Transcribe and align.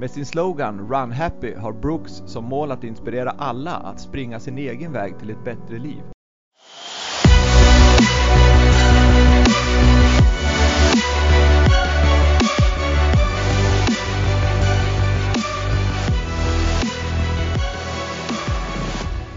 Med 0.00 0.10
sin 0.10 0.26
slogan 0.26 0.88
Run 0.88 1.12
Happy 1.12 1.54
har 1.54 1.72
Brooks 1.72 2.12
som 2.26 2.44
mål 2.44 2.70
att 2.70 2.84
inspirera 2.84 3.30
alla 3.30 3.70
att 3.70 4.00
springa 4.00 4.40
sin 4.40 4.58
egen 4.58 4.92
väg 4.92 5.18
till 5.18 5.30
ett 5.30 5.44
bättre 5.44 5.78
liv. 5.78 6.02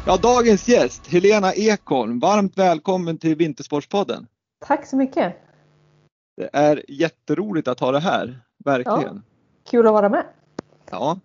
Ja, 0.05 0.17
dagens 0.17 0.67
gäst, 0.67 1.08
Helena 1.08 1.53
Ekholm, 1.53 2.19
varmt 2.19 2.58
välkommen 2.58 3.17
till 3.17 3.36
Vintersportspodden. 3.36 4.28
Tack 4.66 4.86
så 4.86 4.95
mycket. 4.95 5.36
Det 6.38 6.50
är 6.53 6.84
jätteroligt 6.88 7.67
att 7.67 7.80
ha 7.80 7.91
dig 7.91 8.02
här, 8.02 8.39
verkligen. 8.66 9.16
Ja, 9.16 9.22
kul 9.72 9.88
att 9.88 9.94
vara 9.94 10.09
med. 10.09 10.23
Ja. 10.92 11.20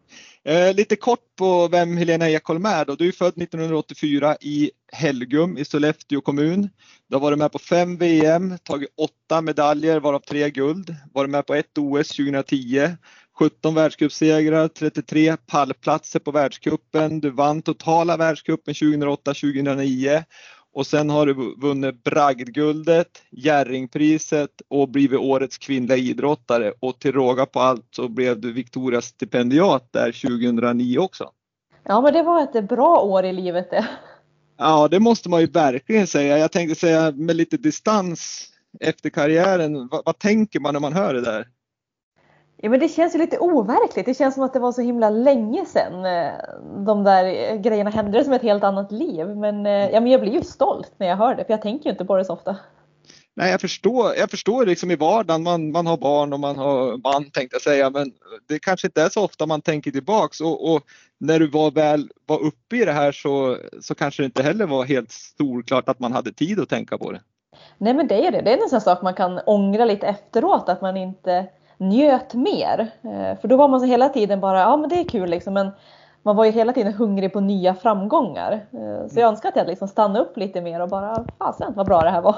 Eh, 0.44 0.74
lite 0.74 0.96
kort 0.96 1.36
på 1.38 1.68
vem 1.68 1.96
Helena 1.96 2.30
Ekholm 2.30 2.66
är 2.66 2.84
då. 2.84 2.94
Du 2.94 3.08
är 3.08 3.12
född 3.12 3.42
1984 3.42 4.36
i 4.40 4.70
Helgum 4.92 5.58
i 5.58 5.64
Sollefteå 5.64 6.20
kommun. 6.20 6.70
Du 7.08 7.16
har 7.16 7.20
varit 7.20 7.38
med 7.38 7.52
på 7.52 7.58
fem 7.58 7.96
VM, 7.96 8.58
tagit 8.62 8.88
åtta 8.96 9.40
medaljer 9.40 10.00
varav 10.00 10.20
tre 10.20 10.50
guld. 10.50 10.96
Varit 11.12 11.30
med 11.30 11.46
på 11.46 11.54
ett 11.54 11.78
OS 11.78 12.08
2010, 12.08 12.96
17 13.38 13.74
världscupsegrar, 13.74 14.68
33 14.68 15.36
pallplatser 15.36 16.18
på 16.18 16.30
världscupen. 16.30 17.20
Du 17.20 17.30
vann 17.30 17.62
totala 17.62 18.16
världscupen 18.16 18.74
2008-2009 18.74 20.24
och 20.74 20.86
sen 20.86 21.10
har 21.10 21.26
du 21.26 21.54
vunnit 21.56 22.04
bragdguldet, 22.04 23.22
Jerringpriset 23.30 24.50
och 24.68 24.88
blivit 24.88 25.18
årets 25.18 25.58
kvinnliga 25.58 25.96
idrottare 25.96 26.72
och 26.80 26.98
till 26.98 27.12
råga 27.12 27.46
på 27.46 27.60
allt 27.60 27.86
så 27.90 28.08
blev 28.08 28.40
du 28.40 28.52
Victorias 28.52 29.04
stipendiat 29.04 29.88
där 29.92 30.12
2009 30.12 30.98
också. 30.98 31.30
Ja 31.84 32.00
men 32.00 32.12
det 32.12 32.22
var 32.22 32.42
ett 32.42 32.68
bra 32.68 33.00
år 33.00 33.24
i 33.24 33.32
livet 33.32 33.70
det. 33.70 33.86
Ja 34.58 34.88
det 34.88 35.00
måste 35.00 35.28
man 35.28 35.40
ju 35.40 35.46
verkligen 35.46 36.06
säga. 36.06 36.38
Jag 36.38 36.52
tänkte 36.52 36.80
säga 36.80 37.10
med 37.10 37.36
lite 37.36 37.56
distans 37.56 38.48
efter 38.80 39.10
karriären, 39.10 39.88
vad, 39.88 40.02
vad 40.04 40.18
tänker 40.18 40.60
man 40.60 40.72
när 40.72 40.80
man 40.80 40.92
hör 40.92 41.14
det 41.14 41.20
där? 41.20 41.46
Ja 42.62 42.70
men 42.70 42.80
det 42.80 42.88
känns 42.88 43.14
ju 43.14 43.18
lite 43.18 43.38
overkligt. 43.38 44.06
Det 44.06 44.14
känns 44.14 44.34
som 44.34 44.44
att 44.44 44.52
det 44.52 44.58
var 44.58 44.72
så 44.72 44.82
himla 44.82 45.10
länge 45.10 45.64
sedan 45.66 46.04
eh, 46.04 46.32
de 46.86 47.04
där 47.04 47.56
grejerna 47.56 47.90
hände. 47.90 48.18
Det 48.18 48.24
som 48.24 48.32
ett 48.32 48.42
helt 48.42 48.64
annat 48.64 48.92
liv. 48.92 49.26
Men, 49.26 49.66
eh, 49.66 49.90
ja, 49.90 50.00
men 50.00 50.06
jag 50.06 50.20
blir 50.20 50.32
ju 50.32 50.42
stolt 50.42 50.92
när 50.96 51.06
jag 51.06 51.16
hör 51.16 51.34
det 51.34 51.44
för 51.44 51.52
jag 51.52 51.62
tänker 51.62 51.84
ju 51.84 51.90
inte 51.90 52.04
på 52.04 52.16
det 52.16 52.24
så 52.24 52.32
ofta. 52.32 52.56
Nej, 53.36 53.50
jag 53.50 53.60
förstår, 53.60 54.14
jag 54.14 54.30
förstår 54.30 54.66
liksom 54.66 54.90
i 54.90 54.96
vardagen, 54.96 55.42
man, 55.42 55.72
man 55.72 55.86
har 55.86 55.96
barn 55.96 56.32
och 56.32 56.40
man 56.40 56.56
har 56.56 56.96
man 56.96 57.30
tänkte 57.30 57.54
jag 57.54 57.62
säga, 57.62 57.90
men 57.90 58.12
det 58.48 58.58
kanske 58.58 58.86
inte 58.86 59.02
är 59.02 59.08
så 59.08 59.24
ofta 59.24 59.46
man 59.46 59.60
tänker 59.60 59.90
tillbaks 59.90 60.40
och, 60.40 60.74
och 60.74 60.82
när 61.18 61.38
du 61.38 61.50
var 61.50 61.70
väl 61.70 62.10
var 62.26 62.38
uppe 62.42 62.76
i 62.76 62.84
det 62.84 62.92
här 62.92 63.12
så, 63.12 63.56
så 63.80 63.94
kanske 63.94 64.22
det 64.22 64.24
inte 64.24 64.42
heller 64.42 64.66
var 64.66 64.84
helt 64.84 65.10
solklart 65.10 65.88
att 65.88 65.98
man 65.98 66.12
hade 66.12 66.32
tid 66.32 66.60
att 66.60 66.68
tänka 66.68 66.98
på 66.98 67.12
det. 67.12 67.20
Nej 67.78 67.94
men 67.94 68.08
det 68.08 68.26
är 68.26 68.30
det, 68.32 68.40
det 68.40 68.52
är 68.52 68.62
en 68.62 68.68
sån 68.68 68.80
sak 68.80 69.02
man 69.02 69.14
kan 69.14 69.40
ångra 69.46 69.84
lite 69.84 70.06
efteråt 70.06 70.68
att 70.68 70.82
man 70.82 70.96
inte 70.96 71.46
njöt 71.78 72.34
mer. 72.34 72.90
Eh, 73.02 73.40
för 73.40 73.48
då 73.48 73.56
var 73.56 73.68
man 73.68 73.80
så 73.80 73.86
hela 73.86 74.08
tiden 74.08 74.40
bara, 74.40 74.60
ja 74.60 74.76
men 74.76 74.90
det 74.90 75.00
är 75.00 75.08
kul 75.08 75.30
liksom 75.30 75.54
men 75.54 75.70
man 76.22 76.36
var 76.36 76.44
ju 76.44 76.50
hela 76.50 76.72
tiden 76.72 76.92
hungrig 76.92 77.32
på 77.32 77.40
nya 77.40 77.74
framgångar. 77.74 78.52
Eh, 78.52 79.08
så 79.08 79.20
jag 79.20 79.28
önskar 79.28 79.48
att 79.48 79.56
jag 79.56 79.66
liksom 79.66 79.88
stannade 79.88 80.20
upp 80.20 80.36
lite 80.36 80.60
mer 80.60 80.80
och 80.80 80.88
bara, 80.88 81.24
fasen 81.38 81.72
vad 81.76 81.86
bra 81.86 82.02
det 82.02 82.10
här 82.10 82.22
var. 82.22 82.36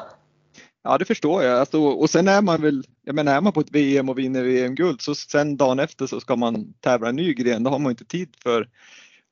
Ja 0.82 0.98
det 0.98 1.04
förstår 1.04 1.42
jag. 1.42 1.58
Alltså, 1.58 1.80
och 1.80 2.10
sen 2.10 2.28
är 2.28 2.42
man 2.42 2.62
väl, 2.62 2.82
jag 3.04 3.14
menar 3.14 3.36
är 3.36 3.40
man 3.40 3.52
på 3.52 3.60
ett 3.60 3.70
VM 3.70 4.08
och 4.08 4.18
vinner 4.18 4.42
VM-guld 4.42 5.00
så 5.00 5.14
sen 5.14 5.56
dagen 5.56 5.78
efter 5.78 6.06
så 6.06 6.20
ska 6.20 6.36
man 6.36 6.74
tävla 6.80 7.08
en 7.08 7.16
ny 7.16 7.34
gren. 7.34 7.62
Då 7.62 7.70
har 7.70 7.78
man 7.78 7.90
inte 7.90 8.04
tid 8.04 8.28
för 8.42 8.68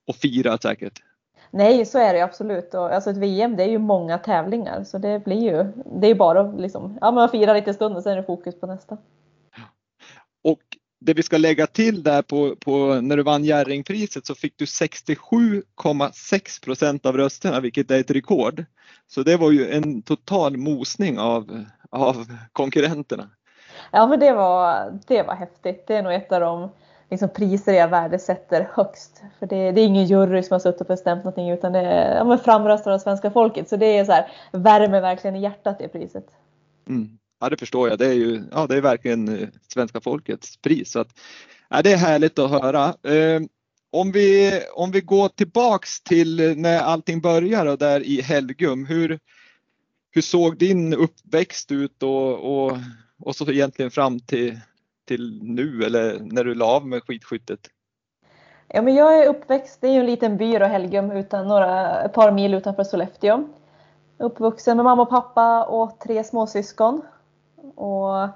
att 0.09 0.17
fira 0.17 0.59
säkert. 0.59 1.03
Nej 1.51 1.87
så 1.87 1.99
är 1.99 2.15
det 2.15 2.21
absolut. 2.21 2.75
Och, 2.75 2.95
alltså 2.95 3.11
ett 3.11 3.17
VM 3.17 3.57
det 3.57 3.63
är 3.63 3.69
ju 3.69 3.79
många 3.79 4.19
tävlingar 4.19 4.85
så 4.85 4.99
det 4.99 5.25
blir 5.25 5.43
ju, 5.43 5.73
det 6.01 6.07
är 6.07 6.15
bara 6.15 6.41
att 6.41 6.61
liksom, 6.61 6.99
ja, 7.01 7.11
man 7.11 7.29
firar 7.29 7.55
lite 7.55 7.75
stund 7.75 7.97
och 7.97 8.03
sen 8.03 8.13
är 8.13 8.17
det 8.17 8.23
fokus 8.23 8.61
på 8.61 8.67
nästa. 8.67 8.97
Och 10.45 10.61
det 11.01 11.15
vi 11.15 11.23
ska 11.23 11.39
lägga 11.39 11.67
till 11.67 12.03
där 12.03 12.23
på, 12.23 12.57
på 12.57 13.01
när 13.01 13.17
du 13.17 13.23
vann 13.23 13.45
Jerringpriset 13.45 14.27
så 14.27 14.35
fick 14.35 14.59
du 14.59 14.65
67,6 14.65 16.65
procent 16.65 17.07
av 17.07 17.17
rösterna 17.17 17.61
vilket 17.61 17.91
är 17.91 18.01
ett 18.01 18.11
rekord. 18.11 18.65
Så 19.07 19.23
det 19.23 19.37
var 19.37 19.51
ju 19.51 19.71
en 19.71 20.03
total 20.03 20.57
mosning 20.57 21.19
av, 21.19 21.65
av 21.91 22.27
konkurrenterna. 22.53 23.31
Ja 23.93 24.07
men 24.07 24.21
det 24.21 24.33
var, 24.33 24.93
det 25.07 25.23
var 25.23 25.35
häftigt. 25.35 25.87
Det 25.87 25.97
är 25.97 26.03
nog 26.03 26.15
ett 26.15 26.33
av 26.33 26.41
de 26.41 26.71
liksom, 27.11 27.29
priser 27.29 27.73
jag 27.73 27.89
värdesätter 27.89 28.69
högst. 28.73 29.23
För 29.39 29.47
det, 29.47 29.73
det 29.73 29.81
är 29.81 29.87
ingen 29.87 30.07
jury 30.07 30.43
som 30.43 30.55
har 30.55 30.61
suttit 30.61 30.81
och 30.81 30.87
bestämt 30.87 31.25
någonting 31.25 31.51
utan 31.51 31.73
det 31.73 31.79
är 31.79 32.17
ja, 32.17 32.39
framröstat 32.39 32.95
av 32.95 32.99
svenska 32.99 33.31
folket. 33.31 33.69
Så 33.69 33.77
det 33.77 33.99
är 33.99 34.05
så 34.05 34.13
här, 34.13 34.31
värmer 34.53 35.01
verkligen 35.01 35.37
i 35.37 35.43
hjärtat 35.43 35.79
det 35.79 35.89
priset. 35.89 36.27
Mm. 36.89 37.19
Ja, 37.41 37.49
det 37.49 37.57
förstår 37.57 37.89
jag. 37.89 37.99
Det 37.99 38.07
är 38.07 38.13
ju 38.13 38.43
ja, 38.53 38.67
det 38.67 38.77
är 38.77 38.81
verkligen 38.81 39.29
eh, 39.29 39.49
svenska 39.73 40.01
folkets 40.01 40.57
pris. 40.57 40.93
Så 40.93 41.01
att, 41.01 41.09
ja, 41.69 41.83
det 41.83 41.93
är 41.93 41.97
härligt 41.97 42.39
att 42.39 42.51
höra. 42.51 42.85
Eh, 42.85 43.41
om, 43.91 44.13
vi, 44.13 44.53
om 44.75 44.91
vi 44.91 45.01
går 45.01 45.29
tillbaks 45.29 46.01
till 46.01 46.41
eh, 46.41 46.57
när 46.57 46.81
allting 46.81 47.21
började 47.21 47.77
där 47.77 48.01
i 48.01 48.21
Helgum. 48.21 48.87
Hur, 48.87 49.19
hur 50.11 50.23
såg 50.23 50.59
din 50.59 50.95
uppväxt 50.95 51.73
ut 51.73 52.03
och, 52.03 52.65
och, 52.65 52.79
och 53.19 53.37
så 53.37 53.51
egentligen 53.51 53.91
fram 53.91 54.21
till, 54.21 54.61
till 55.05 55.41
nu 55.43 55.85
eller 55.85 56.19
när 56.21 56.45
du 56.45 56.55
la 56.55 56.67
av 56.67 56.87
med 56.87 57.03
skidskyttet? 57.03 57.61
Ja, 58.69 58.83
men 58.83 58.95
jag 58.95 59.19
är 59.19 59.29
uppväxt, 59.29 59.85
i 59.85 59.89
en 59.89 60.07
liten 60.07 60.37
by 60.37 60.59
då, 60.59 60.65
Helgum, 60.65 61.11
utan 61.11 61.49
några, 61.49 62.03
ett 62.03 62.13
par 62.13 62.33
mil 62.33 62.55
utanför 62.55 62.85
Sollefteå. 62.85 63.49
Uppvuxen 64.19 64.77
med 64.77 64.85
mamma 64.85 65.03
och 65.03 65.11
pappa 65.11 65.65
och 65.65 66.01
tre 66.01 66.25
småsyskon. 66.25 67.03
Och 67.75 68.29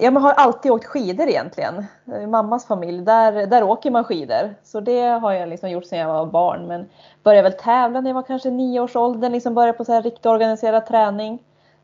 Ja, 0.00 0.10
man 0.10 0.22
har 0.22 0.32
alltid 0.32 0.72
åkt 0.72 0.84
skidor 0.84 1.28
egentligen. 1.28 1.86
Mammas 2.28 2.66
familj, 2.66 3.02
där, 3.02 3.46
där 3.46 3.62
åker 3.62 3.90
man 3.90 4.04
skidor. 4.04 4.54
Så 4.62 4.80
det 4.80 5.00
har 5.00 5.32
jag 5.32 5.48
liksom 5.48 5.70
gjort 5.70 5.84
sedan 5.84 5.98
jag 5.98 6.08
var 6.08 6.26
barn. 6.26 6.66
Men 6.66 6.88
började 7.22 7.48
väl 7.48 7.58
tävla 7.58 8.00
när 8.00 8.10
jag 8.10 8.14
var 8.14 8.22
kanske 8.22 8.50
nio 8.50 8.80
års 8.80 8.96
ålder. 8.96 9.30
Liksom 9.30 9.54
började 9.54 9.78
på 9.78 9.84
så 9.84 9.92
här 9.92 10.02
riktigt 10.02 10.26
organiserad 10.26 10.86
träning. 10.86 11.38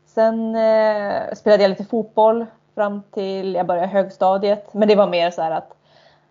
Sen 0.05 0.55
eh, 0.55 1.33
spelade 1.35 1.63
jag 1.63 1.69
lite 1.69 1.85
fotboll 1.85 2.45
fram 2.75 3.03
till 3.11 3.55
jag 3.55 3.65
började 3.65 3.87
högstadiet. 3.87 4.73
Men 4.73 4.87
det 4.87 4.95
var 4.95 5.07
mer 5.07 5.31
så 5.31 5.41
här 5.41 5.51
att 5.51 5.73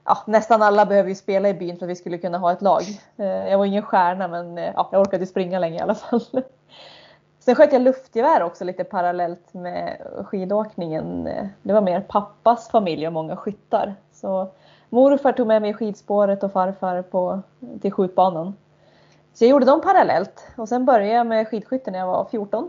ja, 0.04 0.18
nästan 0.26 0.62
alla 0.62 0.86
behöver 0.86 1.08
ju 1.08 1.14
spela 1.14 1.48
i 1.48 1.54
byn 1.54 1.76
för 1.76 1.86
att 1.86 1.90
vi 1.90 1.96
skulle 1.96 2.18
kunna 2.18 2.38
ha 2.38 2.52
ett 2.52 2.62
lag. 2.62 2.82
Eh, 3.16 3.48
jag 3.48 3.58
var 3.58 3.64
ingen 3.64 3.82
stjärna 3.82 4.28
men 4.28 4.58
eh, 4.58 4.72
ja, 4.74 4.88
jag 4.92 5.00
orkade 5.00 5.26
springa 5.26 5.58
länge 5.58 5.78
i 5.78 5.82
alla 5.82 5.94
fall. 5.94 6.20
Sen 7.46 7.54
sköt 7.54 7.72
jag 7.72 7.82
luftgevär 7.82 8.42
också 8.42 8.64
lite 8.64 8.84
parallellt 8.84 9.54
med 9.54 9.96
skidåkningen. 10.24 11.24
Det 11.62 11.72
var 11.72 11.80
mer 11.80 12.00
pappas 12.00 12.68
familj 12.68 13.06
och 13.06 13.12
många 13.12 13.36
skyttar. 13.36 13.94
Så 14.12 14.48
morfar 14.88 15.32
tog 15.32 15.46
med 15.46 15.62
mig 15.62 15.74
skidspåret 15.74 16.42
och 16.42 16.52
farfar 16.52 17.02
på, 17.02 17.40
till 17.80 17.92
skjutbanan. 17.92 18.54
Så 19.34 19.44
jag 19.44 19.50
gjorde 19.50 19.66
dem 19.66 19.80
parallellt 19.80 20.46
och 20.56 20.68
sen 20.68 20.84
började 20.84 21.12
jag 21.12 21.26
med 21.26 21.48
skidskytte 21.48 21.90
när 21.90 21.98
jag 21.98 22.06
var 22.06 22.24
14. 22.30 22.68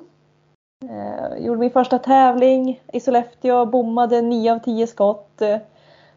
Jag 0.80 1.32
eh, 1.32 1.46
gjorde 1.46 1.60
min 1.60 1.72
första 1.72 2.00
tävling 2.00 2.82
i 2.94 3.00
Sollefteå, 3.00 3.66
bommade 3.66 4.22
9 4.22 4.54
av 4.54 4.60
10 4.60 4.88
skott. 4.88 5.42
Eh, 5.42 5.58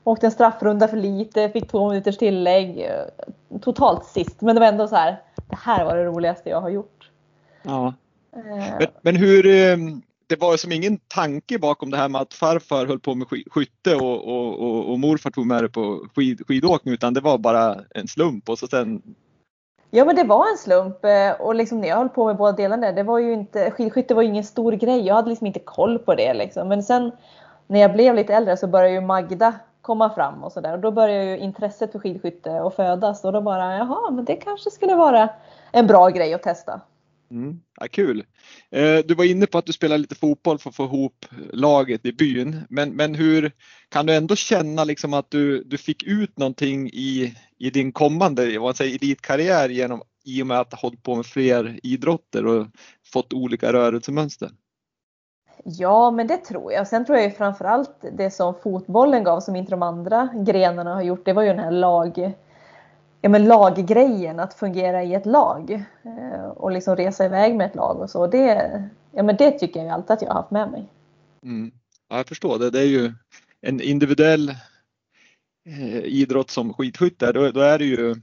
åkte 0.05 0.27
en 0.27 0.33
straffrunda 0.33 0.89
för 0.89 0.97
lite, 0.97 1.49
fick 1.49 1.71
två 1.71 1.89
minuters 1.89 2.19
tillägg. 2.19 2.81
Eh, 2.81 3.59
totalt 3.61 4.05
sist, 4.05 4.41
men 4.41 4.57
det 4.57 4.61
var 4.61 4.69
ändå 4.69 4.89
så 4.89 4.97
här. 4.97 5.23
Det 5.47 5.59
här 5.59 5.85
var 5.85 5.97
det 5.97 6.05
roligaste 6.05 6.51
jag 6.51 6.61
har 6.61 6.69
gjort. 6.69 7.11
Ja, 7.63 7.93
men, 8.79 8.89
men, 9.03 9.17
hur, 9.17 9.47
ehm, 9.47 10.03
det 10.27 10.41
var 10.41 10.57
som 10.57 10.73
ingen 10.73 10.99
tanke 10.99 11.59
bakom 11.59 11.91
det 11.91 11.97
här 11.97 12.09
med 12.09 12.21
att 12.21 12.35
farfar 12.35 12.87
höll 12.87 13.01
på 13.01 13.15
med 13.15 13.29
skytte 13.51 13.97
och, 13.97 14.29
och, 14.29 14.61
och, 14.61 14.93
och 14.93 14.99
morfar 14.99 15.31
tog 15.31 15.47
med 15.47 15.65
det 15.65 15.69
på 15.69 16.07
skid, 16.15 16.43
skidåkning 16.49 16.95
utan 16.95 17.15
det 17.15 17.21
var 17.21 17.39
bara 17.39 17.77
en 17.95 18.09
slump 18.09 18.49
och 18.49 18.59
så 18.59 18.67
sen 18.67 19.03
Ja 19.93 20.05
men 20.05 20.17
det 20.17 20.25
var 20.25 20.51
en 20.51 20.59
slump 20.59 21.05
eh, 21.05 21.41
och 21.41 21.55
liksom 21.55 21.81
när 21.81 21.89
jag 21.89 21.97
höll 21.97 22.09
på 22.09 22.27
med 22.27 22.37
båda 22.37 22.53
delarna 22.53 22.93
det 22.93 23.03
var 23.03 23.19
ju 23.19 23.33
inte, 23.33 23.71
skidskytte 23.71 24.15
var 24.15 24.23
ju 24.23 24.29
ingen 24.29 24.45
stor 24.45 24.73
grej. 24.73 25.07
Jag 25.07 25.15
hade 25.15 25.29
liksom 25.29 25.47
inte 25.47 25.59
koll 25.59 25.99
på 25.99 26.15
det 26.15 26.35
liksom. 26.35 26.69
Men 26.69 26.83
sen 26.83 27.13
när 27.67 27.81
jag 27.81 27.93
blev 27.93 28.15
lite 28.15 28.35
äldre 28.35 28.57
så 28.57 28.67
började 28.67 28.95
ju 28.95 29.01
Magda 29.01 29.55
komma 29.83 30.11
fram 30.11 30.45
och 30.45 30.53
sådär. 30.53 30.73
Och 30.73 30.79
då 30.79 30.91
börjar 30.91 31.25
ju 31.25 31.39
intresset 31.39 31.93
för 31.93 31.99
skidskytte 31.99 32.63
att 32.63 32.75
födas 32.75 33.25
och 33.25 33.33
då 33.33 33.41
bara 33.41 33.77
jaha, 33.77 34.11
men 34.11 34.25
det 34.25 34.37
kanske 34.37 34.71
skulle 34.71 34.95
vara 34.95 35.29
en 35.73 35.87
bra 35.87 36.09
grej 36.09 36.35
att 36.35 36.43
testa. 36.43 36.81
Mm, 37.31 37.61
ja, 37.81 37.87
kul! 37.91 38.25
Eh, 38.71 38.99
du 38.99 39.15
var 39.15 39.25
inne 39.25 39.47
på 39.47 39.59
att 39.59 39.67
du 39.67 39.73
spelar 39.73 39.99
lite 39.99 40.15
fotboll 40.15 40.59
för 40.59 40.71
att 40.71 40.77
få 40.77 40.85
ihop 40.85 41.27
laget 41.53 42.07
i 42.07 42.13
byn. 42.13 42.67
Men, 42.69 42.91
men 42.91 43.15
hur 43.15 43.53
kan 43.89 44.07
du 44.07 44.15
ändå 44.15 44.37
känna 44.37 44.85
liksom 44.85 45.15
att 45.15 45.31
du, 45.31 45.65
du 45.65 45.79
fick 45.79 46.03
ut 46.03 46.39
någonting 46.39 46.89
i, 46.89 47.35
i 47.59 47.71
din 47.71 47.93
kommande 47.93 48.59
vad 48.59 48.77
säger, 48.77 48.95
elitkarriär 49.03 49.69
genom, 49.69 50.03
i 50.25 50.43
och 50.43 50.47
med 50.47 50.61
att 50.61 50.73
ha 50.73 50.81
hållit 50.81 51.03
på 51.03 51.17
med 51.17 51.27
fler 51.27 51.81
idrotter 51.83 52.47
och 52.47 52.67
fått 53.13 53.33
olika 53.33 53.73
rörelsemönster? 53.73 54.51
Ja, 55.65 56.11
men 56.11 56.27
det 56.27 56.37
tror 56.37 56.73
jag. 56.73 56.89
Sen 56.89 57.05
tror 57.05 57.19
jag 57.19 57.25
ju 57.25 57.31
framförallt 57.31 58.05
det 58.13 58.31
som 58.31 58.55
fotbollen 58.63 59.25
gav 59.25 59.41
som 59.41 59.57
inte 59.57 59.71
de 59.71 59.83
andra 59.83 60.29
grenarna 60.47 60.95
har 60.95 61.03
gjort, 61.03 61.25
det 61.25 61.33
var 61.33 61.43
ju 61.43 61.49
den 61.49 61.59
här 61.59 61.71
lag, 61.71 62.33
ja, 63.21 63.29
men 63.29 63.45
laggrejen, 63.45 64.41
att 64.41 64.55
fungera 64.55 65.03
i 65.03 65.15
ett 65.15 65.27
lag 65.27 65.85
eh, 66.03 66.45
och 66.45 66.71
liksom 66.71 66.97
resa 66.97 67.25
iväg 67.25 67.57
med 67.57 67.67
ett 67.67 67.75
lag 67.75 68.01
och 68.01 68.11
så. 68.11 68.27
Det, 68.27 68.83
ja, 69.13 69.23
men 69.23 69.37
det 69.37 69.51
tycker 69.51 69.81
jag 69.81 69.89
alltid 69.89 70.11
att 70.11 70.23
jag 70.23 70.29
har 70.29 70.35
haft 70.35 70.51
med 70.51 70.71
mig. 70.71 70.89
Mm. 71.43 71.73
Ja, 72.09 72.17
jag 72.17 72.27
förstår 72.27 72.59
det. 72.59 72.71
Det 72.71 72.81
är 72.81 72.87
ju 72.87 73.13
en 73.61 73.81
individuell 73.81 74.49
eh, 75.67 75.99
idrott 75.99 76.51
som 76.51 76.75
skidskytte. 76.75 77.33
Då, 77.33 77.51
då 77.51 77.61
är 77.61 77.79
det 77.79 77.85
ju 77.85 78.15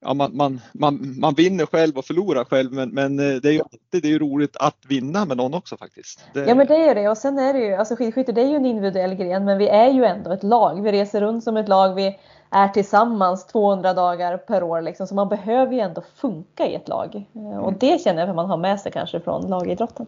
ja, 0.00 0.14
man, 0.14 0.36
man, 0.36 0.60
man, 0.72 1.14
man 1.20 1.34
vinner 1.34 1.66
själv 1.66 1.98
och 1.98 2.04
förlorar 2.04 2.44
själv 2.44 2.72
men, 2.72 2.90
men 2.90 3.18
eh, 3.18 3.34
det 3.34 3.48
är 3.48 3.52
ju 3.52 3.60
alltid 3.60 4.02
det 4.02 4.14
är 4.14 4.18
roligt 4.18 4.56
att 4.56 4.76
vinna 4.88 5.24
med 5.24 5.36
någon 5.36 5.54
också 5.54 5.76
faktiskt. 5.76 6.24
Det... 6.34 6.40
Ja 6.40 6.54
men 6.54 6.66
det 6.66 6.76
är 6.76 6.94
det 6.94 7.08
och 7.08 7.18
sen 7.18 7.38
är 7.38 7.52
det 7.52 7.58
ju, 7.58 7.74
alltså 7.74 7.96
skidskytte 7.96 8.32
det 8.32 8.42
är 8.42 8.48
ju 8.48 8.56
en 8.56 8.66
individuell 8.66 9.14
gren 9.14 9.44
men 9.44 9.58
vi 9.58 9.68
är 9.68 9.90
ju 9.90 10.04
ändå 10.04 10.32
ett 10.32 10.42
lag. 10.42 10.82
Vi 10.82 10.92
reser 10.92 11.20
runt 11.20 11.44
som 11.44 11.56
ett 11.56 11.68
lag, 11.68 11.94
vi 11.94 12.18
är 12.50 12.68
tillsammans 12.68 13.46
200 13.46 13.94
dagar 13.94 14.36
per 14.36 14.62
år 14.62 14.80
liksom 14.80 15.06
så 15.06 15.14
man 15.14 15.28
behöver 15.28 15.72
ju 15.72 15.80
ändå 15.80 16.02
funka 16.14 16.66
i 16.66 16.74
ett 16.74 16.88
lag. 16.88 17.26
Eh, 17.34 17.58
och 17.58 17.68
mm. 17.68 17.78
det 17.80 18.00
känner 18.00 18.20
jag 18.20 18.28
att 18.28 18.36
man 18.36 18.50
har 18.50 18.56
med 18.56 18.80
sig 18.80 18.92
kanske 18.92 19.20
från 19.20 19.50
lagidrotten. 19.50 20.06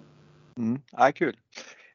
Mm, 0.56 0.82
ja, 0.92 1.12
kul. 1.14 1.36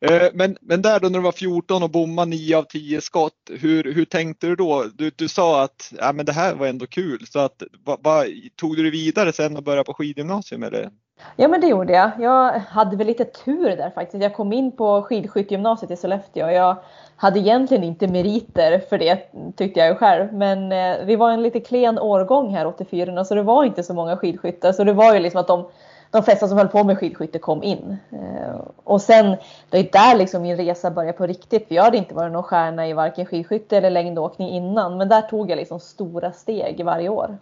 Eh, 0.01 0.27
men, 0.33 0.57
men 0.61 0.81
där 0.81 0.99
då 0.99 1.09
när 1.09 1.19
du 1.19 1.23
var 1.23 1.31
14 1.31 1.83
och 1.83 1.89
bommade 1.89 2.29
9 2.29 2.57
av 2.57 2.63
10 2.63 3.01
skott, 3.01 3.33
hur, 3.49 3.93
hur 3.93 4.05
tänkte 4.05 4.47
du 4.47 4.55
då? 4.55 4.85
Du, 4.93 5.11
du 5.15 5.27
sa 5.27 5.63
att 5.63 5.93
ja, 5.97 6.13
men 6.13 6.25
det 6.25 6.31
här 6.31 6.55
var 6.55 6.67
ändå 6.67 6.87
kul, 6.87 7.27
så 7.27 7.39
att, 7.39 7.63
va, 7.85 7.97
va, 7.99 8.23
tog 8.55 8.75
du 8.75 8.83
det 8.83 8.89
vidare 8.89 9.33
sen 9.33 9.57
och 9.57 9.63
började 9.63 9.83
på 9.83 9.93
skidgymnasium 9.93 10.63
eller? 10.63 10.89
Ja 11.35 11.47
men 11.47 11.61
det 11.61 11.67
gjorde 11.67 11.93
jag. 11.93 12.11
Jag 12.19 12.59
hade 12.59 12.97
väl 12.97 13.07
lite 13.07 13.25
tur 13.25 13.75
där 13.75 13.89
faktiskt. 13.89 14.23
Jag 14.23 14.35
kom 14.35 14.53
in 14.53 14.71
på 14.71 15.01
skidskyttegymnasiet 15.01 15.91
i 15.91 15.95
Sollefteå. 15.95 16.49
Jag 16.49 16.77
hade 17.15 17.39
egentligen 17.39 17.83
inte 17.83 18.07
meriter 18.07 18.79
för 18.89 18.97
det 18.97 19.19
tyckte 19.55 19.79
jag 19.79 19.97
själv. 19.97 20.33
Men 20.33 20.71
eh, 20.71 21.05
vi 21.05 21.15
var 21.15 21.31
en 21.31 21.41
lite 21.41 21.59
klen 21.59 21.99
årgång 21.99 22.53
här 22.53 22.67
84 22.67 23.25
så 23.25 23.35
det 23.35 23.43
var 23.43 23.63
inte 23.63 23.83
så 23.83 23.93
många 23.93 24.17
skidskyttar. 24.17 24.71
Så 24.71 24.83
det 24.83 24.93
var 24.93 25.13
ju 25.13 25.19
liksom 25.19 25.41
att 25.41 25.47
de 25.47 25.69
de 26.11 26.23
flesta 26.23 26.47
som 26.47 26.57
höll 26.57 26.67
på 26.67 26.83
med 26.83 26.97
skidskytte 26.97 27.39
kom 27.39 27.63
in. 27.63 27.97
Eh, 28.11 28.61
och 28.83 29.01
sen, 29.01 29.37
det 29.69 29.77
är 29.77 29.91
där 29.91 30.17
liksom 30.17 30.41
min 30.41 30.57
resa 30.57 30.91
började 30.91 31.17
på 31.17 31.27
riktigt. 31.27 31.67
För 31.67 31.75
jag 31.75 31.83
hade 31.83 31.97
inte 31.97 32.13
varit 32.13 32.31
någon 32.31 32.43
stjärna 32.43 32.87
i 32.87 32.93
varken 32.93 33.25
skidskytte 33.25 33.77
eller 33.77 33.89
längdåkning 33.89 34.49
innan. 34.49 34.97
Men 34.97 35.09
där 35.09 35.21
tog 35.21 35.51
jag 35.51 35.57
liksom 35.57 35.79
stora 35.79 36.31
steg 36.31 36.85
varje 36.85 37.09
år. 37.09 37.37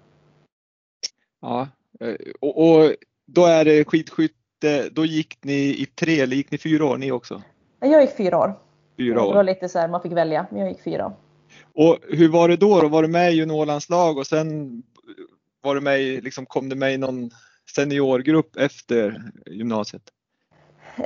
Ja, 1.42 1.68
eh, 2.00 2.16
och, 2.42 2.58
och 2.58 2.92
då 3.26 3.46
är 3.46 3.66
det 3.66 3.86
skidskytte, 3.86 4.90
då 4.92 5.06
gick 5.06 5.38
ni 5.42 5.54
i 5.54 5.86
tre 5.96 6.20
eller 6.20 6.36
gick 6.36 6.52
ni 6.52 6.58
fyra 6.58 6.86
år 6.86 6.98
ni 6.98 7.12
också? 7.12 7.42
Jag 7.80 8.02
gick 8.02 8.18
fyra 8.18 8.38
år. 8.38 8.60
Fyra 8.98 9.24
år. 9.24 9.30
Det 9.30 9.36
var 9.36 9.44
lite 9.44 9.70
så 9.70 9.80
här, 9.80 9.88
man 9.88 10.02
fick 10.02 10.12
välja, 10.12 10.48
men 10.50 10.60
jag 10.60 10.70
gick 10.70 10.84
fyra. 10.84 11.14
Och 11.74 11.98
hur 12.10 12.30
var 12.30 12.50
det 12.50 12.56
då? 12.56 12.82
då? 12.82 12.88
Var 12.88 13.02
du 13.02 13.08
med 13.08 13.32
i 13.34 13.36
juniorlandslag 13.36 14.18
och 14.18 14.28
sen 14.28 14.84
var 15.62 15.76
du 15.76 15.82
med 15.82 16.24
liksom, 16.24 16.46
kom 16.46 16.70
du 16.70 16.76
med 16.76 16.94
i 16.94 16.98
någon 16.98 17.32
seniorgrupp 17.76 18.56
efter 18.56 19.22
gymnasiet? 19.46 20.02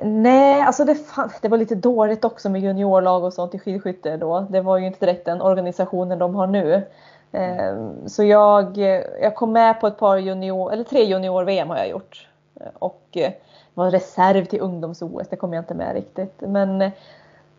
Nej, 0.03 0.61
alltså 0.61 0.85
det, 0.85 0.97
det 1.41 1.47
var 1.47 1.57
lite 1.57 1.75
dåligt 1.75 2.25
också 2.25 2.49
med 2.49 2.61
juniorlag 2.61 3.23
och 3.23 3.33
sånt 3.33 3.55
i 3.55 3.59
skidskytte 3.59 4.17
då. 4.17 4.47
Det 4.49 4.61
var 4.61 4.77
ju 4.77 4.85
inte 4.85 5.05
direkt 5.05 5.25
den 5.25 5.41
organisationen 5.41 6.19
de 6.19 6.35
har 6.35 6.47
nu. 6.47 6.85
Ehm, 7.31 8.09
så 8.09 8.23
jag, 8.23 8.77
jag 9.21 9.35
kom 9.35 9.51
med 9.51 9.81
på 9.81 9.87
ett 9.87 9.97
par 9.97 10.17
junior, 10.17 10.73
eller 10.73 10.83
tre 10.83 11.03
junior-VM 11.03 11.69
har 11.69 11.77
jag 11.77 11.89
gjort. 11.89 12.27
Och 12.73 13.03
eh, 13.11 13.31
var 13.73 13.91
reserv 13.91 14.45
till 14.45 14.61
ungdoms-OS, 14.61 15.27
det 15.29 15.35
kom 15.35 15.53
jag 15.53 15.61
inte 15.61 15.73
med 15.73 15.93
riktigt. 15.93 16.41
Men 16.41 16.81
eh, 16.81 16.91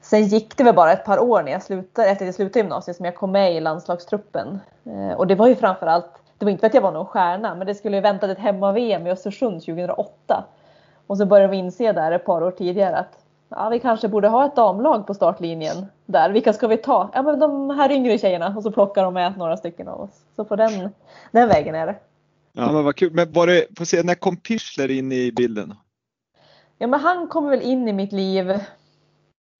sen 0.00 0.26
gick 0.26 0.56
det 0.56 0.64
väl 0.64 0.74
bara 0.74 0.92
ett 0.92 1.04
par 1.04 1.18
år 1.18 1.42
när 1.42 1.52
jag 1.52 1.62
slutade, 1.62 2.08
efter 2.08 2.24
att 2.24 2.28
jag 2.28 2.34
slutade 2.34 2.58
gymnasiet 2.58 2.96
som 2.96 3.04
jag 3.04 3.14
kom 3.14 3.32
med 3.32 3.54
i 3.54 3.60
landslagstruppen. 3.60 4.60
Eh, 4.84 5.16
och 5.16 5.26
det 5.26 5.34
var 5.34 5.48
ju 5.48 5.54
framförallt 5.54 6.19
det 6.40 6.46
var 6.46 6.50
inte 6.50 6.60
för 6.60 6.66
att 6.66 6.74
jag 6.74 6.82
var 6.82 6.92
någon 6.92 7.06
stjärna, 7.06 7.54
men 7.54 7.66
det 7.66 7.74
skulle 7.74 7.96
ju 7.96 8.00
väntat 8.00 8.30
ett 8.30 8.38
hemma-VM 8.38 9.06
i 9.06 9.10
Östersund 9.10 9.60
2008. 9.60 10.44
Och 11.06 11.18
så 11.18 11.26
började 11.26 11.50
vi 11.50 11.56
inse 11.56 11.92
där 11.92 12.12
ett 12.12 12.24
par 12.24 12.42
år 12.42 12.50
tidigare 12.50 12.96
att 12.96 13.18
ja, 13.48 13.68
vi 13.68 13.80
kanske 13.80 14.08
borde 14.08 14.28
ha 14.28 14.46
ett 14.46 14.56
damlag 14.56 15.06
på 15.06 15.14
startlinjen 15.14 15.86
där. 16.06 16.30
Vilka 16.30 16.52
ska 16.52 16.68
vi 16.68 16.76
ta? 16.76 17.10
Ja, 17.14 17.22
men 17.22 17.38
de 17.38 17.70
här 17.70 17.92
yngre 17.92 18.18
tjejerna 18.18 18.54
och 18.56 18.62
så 18.62 18.72
plockar 18.72 19.04
de 19.04 19.14
med 19.14 19.38
några 19.38 19.56
stycken 19.56 19.88
av 19.88 20.00
oss. 20.00 20.20
Så 20.36 20.44
på 20.44 20.56
den, 20.56 20.90
den 21.30 21.48
vägen 21.48 21.74
är 21.74 21.86
det. 21.86 21.94
Ja, 22.52 22.72
men 22.72 22.84
vad 22.84 22.96
kul. 22.96 23.12
Men 23.12 23.32
var 23.32 23.46
det, 23.46 23.66
får 23.78 23.84
se, 23.84 24.02
när 24.02 24.14
kom 24.14 24.36
Pichler 24.36 24.90
in 24.90 25.12
i 25.12 25.32
bilden? 25.32 25.74
Ja, 26.78 26.86
men 26.86 27.00
han 27.00 27.28
kom 27.28 27.48
väl 27.48 27.62
in 27.62 27.88
i 27.88 27.92
mitt 27.92 28.12
liv. 28.12 28.60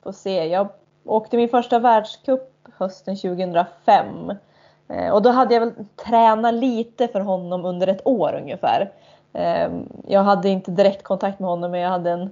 Får 0.03 0.13
se, 0.13 0.47
jag 0.47 0.69
åkte 1.05 1.37
min 1.37 1.49
första 1.49 1.79
världscup 1.79 2.69
hösten 2.79 3.17
2005. 3.17 4.07
Eh, 4.91 5.11
och 5.11 5.23
då 5.23 5.31
hade 5.31 5.55
jag 5.55 5.61
väl 5.61 5.73
tränat 6.07 6.55
lite 6.55 7.09
för 7.09 7.21
honom 7.21 7.65
under 7.65 7.87
ett 7.87 8.07
år 8.07 8.35
ungefär. 8.43 8.93
Ehm, 9.33 9.89
jag 10.09 10.23
hade 10.23 10.49
inte 10.49 10.71
direkt 10.71 11.03
kontakt 11.03 11.41
med 11.41 11.49
honom 11.49 11.71
men 11.71 11.81
jag 11.81 11.91
hade 11.91 12.11
en 12.11 12.31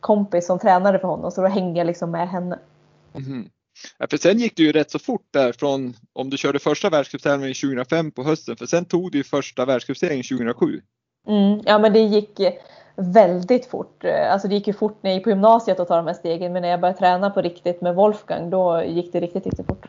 kompis 0.00 0.46
som 0.46 0.58
tränade 0.58 0.98
för 0.98 1.08
honom 1.08 1.30
så 1.30 1.40
då 1.40 1.48
hängde 1.48 1.78
jag 1.78 1.86
liksom 1.86 2.10
med 2.10 2.28
henne. 2.28 2.58
Mm. 3.14 3.48
Ja, 3.98 4.06
för 4.10 4.16
sen 4.16 4.38
gick 4.38 4.56
det 4.56 4.62
ju 4.62 4.72
rätt 4.72 4.90
så 4.90 4.98
fort 4.98 5.26
där 5.30 5.52
från 5.52 5.94
om 6.12 6.30
du 6.30 6.36
körde 6.36 6.58
första 6.58 6.90
världscuptävlingen 6.90 7.54
2005 7.54 8.10
på 8.10 8.22
hösten 8.22 8.56
för 8.56 8.66
sen 8.66 8.84
tog 8.84 9.12
du 9.12 9.18
ju 9.18 9.24
första 9.24 9.64
världscupsegern 9.64 10.38
2007. 10.38 10.80
Mm, 11.26 11.60
ja 11.64 11.78
men 11.78 11.92
det 11.92 12.00
gick 12.00 12.40
väldigt 12.96 13.66
fort. 13.66 14.04
Alltså 14.04 14.48
det 14.48 14.54
gick 14.54 14.66
ju 14.66 14.72
fort 14.72 14.98
när 15.00 15.10
jag 15.10 15.16
gick 15.16 15.24
på 15.24 15.30
gymnasiet 15.30 15.80
att 15.80 15.88
ta 15.88 15.96
de 15.96 16.06
här 16.06 16.14
stegen 16.14 16.52
men 16.52 16.62
när 16.62 16.68
jag 16.68 16.80
började 16.80 16.98
träna 16.98 17.30
på 17.30 17.42
riktigt 17.42 17.80
med 17.80 17.94
Wolfgang 17.94 18.50
då 18.50 18.82
gick 18.84 19.12
det 19.12 19.20
riktigt, 19.20 19.46
riktigt 19.46 19.66
fort. 19.66 19.88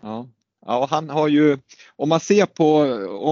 Ja. 0.00 0.26
Ja, 0.68 0.86
han 0.90 1.10
har 1.10 1.28
ju, 1.28 1.58
om 1.96 2.08
man 2.08 2.20
ser 2.20 2.46
på, 2.46 2.80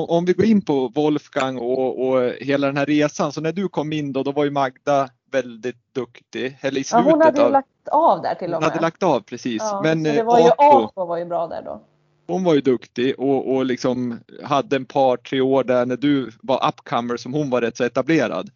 om 0.08 0.24
vi 0.24 0.32
går 0.32 0.46
in 0.46 0.62
på 0.62 0.88
Wolfgang 0.88 1.58
och, 1.58 2.08
och 2.08 2.32
hela 2.40 2.66
den 2.66 2.76
här 2.76 2.86
resan, 2.86 3.32
så 3.32 3.40
när 3.40 3.52
du 3.52 3.68
kom 3.68 3.92
in 3.92 4.12
då, 4.12 4.22
då 4.22 4.32
var 4.32 4.44
ju 4.44 4.50
Magda 4.50 5.08
väldigt 5.32 5.94
duktig. 5.94 6.58
Eller 6.60 6.80
i 6.80 6.84
slutet 6.84 7.06
ja, 7.06 7.12
hon 7.12 7.22
hade 7.22 7.44
av, 7.44 7.52
lagt 7.52 7.88
av 7.92 8.22
där 8.22 8.34
till 8.34 8.44
och 8.44 8.50
med. 8.50 8.56
Hon 8.56 8.62
hade 8.62 8.82
lagt 8.82 9.02
av 9.02 9.20
precis. 9.20 9.62
Ja, 9.62 9.80
Men 9.84 10.02
det 10.02 10.22
var 10.22 10.38
ju 10.38 10.50
Ako 10.58 11.06
var 11.06 11.16
ju 11.16 11.24
bra 11.24 11.46
där 11.46 11.62
då. 11.62 11.82
Hon 12.26 12.44
var 12.44 12.54
ju 12.54 12.60
duktig 12.60 13.18
och, 13.18 13.54
och 13.54 13.66
liksom 13.66 14.20
hade 14.42 14.76
en 14.76 14.84
par, 14.84 15.16
tre 15.16 15.40
år 15.40 15.64
där 15.64 15.86
när 15.86 15.96
du 15.96 16.30
var 16.42 16.68
upcomer 16.68 17.16
som 17.16 17.34
hon 17.34 17.50
var 17.50 17.60
rätt 17.60 17.76
så 17.76 17.84
etablerad. 17.84 18.50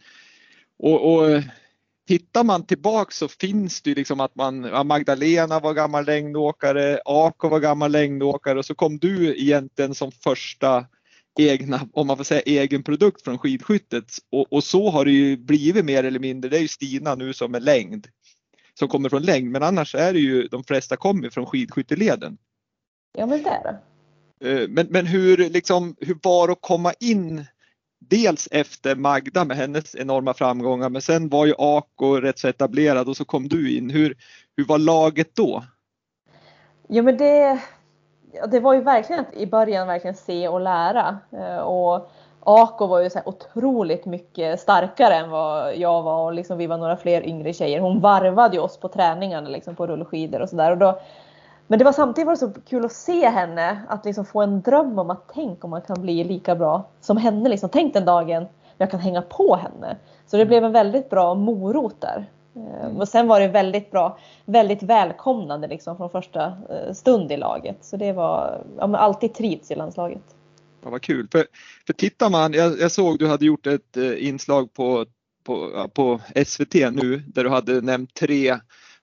Och, 0.79 1.15
och 1.15 1.43
tittar 2.09 2.45
man 2.45 2.67
tillbaks 2.67 3.17
så 3.17 3.29
finns 3.29 3.83
det 3.83 3.91
ju 3.91 3.95
liksom 3.95 4.21
att 4.21 4.35
man, 4.35 4.87
Magdalena 4.87 5.61
var 5.61 5.75
gammal 5.75 6.05
längdåkare, 6.05 7.01
Ako 7.05 7.49
var 7.49 7.61
gammal 7.61 7.93
längdåkare 7.93 8.59
och 8.59 8.67
så 8.67 8.75
kom 8.75 8.99
du 8.99 9.41
egentligen 9.41 9.95
som 9.95 10.13
första 10.13 10.87
egna, 11.39 11.89
om 11.93 12.07
man 12.07 12.17
får 12.17 12.25
säga 12.25 12.41
egen 12.41 12.83
produkt 12.83 13.23
från 13.23 13.39
skidskyttet. 13.39 14.05
Och, 14.33 14.53
och 14.53 14.65
så 14.65 14.91
har 14.91 15.05
det 15.05 15.13
ju 15.13 15.37
blivit 15.37 15.85
mer 15.85 16.05
eller 16.05 16.19
mindre. 16.19 16.51
Det 16.51 16.57
är 16.57 16.63
ju 16.63 16.69
Stina 16.69 17.15
nu 17.15 17.33
som 17.33 17.55
är 17.55 17.61
längd. 17.61 18.07
Som 18.75 18.89
kommer 18.89 19.09
från 19.09 19.23
längd 19.23 19.51
men 19.51 19.63
annars 19.63 19.95
är 19.95 20.13
det 20.13 20.19
ju 20.19 20.49
de 20.49 20.65
flesta 20.65 20.97
kommer 20.97 21.31
från 21.31 21.47
skidskytteleden. 21.47 22.39
Ja 23.19 23.27
men 23.27 23.43
det 23.43 23.49
är 23.49 23.63
det. 23.63 23.79
Eh, 24.45 24.69
men, 24.69 24.87
men 24.91 25.07
hur, 25.07 25.51
liksom, 25.51 25.97
hur 26.01 26.19
var 26.23 26.47
det 26.47 26.53
att 26.53 26.61
komma 26.61 26.93
in 27.01 27.45
dels 28.01 28.49
efter 28.51 28.97
Magda 28.97 29.45
med 29.45 29.57
hennes 29.57 29.95
enorma 29.95 30.35
framgångar 30.35 30.89
men 30.89 31.03
sen 31.03 31.29
var 31.29 31.47
ju 31.47 31.55
Ako 31.59 32.17
rätt 32.17 32.39
så 32.39 32.49
etablerad 32.49 33.09
och 33.09 33.17
så 33.17 33.25
kom 33.25 33.49
du 33.49 33.77
in. 33.77 33.91
Hur, 33.91 34.17
hur 34.57 34.65
var 34.65 34.79
laget 34.79 35.37
då? 35.37 35.65
Jo 36.89 37.05
men 37.05 37.17
det, 37.17 37.61
det 38.51 38.61
var 38.61 38.75
ju 38.75 38.81
verkligen 38.81 39.21
att 39.21 39.35
i 39.35 39.47
början 39.47 39.87
verkligen 39.87 40.17
se 40.17 40.49
och 40.49 40.61
lära. 40.61 41.19
Eh, 41.33 41.57
och 41.57 42.11
Ako 42.41 42.87
var 42.87 43.01
ju 43.01 43.11
så 43.11 43.21
otroligt 43.25 44.07
mycket 44.07 44.61
starkare 44.61 45.15
än 45.15 45.31
vad 45.31 45.77
jag 45.77 46.03
var 46.03 46.25
och 46.25 46.33
liksom 46.33 46.59
vi 46.59 46.67
var 46.67 46.79
några 46.79 46.97
fler 46.97 47.27
yngre 47.27 47.53
tjejer. 47.53 47.81
Hon 47.81 48.01
varvade 48.01 48.57
ju 48.57 48.63
oss 48.63 48.77
på 48.77 48.89
träningarna 48.89 49.49
liksom 49.49 49.77
på 49.77 49.87
rullskidor 49.87 50.41
och 50.41 50.49
sådär. 50.49 50.97
Men 51.71 51.79
det 51.79 51.85
var 51.85 51.93
samtidigt 51.93 52.27
var 52.27 52.33
det 52.33 52.39
så 52.39 52.53
kul 52.69 52.85
att 52.85 52.93
se 52.93 53.29
henne, 53.29 53.83
att 53.89 54.05
liksom 54.05 54.25
få 54.25 54.43
en 54.43 54.61
dröm 54.61 54.99
om 54.99 55.11
att 55.11 55.31
tänk 55.35 55.65
om 55.65 55.71
man 55.71 55.83
kan 55.83 56.03
bli 56.03 56.25
lika 56.25 56.57
bra 56.57 56.91
som 57.01 57.17
henne. 57.17 57.49
Liksom. 57.49 57.71
Tänk 57.73 57.95
den 57.95 58.05
dagen 58.05 58.47
jag 58.79 58.91
kan 58.91 59.01
hänga 59.01 59.23
på 59.23 59.57
henne. 59.57 59.97
Så 60.27 60.37
det 60.37 60.47
blev 60.47 60.65
en 60.65 60.73
väldigt 60.73 61.11
bra 61.11 61.35
morot 61.35 62.01
där. 62.01 62.31
Mm. 62.57 62.97
Och 62.97 63.09
sen 63.09 63.29
var 63.29 63.41
det 63.41 63.49
väldigt 63.49 63.91
bra, 63.91 64.19
väldigt 64.45 64.83
välkomnande 64.83 65.69
liksom 65.69 65.97
från 65.97 66.11
första 66.11 66.45
eh, 66.47 66.93
stund 66.93 67.33
i 67.33 67.37
laget. 67.37 67.77
Så 67.81 67.97
det 67.97 68.13
var, 68.13 68.65
ja, 68.79 68.97
alltid 68.97 69.35
trivts 69.35 69.71
i 69.71 69.75
landslaget. 69.75 70.23
Ja, 70.83 70.91
vad 70.91 71.03
kul. 71.03 71.29
För, 71.33 71.47
för 71.87 71.93
tittar 71.93 72.31
man, 72.31 72.53
jag, 72.53 72.81
jag 72.81 72.93
såg 72.93 73.19
du 73.19 73.29
hade 73.29 73.47
gjort 73.47 73.67
ett 73.67 73.97
eh, 73.97 74.29
inslag 74.29 74.73
på, 74.73 75.05
på, 75.45 75.89
på 75.95 76.21
SVT 76.47 76.75
nu 76.75 77.23
där 77.27 77.45
du 77.45 77.51
hade 77.51 77.81
nämnt 77.81 78.15
tre 78.15 78.57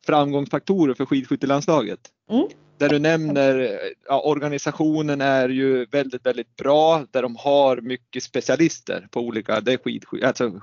framgångsfaktorer 0.06 0.94
för 0.94 1.06
skidskyttelandslaget. 1.06 2.00
Mm. 2.30 2.48
Där 2.78 2.90
du 2.90 3.00
nämner 3.00 3.80
ja, 4.08 4.22
organisationen 4.26 5.22
är 5.22 5.50
ju 5.50 5.86
väldigt, 5.86 6.26
väldigt 6.26 6.56
bra 6.56 7.06
där 7.12 7.22
de 7.22 7.36
har 7.36 7.82
mycket 7.82 8.24
specialister 8.24 9.08
på 9.12 9.20
olika, 9.20 9.62
det 9.62 9.74
är 9.74 9.78
skidskytte, 9.78 10.28
alltså 10.28 10.62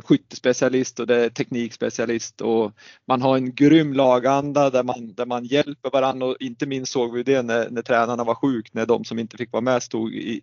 skyttespecialist 0.00 1.00
och 1.00 1.06
det 1.06 1.24
är 1.24 1.28
teknikspecialist 1.28 2.40
och 2.40 2.72
man 3.08 3.22
har 3.22 3.36
en 3.36 3.54
grym 3.54 3.92
laganda 3.92 4.70
där 4.70 4.82
man, 4.82 5.14
där 5.14 5.26
man 5.26 5.44
hjälper 5.44 5.90
varandra 5.90 6.26
och 6.26 6.36
inte 6.40 6.66
minst 6.66 6.92
såg 6.92 7.14
vi 7.14 7.22
det 7.22 7.42
när, 7.42 7.70
när 7.70 7.82
tränarna 7.82 8.24
var 8.24 8.34
sjuk, 8.34 8.74
när 8.74 8.86
de 8.86 9.04
som 9.04 9.18
inte 9.18 9.36
fick 9.36 9.52
vara 9.52 9.60
med 9.60 9.82
stod 9.82 10.14
i, 10.14 10.40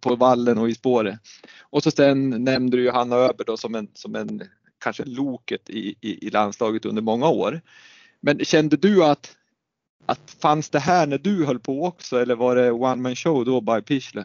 på 0.00 0.16
vallen 0.16 0.58
och 0.58 0.68
i 0.68 0.74
spåret. 0.74 1.20
Och 1.60 1.82
så 1.82 1.90
sen 1.90 2.44
nämnde 2.44 2.76
du 2.76 2.90
Hanna 2.90 3.16
Öberg 3.16 3.46
då 3.46 3.56
som 3.56 3.74
en, 3.74 3.88
som 3.94 4.14
en 4.14 4.42
kanske 4.80 5.04
loket 5.04 5.70
i, 5.70 5.94
i, 6.00 6.26
i 6.26 6.30
landslaget 6.30 6.84
under 6.84 7.02
många 7.02 7.28
år. 7.28 7.60
Men 8.20 8.44
kände 8.44 8.76
du 8.76 9.04
att, 9.04 9.36
att 10.10 10.30
fanns 10.42 10.70
det 10.70 10.78
här 10.78 11.06
när 11.06 11.18
du 11.18 11.46
höll 11.46 11.58
på 11.58 11.84
också 11.84 12.20
eller 12.20 12.34
var 12.34 12.56
det 12.56 12.70
one 12.70 12.96
man 12.96 13.16
show 13.16 13.44
då 13.44 13.60
by 13.60 13.82
Pichler? 13.82 14.24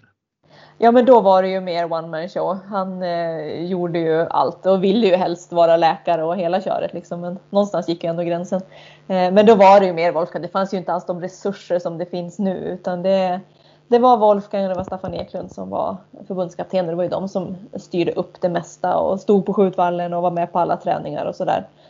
Ja 0.77 0.91
men 0.91 1.05
då 1.05 1.21
var 1.21 1.41
det 1.41 1.49
ju 1.49 1.61
mer 1.61 1.91
one 1.91 2.07
man 2.07 2.29
show. 2.29 2.57
Han 2.69 3.03
eh, 3.03 3.65
gjorde 3.65 3.99
ju 3.99 4.27
allt 4.29 4.65
och 4.65 4.83
ville 4.83 5.07
ju 5.07 5.15
helst 5.15 5.51
vara 5.51 5.77
läkare 5.77 6.23
och 6.23 6.37
hela 6.37 6.61
köret 6.61 6.93
liksom. 6.93 7.21
Men 7.21 7.39
någonstans 7.49 7.89
gick 7.89 8.03
ju 8.03 8.09
ändå 8.09 8.23
gränsen. 8.23 8.61
Eh, 9.07 9.31
men 9.31 9.45
då 9.45 9.55
var 9.55 9.79
det 9.79 9.85
ju 9.85 9.93
mer 9.93 10.11
Wolfgang. 10.11 10.41
Det 10.41 10.47
fanns 10.47 10.73
ju 10.73 10.77
inte 10.77 10.93
alls 10.93 11.05
de 11.05 11.21
resurser 11.21 11.79
som 11.79 11.97
det 11.97 12.05
finns 12.05 12.39
nu 12.39 12.57
utan 12.57 13.01
det, 13.01 13.41
det 13.87 13.99
var 13.99 14.17
Wolfgang 14.17 14.63
och 14.63 14.69
det 14.69 14.75
var 14.75 14.83
Staffan 14.83 15.13
Eklund 15.13 15.51
som 15.51 15.69
var 15.69 15.97
förbundskapten. 16.27 16.87
Det 16.87 16.95
var 16.95 17.03
ju 17.03 17.09
de 17.09 17.29
som 17.29 17.55
styrde 17.73 18.11
upp 18.11 18.41
det 18.41 18.49
mesta 18.49 18.97
och 18.97 19.19
stod 19.19 19.45
på 19.45 19.53
skjutvallen 19.53 20.13
och 20.13 20.21
var 20.21 20.31
med 20.31 20.51
på 20.51 20.59
alla 20.59 20.77
träningar 20.77 21.25
och 21.25 21.35
sådär. 21.35 21.67
Eh, 21.67 21.84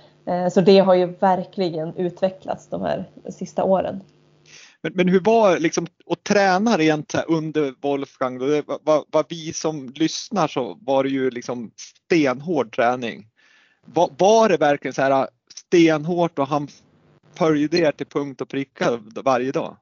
så 0.51 0.61
det 0.61 0.79
har 0.79 0.93
ju 0.93 1.05
verkligen 1.05 1.95
utvecklats 1.95 2.67
de 2.67 2.81
här 2.81 3.05
sista 3.29 3.63
åren. 3.63 4.01
Men, 4.81 4.93
men 4.95 5.07
hur 5.07 5.19
var 5.19 5.59
liksom 5.59 5.87
att 6.09 6.23
träna 6.23 6.77
rent 6.77 7.15
under 7.27 7.73
Wolfgang? 7.81 8.39
Då? 8.39 8.61
Vad, 8.83 9.03
vad 9.11 9.25
vi 9.29 9.53
som 9.53 9.89
lyssnar 9.95 10.47
så 10.47 10.77
var 10.81 11.03
det 11.03 11.09
ju 11.09 11.29
liksom 11.29 11.71
stenhård 12.05 12.75
träning. 12.75 13.25
Var, 13.85 14.09
var 14.17 14.49
det 14.49 14.57
verkligen 14.57 14.93
så 14.93 15.01
här 15.01 15.27
stenhårt 15.55 16.39
och 16.39 16.47
han 16.47 16.67
följde 17.35 17.77
er 17.77 17.91
till 17.91 18.07
punkt 18.07 18.41
och 18.41 18.49
pricka 18.49 18.99
varje 19.23 19.51
dag? 19.51 19.77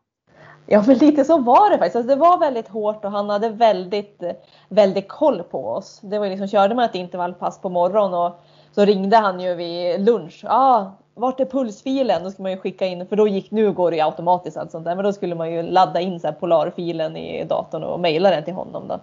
Ja 0.66 0.84
men 0.88 0.98
lite 0.98 1.26
så 1.26 1.38
var 1.38 1.70
det 1.70 1.78
faktiskt. 1.78 1.96
Alltså, 1.96 2.16
det 2.16 2.22
var 2.22 2.40
väldigt 2.40 2.68
hårt 2.68 3.06
och 3.06 3.12
han 3.12 3.30
hade 3.30 3.50
väldigt, 3.50 4.24
väldigt 4.70 5.08
koll 5.08 5.44
på 5.44 5.68
oss. 5.68 6.00
Det 6.04 6.20
var 6.20 6.30
liksom, 6.30 6.48
körde 6.48 6.76
man 6.76 6.86
ett 6.86 6.96
intervallpass 6.96 7.62
på 7.62 7.70
morgonen 7.70 8.14
och 8.14 8.44
så 8.76 8.86
ringde 8.86 9.18
han 9.18 9.40
ju 9.40 9.56
vid 9.56 10.02
lunch. 10.06 10.40
Ja, 10.44 10.50
ah, 10.52 10.92
vart 11.16 11.40
är 11.40 11.46
pulsfilen? 11.46 12.24
Då 12.24 12.32
ska 12.32 12.44
man 12.44 12.52
ju 12.52 12.58
skicka 12.58 12.86
in, 12.86 13.08
för 13.08 13.16
då 13.16 13.28
gick, 13.28 13.52
nu 13.52 13.72
går 13.72 13.92
det 13.92 13.98
ju 13.98 14.04
automatiskt 14.04 14.58
allt 14.58 14.72
sånt 14.72 14.86
där, 14.86 14.96
men 14.96 15.06
då 15.06 15.14
skulle 15.14 15.36
man 15.36 15.52
ju 15.52 15.62
ladda 15.62 16.02
in 16.02 16.20
så 16.20 16.28
här 16.28 16.34
polarfilen 16.34 17.18
i 17.18 17.44
datorn 17.44 17.84
och 17.84 18.00
mejla 18.00 18.30
den 18.30 18.44
till 18.44 18.54
honom 18.54 18.88
då. 18.88 19.00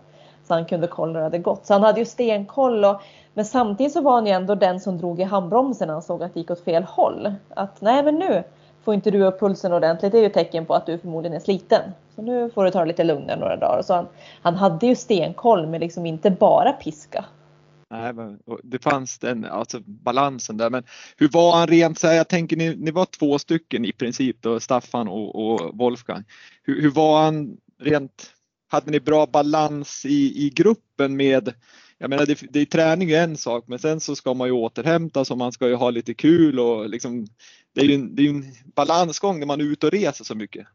Så 0.48 0.54
han 0.54 0.64
kunde 0.64 0.86
kolla 0.86 1.12
hur 1.12 1.18
det 1.18 1.24
hade 1.24 1.38
gått. 1.38 1.66
Så 1.66 1.72
han 1.72 1.82
hade 1.82 2.00
ju 2.00 2.06
stenkoll 2.06 2.84
och, 2.84 3.00
men 3.34 3.44
samtidigt 3.44 3.92
så 3.92 4.00
var 4.00 4.12
han 4.12 4.26
ju 4.26 4.32
ändå 4.32 4.54
den 4.54 4.80
som 4.80 4.98
drog 4.98 5.20
i 5.20 5.22
handbromsen 5.22 5.86
när 5.86 5.94
han 5.94 6.02
såg 6.02 6.22
att 6.22 6.34
det 6.34 6.40
gick 6.40 6.50
åt 6.50 6.64
fel 6.64 6.82
håll. 6.82 7.32
Att 7.48 7.80
nej 7.80 8.02
men 8.02 8.14
nu 8.14 8.42
får 8.84 8.94
inte 8.94 9.10
du 9.10 9.24
upp 9.24 9.40
pulsen 9.40 9.72
ordentligt, 9.72 10.12
det 10.12 10.18
är 10.18 10.22
ju 10.22 10.28
tecken 10.28 10.66
på 10.66 10.74
att 10.74 10.86
du 10.86 10.98
förmodligen 10.98 11.36
är 11.36 11.40
sliten. 11.40 11.82
Så 12.14 12.22
nu 12.22 12.50
får 12.50 12.64
du 12.64 12.70
ta 12.70 12.80
det 12.80 12.86
lite 12.86 13.04
lugnare 13.04 13.38
några 13.38 13.56
dagar. 13.56 13.82
Så 13.82 13.94
han, 13.94 14.06
han 14.42 14.54
hade 14.54 14.86
ju 14.86 14.94
stenkoll 14.94 15.66
men 15.66 15.80
liksom 15.80 16.06
inte 16.06 16.30
bara 16.30 16.72
piska. 16.72 17.24
Nej, 17.90 18.12
men 18.12 18.38
det 18.62 18.82
fanns 18.82 19.18
den 19.18 19.44
alltså 19.44 19.80
balansen 19.84 20.56
där. 20.56 20.70
Men 20.70 20.84
hur 21.16 21.28
var 21.28 21.56
han 21.56 21.66
rent 21.66 21.98
så 21.98 22.06
här, 22.06 22.14
jag 22.14 22.28
tänker 22.28 22.56
ni, 22.56 22.76
ni 22.76 22.90
var 22.90 23.04
två 23.04 23.38
stycken 23.38 23.84
i 23.84 23.92
princip 23.92 24.36
då, 24.40 24.60
Staffan 24.60 25.08
och, 25.08 25.52
och 25.52 25.78
Wolfgang. 25.78 26.24
Hur, 26.62 26.82
hur, 26.82 26.90
var 26.90 27.24
han 27.24 27.56
rent, 27.78 28.32
hade 28.68 28.90
ni 28.90 29.00
bra 29.00 29.26
balans 29.26 30.04
i, 30.04 30.46
i 30.46 30.50
gruppen 30.50 31.16
med 31.16 31.54
jag 31.98 32.10
menar 32.10 32.26
det, 32.26 32.40
det 32.50 32.60
är 32.60 32.64
träning 32.64 33.10
är 33.10 33.22
en 33.22 33.36
sak 33.36 33.64
men 33.68 33.78
sen 33.78 34.00
så 34.00 34.16
ska 34.16 34.34
man 34.34 34.48
ju 34.48 34.52
återhämta 34.52 35.24
sig 35.24 35.34
och 35.34 35.38
man 35.38 35.52
ska 35.52 35.68
ju 35.68 35.74
ha 35.74 35.90
lite 35.90 36.14
kul 36.14 36.60
och 36.60 36.88
liksom 36.88 37.26
det 37.74 37.80
är 37.80 37.84
ju 37.84 37.94
en, 37.94 38.14
det 38.14 38.22
är 38.22 38.30
en 38.30 38.44
balansgång 38.74 39.38
när 39.38 39.46
man 39.46 39.60
är 39.60 39.64
ute 39.64 39.86
och 39.86 39.92
reser 39.92 40.24
så 40.24 40.34
mycket. 40.34 40.66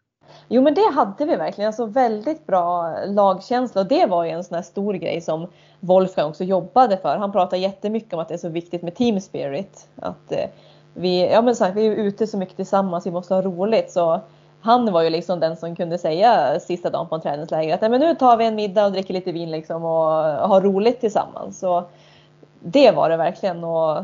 Jo 0.47 0.61
men 0.61 0.73
det 0.73 0.91
hade 0.93 1.25
vi 1.25 1.35
verkligen, 1.35 1.67
alltså 1.67 1.85
väldigt 1.85 2.47
bra 2.47 2.95
lagkänsla 3.05 3.81
och 3.81 3.87
det 3.87 4.05
var 4.05 4.23
ju 4.23 4.29
en 4.29 4.43
sån 4.43 4.55
här 4.55 4.61
stor 4.61 4.93
grej 4.93 5.21
som 5.21 5.47
Wolfgang 5.79 6.29
också 6.29 6.43
jobbade 6.43 6.97
för. 6.97 7.17
Han 7.17 7.31
pratar 7.31 7.57
jättemycket 7.57 8.13
om 8.13 8.19
att 8.19 8.27
det 8.27 8.33
är 8.33 8.37
så 8.37 8.49
viktigt 8.49 8.81
med 8.81 8.95
team 8.95 9.21
spirit. 9.21 9.87
Att 9.95 10.31
eh, 10.31 10.49
vi, 10.93 11.31
ja 11.31 11.41
men 11.41 11.55
sagt, 11.55 11.75
vi 11.75 11.87
är 11.87 11.91
ute 11.91 12.27
så 12.27 12.37
mycket 12.37 12.55
tillsammans, 12.55 13.05
vi 13.05 13.11
måste 13.11 13.33
ha 13.33 13.41
roligt. 13.41 13.91
Så 13.91 14.19
han 14.61 14.91
var 14.91 15.01
ju 15.01 15.09
liksom 15.09 15.39
den 15.39 15.57
som 15.57 15.75
kunde 15.75 15.97
säga 15.97 16.59
sista 16.59 16.89
dagen 16.89 17.07
på 17.07 17.15
en 17.15 17.21
träningsläger 17.21 17.73
att 17.73 17.81
Nej, 17.81 17.89
men 17.89 17.99
nu 17.99 18.15
tar 18.15 18.37
vi 18.37 18.45
en 18.45 18.55
middag 18.55 18.85
och 18.85 18.91
dricker 18.91 19.13
lite 19.13 19.31
vin 19.31 19.51
liksom 19.51 19.83
och 19.83 20.11
har 20.49 20.61
roligt 20.61 20.99
tillsammans. 20.99 21.59
Så 21.59 21.83
det 22.59 22.91
var 22.91 23.09
det 23.09 23.17
verkligen. 23.17 23.63
Och, 23.63 24.03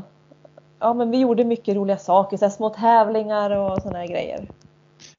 ja, 0.80 0.94
men 0.94 1.12
vi 1.12 1.20
gjorde 1.20 1.44
mycket 1.44 1.76
roliga 1.76 1.98
saker, 1.98 2.38
så 2.38 2.50
små 2.50 2.70
tävlingar 2.70 3.52
och 3.52 3.82
sådana 3.82 4.06
grejer. 4.06 4.48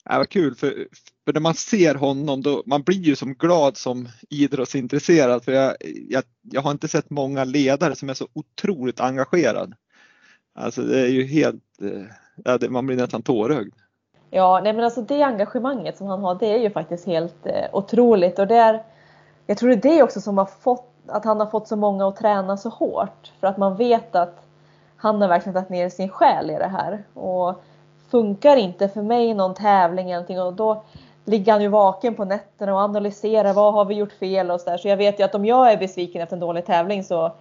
Ja, 0.05 0.19
vad 0.19 0.29
kul 0.29 0.55
för, 0.55 0.87
för 1.25 1.33
när 1.33 1.41
man 1.41 1.55
ser 1.55 1.95
honom 1.95 2.43
då 2.43 2.63
man 2.67 2.83
blir 2.83 3.01
ju 3.01 3.17
som 3.17 3.35
glad 3.35 3.77
som 3.77 4.09
idrottsintresserad 4.31 5.45
för 5.45 5.53
jag, 5.53 5.77
jag, 6.09 6.23
jag 6.43 6.63
har 6.63 6.71
inte 6.71 6.89
sett 6.89 7.11
många 7.11 7.45
ledare 7.45 7.97
som 7.97 8.11
är 8.11 8.15
så 8.15 8.29
otroligt 8.33 9.01
engagerad. 9.01 9.75
Alltså 10.55 10.83
det 10.83 11.01
är 11.01 11.09
ju 11.09 11.25
helt, 11.25 11.63
eh, 11.83 12.03
ja, 12.45 12.59
det, 12.59 12.71
man 12.71 12.87
blir 12.87 12.97
nästan 12.97 13.23
tårögd. 13.23 13.75
Ja, 14.31 14.61
nej 14.65 14.73
men 14.73 14.85
alltså 14.85 15.03
det 15.03 15.23
engagemanget 15.23 15.97
som 15.97 16.07
han 16.07 16.21
har 16.21 16.35
det 16.35 16.47
är 16.47 16.59
ju 16.59 16.71
faktiskt 16.71 17.07
helt 17.07 17.47
eh, 17.47 17.65
otroligt 17.73 18.39
och 18.39 18.47
det 18.47 18.57
är, 18.57 18.83
jag 19.47 19.59
tror 19.59 19.69
det 19.69 19.75
är 19.75 19.97
det 19.97 20.03
också 20.03 20.21
som 20.21 20.39
har 20.39 20.47
fått 20.47 20.89
att 21.07 21.25
han 21.25 21.41
har 21.41 21.47
fått 21.47 21.69
så 21.69 21.77
många 21.77 22.09
att 22.09 22.17
träna 22.17 22.57
så 22.57 22.69
hårt 22.69 23.33
för 23.41 23.47
att 23.47 23.59
man 23.59 23.77
vet 23.77 24.15
att 24.15 24.47
han 24.97 25.21
har 25.21 25.29
verkligen 25.29 25.55
tagit 25.55 25.69
ner 25.69 25.89
sin 25.89 26.09
själ 26.09 26.51
i 26.51 26.55
det 26.55 26.69
här 26.69 27.05
och 27.15 27.65
funkar 28.13 28.57
inte 28.57 28.89
för 28.89 29.03
mig 29.03 29.35
någon 29.35 29.55
tävling 29.55 30.07
eller 30.07 30.15
någonting 30.15 30.41
och 30.41 30.55
då 30.55 30.85
ligger 31.25 31.53
han 31.53 31.63
ju 31.63 31.69
vaken 31.69 32.15
på 32.15 32.25
nätterna 32.25 32.75
och 32.75 32.81
analyserar 32.81 33.53
vad 33.53 33.75
har 33.75 33.85
vi 33.85 33.95
gjort 33.95 34.13
fel 34.13 34.51
och 34.51 34.61
så 34.61 34.71
där. 34.71 34.79
Så 34.79 34.89
jag 34.89 34.97
vet 34.97 35.21
ju 35.21 35.25
att 35.25 35.35
om 35.35 35.45
jag 35.45 35.73
är 35.73 35.77
besviken 35.77 36.23
efter 36.23 36.37
en 36.37 36.41
dålig 36.41 36.67
tävling 36.67 37.05
så 37.05 37.37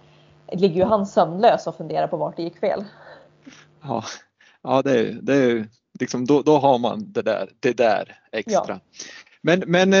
ligger 0.52 0.76
ju 0.76 0.84
han 0.84 1.06
sömnlös 1.06 1.66
och 1.66 1.76
funderar 1.76 2.06
på 2.06 2.16
vart 2.16 2.36
det 2.36 2.42
gick 2.42 2.58
fel. 2.58 2.84
Ja, 3.82 4.04
ja 4.62 4.82
det 4.82 4.98
är, 5.00 5.18
det 5.22 5.34
är 5.34 5.68
liksom 6.00 6.26
då, 6.26 6.42
då 6.42 6.58
har 6.58 6.78
man 6.78 7.12
det 7.12 7.22
där, 7.22 7.48
det 7.60 7.72
där 7.72 8.18
extra. 8.32 8.64
Ja. 8.68 8.78
Men, 9.40 9.62
men 9.66 9.92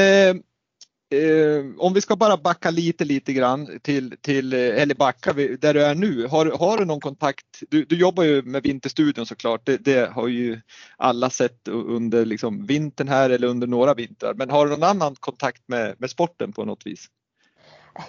eh, 1.12 1.64
om 1.78 1.94
vi 1.94 2.00
ska 2.00 2.16
bara 2.16 2.36
backa 2.36 2.70
lite, 2.70 3.04
lite 3.04 3.32
grann 3.32 3.78
till, 3.82 4.14
till 4.20 4.52
eh, 4.52 4.58
eller 4.82 4.94
backa 4.94 5.32
där 5.32 5.74
du 5.74 5.82
är 5.82 5.94
nu. 5.94 6.26
Har, 6.26 6.46
har 6.46 6.78
du 6.78 6.84
någon 6.84 7.00
kontakt? 7.00 7.46
Du, 7.68 7.84
du 7.84 7.96
jobbar 7.96 8.24
ju 8.24 8.42
med 8.42 8.62
Vinterstudion 8.62 9.26
såklart. 9.26 9.60
Det, 9.64 9.76
det 9.76 10.10
har 10.12 10.28
ju 10.28 10.60
alla 10.96 11.30
sett 11.30 11.68
under 11.68 12.24
liksom 12.24 12.66
vintern 12.66 13.08
här 13.08 13.30
eller 13.30 13.48
under 13.48 13.66
några 13.66 13.94
vintrar. 13.94 14.34
Men 14.34 14.50
har 14.50 14.66
du 14.66 14.70
någon 14.72 14.82
annan 14.82 15.14
kontakt 15.14 15.62
med, 15.66 15.94
med 15.98 16.10
sporten 16.10 16.52
på 16.52 16.64
något 16.64 16.86
vis? 16.86 17.08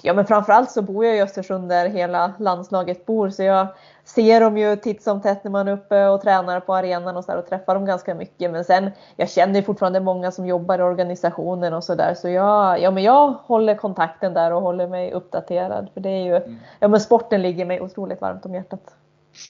Ja 0.02 0.14
men 0.14 0.26
framförallt 0.26 0.72
så 0.72 0.82
bor 0.82 1.06
jag 1.06 1.18
i 1.18 1.22
Östersund 1.22 1.70
där 1.70 1.90
hela 1.90 2.34
landslaget 2.40 3.06
bor 3.06 3.30
så 3.30 3.44
jag 3.44 3.68
ser 4.06 4.42
dem 4.42 4.58
ju 4.58 4.76
titt 4.76 5.04
som 5.04 5.22
tätt 5.22 5.44
när 5.44 5.52
man 5.52 5.68
är 5.68 5.72
uppe 5.72 6.08
och 6.08 6.22
tränar 6.22 6.60
på 6.60 6.76
arenan 6.76 7.18
och, 7.18 7.24
så 7.24 7.32
där, 7.32 7.38
och 7.38 7.48
träffar 7.48 7.76
dem 7.76 7.86
ganska 7.86 8.16
mycket. 8.16 8.52
Men 8.52 8.66
sen 8.66 8.92
jag 9.16 9.30
känner 9.30 9.62
fortfarande 9.62 10.00
många 10.00 10.32
som 10.32 10.48
jobbar 10.48 10.80
i 10.80 10.82
organisationen 10.82 11.74
och 11.74 11.84
sådär 11.84 12.14
så 12.18 12.30
jag, 12.30 12.82
ja, 12.82 12.92
men 12.92 13.04
jag 13.04 13.32
håller 13.32 13.76
kontakten 13.76 14.34
där 14.34 14.54
och 14.54 14.62
håller 14.62 14.88
mig 14.88 15.12
uppdaterad 15.12 15.90
för 15.94 16.02
det 16.02 16.10
är 16.10 16.26
ju, 16.26 16.36
mm. 16.36 16.60
ja 16.80 16.88
men 16.88 17.00
sporten 17.00 17.42
ligger 17.42 17.66
mig 17.66 17.82
otroligt 17.82 18.22
varmt 18.22 18.46
om 18.46 18.54
hjärtat. 18.54 18.96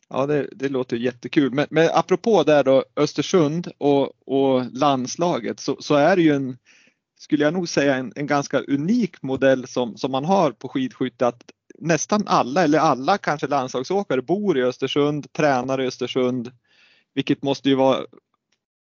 Ja, 0.09 0.25
det, 0.25 0.47
det 0.51 0.69
låter 0.69 0.97
jättekul. 0.97 1.53
Men, 1.53 1.67
men 1.69 1.89
apropå 1.93 2.43
där 2.43 2.63
då 2.63 2.83
Östersund 2.95 3.67
och, 3.77 4.11
och 4.25 4.65
landslaget 4.71 5.59
så, 5.59 5.75
så 5.79 5.95
är 5.95 6.15
det 6.15 6.21
ju 6.21 6.35
en 6.35 6.57
skulle 7.19 7.43
jag 7.43 7.53
nog 7.53 7.69
säga 7.69 7.95
en, 7.95 8.13
en 8.15 8.27
ganska 8.27 8.59
unik 8.59 9.21
modell 9.21 9.67
som, 9.67 9.97
som 9.97 10.11
man 10.11 10.25
har 10.25 10.51
på 10.51 10.69
skidskytte 10.69 11.27
att 11.27 11.43
nästan 11.79 12.23
alla 12.27 12.63
eller 12.63 12.79
alla 12.79 13.17
kanske 13.17 13.47
landslagsåkare 13.47 14.21
bor 14.21 14.57
i 14.57 14.63
Östersund, 14.63 15.33
tränar 15.33 15.81
i 15.81 15.87
Östersund, 15.87 16.51
vilket 17.13 17.43
måste 17.43 17.69
ju 17.69 17.75
vara 17.75 18.01
i 18.01 18.05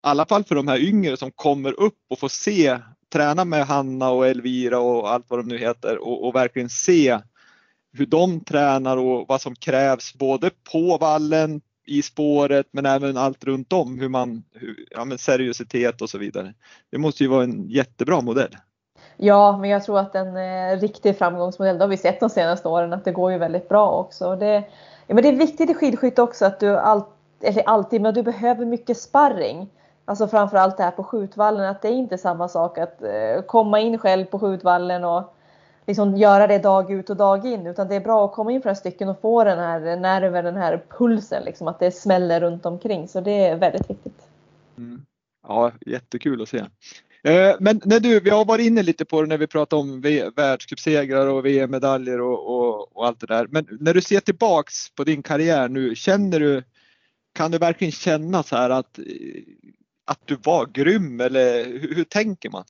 alla 0.01 0.25
fall 0.25 0.43
för 0.43 0.55
de 0.55 0.67
här 0.67 0.77
yngre 0.77 1.17
som 1.17 1.31
kommer 1.31 1.79
upp 1.79 1.99
och 2.09 2.19
får 2.19 2.29
se, 2.29 2.79
träna 3.13 3.45
med 3.45 3.67
Hanna 3.67 4.09
och 4.09 4.27
Elvira 4.27 4.79
och 4.79 5.11
allt 5.11 5.25
vad 5.27 5.39
de 5.39 5.47
nu 5.47 5.57
heter 5.57 5.97
och, 5.97 6.27
och 6.27 6.35
verkligen 6.35 6.69
se 6.69 7.19
hur 7.93 8.05
de 8.05 8.39
tränar 8.39 8.97
och 8.97 9.25
vad 9.27 9.41
som 9.41 9.55
krävs 9.55 10.13
både 10.13 10.49
på 10.71 10.97
vallen, 10.97 11.61
i 11.85 12.01
spåret 12.01 12.67
men 12.71 12.85
även 12.85 13.17
allt 13.17 13.43
runt 13.43 13.73
om, 13.73 13.99
hur 13.99 14.09
man, 14.09 14.43
hur, 14.51 14.85
ja 14.91 15.05
men 15.05 15.17
seriositet 15.17 16.01
och 16.01 16.09
så 16.09 16.17
vidare. 16.17 16.53
Det 16.91 16.97
måste 16.97 17.23
ju 17.23 17.29
vara 17.29 17.43
en 17.43 17.69
jättebra 17.69 18.21
modell. 18.21 18.57
Ja, 19.17 19.57
men 19.57 19.69
jag 19.69 19.83
tror 19.83 19.99
att 19.99 20.15
en 20.15 20.37
eh, 20.37 20.79
riktig 20.79 21.17
framgångsmodell, 21.17 21.77
det 21.77 21.83
har 21.83 21.89
vi 21.89 21.97
sett 21.97 22.19
de 22.19 22.29
senaste 22.29 22.67
åren, 22.67 22.93
att 22.93 23.05
det 23.05 23.11
går 23.11 23.31
ju 23.31 23.37
väldigt 23.37 23.69
bra 23.69 23.91
också. 23.91 24.35
Det, 24.35 24.63
ja, 25.07 25.15
men 25.15 25.23
det 25.23 25.29
är 25.29 25.35
viktigt 25.35 25.69
i 25.69 25.73
skidskytte 25.73 26.21
också 26.21 26.45
att 26.45 26.59
du 26.59 26.77
all, 26.77 27.03
eller 27.41 27.69
alltid, 27.69 28.01
men 28.01 28.13
du 28.13 28.23
behöver 28.23 28.65
mycket 28.65 28.97
sparring. 28.97 29.69
Alltså 30.05 30.27
framförallt 30.27 30.77
det 30.77 30.83
här 30.83 30.91
på 30.91 31.03
skjutvallen, 31.03 31.65
att 31.65 31.81
det 31.81 31.87
är 31.87 31.93
inte 31.93 32.17
samma 32.17 32.47
sak 32.47 32.77
att 32.77 33.03
eh, 33.03 33.41
komma 33.47 33.79
in 33.79 33.97
själv 33.97 34.25
på 34.25 34.39
skjutvallen 34.39 35.03
och 35.03 35.33
liksom 35.85 36.17
göra 36.17 36.47
det 36.47 36.57
dag 36.57 36.91
ut 36.91 37.09
och 37.09 37.17
dag 37.17 37.45
in. 37.45 37.67
Utan 37.67 37.87
det 37.87 37.95
är 37.95 37.99
bra 37.99 38.25
att 38.25 38.33
komma 38.33 38.51
in 38.51 38.61
flera 38.61 38.75
stycken 38.75 39.09
och 39.09 39.21
få 39.21 39.43
den 39.43 39.59
här 39.59 39.95
nerven, 39.95 40.45
den 40.45 40.55
här 40.55 40.83
pulsen, 40.89 41.43
liksom, 41.43 41.67
att 41.67 41.79
det 41.79 41.91
smäller 41.91 42.39
runt 42.39 42.65
omkring. 42.65 43.07
Så 43.07 43.21
det 43.21 43.45
är 43.45 43.55
väldigt 43.55 43.89
viktigt. 43.89 44.27
Mm. 44.77 45.05
Ja, 45.47 45.71
jättekul 45.85 46.41
att 46.41 46.49
se. 46.49 46.65
Eh, 47.23 47.55
men 47.59 47.81
när 47.85 47.99
du, 47.99 48.19
vi 48.19 48.29
har 48.29 48.45
varit 48.45 48.65
inne 48.65 48.83
lite 48.83 49.05
på 49.05 49.21
det 49.21 49.27
när 49.27 49.37
vi 49.37 49.47
pratar 49.47 49.77
om 49.77 50.01
världscupsegrar 50.35 51.27
och 51.27 51.45
VM-medaljer 51.45 52.21
och, 52.21 52.47
och, 52.47 52.97
och, 52.97 53.07
allt 53.07 53.19
det 53.19 53.27
där. 53.27 53.47
Men 53.47 53.67
när 53.79 53.93
du 53.93 54.01
ser 54.01 54.19
tillbaks 54.19 54.89
på 54.89 55.03
din 55.03 55.23
karriär 55.23 55.69
nu, 55.69 55.95
känner 55.95 56.39
du, 56.39 56.63
kan 57.33 57.51
du 57.51 57.57
verkligen 57.57 57.91
känna 57.91 58.43
så 58.43 58.55
här 58.55 58.69
att, 58.69 58.99
att 60.05 60.19
du 60.25 60.35
var 60.43 60.65
grym 60.65 61.21
eller 61.21 61.65
hur, 61.65 61.95
hur 61.95 62.03
tänker 62.03 62.49
man? 62.49 62.65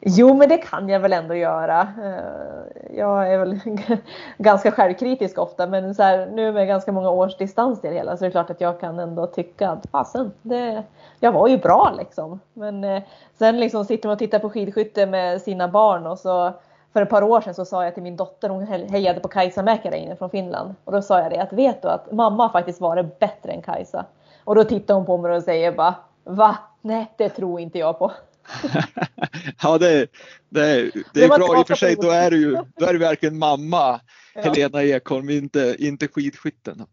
Jo, 0.00 0.34
men 0.34 0.48
det 0.48 0.58
kan 0.58 0.88
jag 0.88 1.00
väl 1.00 1.12
ändå 1.12 1.34
göra. 1.34 1.80
Eh, 1.80 2.96
jag 2.96 3.32
är 3.32 3.38
väl 3.38 3.60
ganska 4.38 4.70
självkritisk 4.70 5.38
ofta, 5.38 5.66
men 5.66 5.94
så 5.94 6.02
här, 6.02 6.26
nu 6.26 6.52
med 6.52 6.68
ganska 6.68 6.92
många 6.92 7.10
års 7.10 7.36
distans 7.36 7.80
till 7.80 7.90
det 7.90 7.96
hela 7.96 8.16
så 8.16 8.24
är 8.24 8.28
det 8.28 8.32
klart 8.32 8.50
att 8.50 8.60
jag 8.60 8.80
kan 8.80 8.98
ändå 8.98 9.26
tycka 9.26 9.70
att 9.70 9.86
fasen, 9.90 10.32
det, 10.42 10.82
jag 11.20 11.32
var 11.32 11.48
ju 11.48 11.58
bra 11.58 11.94
liksom. 11.98 12.40
Men 12.52 12.84
eh, 12.84 13.02
sen 13.38 13.60
liksom 13.60 13.84
sitter 13.84 14.08
man 14.08 14.12
och 14.12 14.18
tittar 14.18 14.38
på 14.38 14.50
skidskytte 14.50 15.06
med 15.06 15.42
sina 15.42 15.68
barn 15.68 16.06
och 16.06 16.18
så 16.18 16.52
för 16.92 17.02
ett 17.02 17.10
par 17.10 17.22
år 17.22 17.40
sedan 17.40 17.54
så 17.54 17.64
sa 17.64 17.84
jag 17.84 17.94
till 17.94 18.02
min 18.02 18.16
dotter, 18.16 18.48
hon 18.48 18.66
hejade 18.66 19.20
på 19.20 19.28
Kajsa 19.28 19.62
Mäkäräinen 19.62 20.16
från 20.16 20.30
Finland. 20.30 20.74
Och 20.84 20.92
då 20.92 21.02
sa 21.02 21.20
jag 21.20 21.30
det 21.30 21.38
att 21.38 21.52
vet 21.52 21.82
du 21.82 21.88
att 21.88 22.12
mamma 22.12 22.48
faktiskt 22.48 22.80
varit 22.80 23.18
bättre 23.18 23.52
än 23.52 23.62
Kajsa. 23.62 24.04
Och 24.44 24.54
då 24.54 24.64
tittar 24.64 24.94
hon 24.94 25.06
på 25.06 25.16
mig 25.16 25.36
och 25.36 25.42
säger 25.42 25.72
bara 25.72 25.94
va? 26.24 26.58
Nej, 26.80 27.12
det 27.16 27.28
tror 27.28 27.60
inte 27.60 27.78
jag 27.78 27.98
på. 27.98 28.12
ja, 29.62 29.78
det, 29.78 30.06
det, 30.48 30.90
det 31.14 31.24
är 31.24 31.28
bra 31.28 31.60
i 31.60 31.62
och 31.62 31.66
för 31.66 31.74
sig. 31.74 31.96
Då 31.96 32.10
är 32.10 32.30
du 32.30 32.64
då 32.76 32.86
är 32.86 32.92
du 32.92 32.98
verkligen 32.98 33.38
mamma, 33.38 34.00
ja. 34.34 34.40
Helena 34.42 34.82
Ekholm, 34.82 35.30
inte, 35.30 35.76
inte 35.78 36.08
skidskytten. 36.08 36.86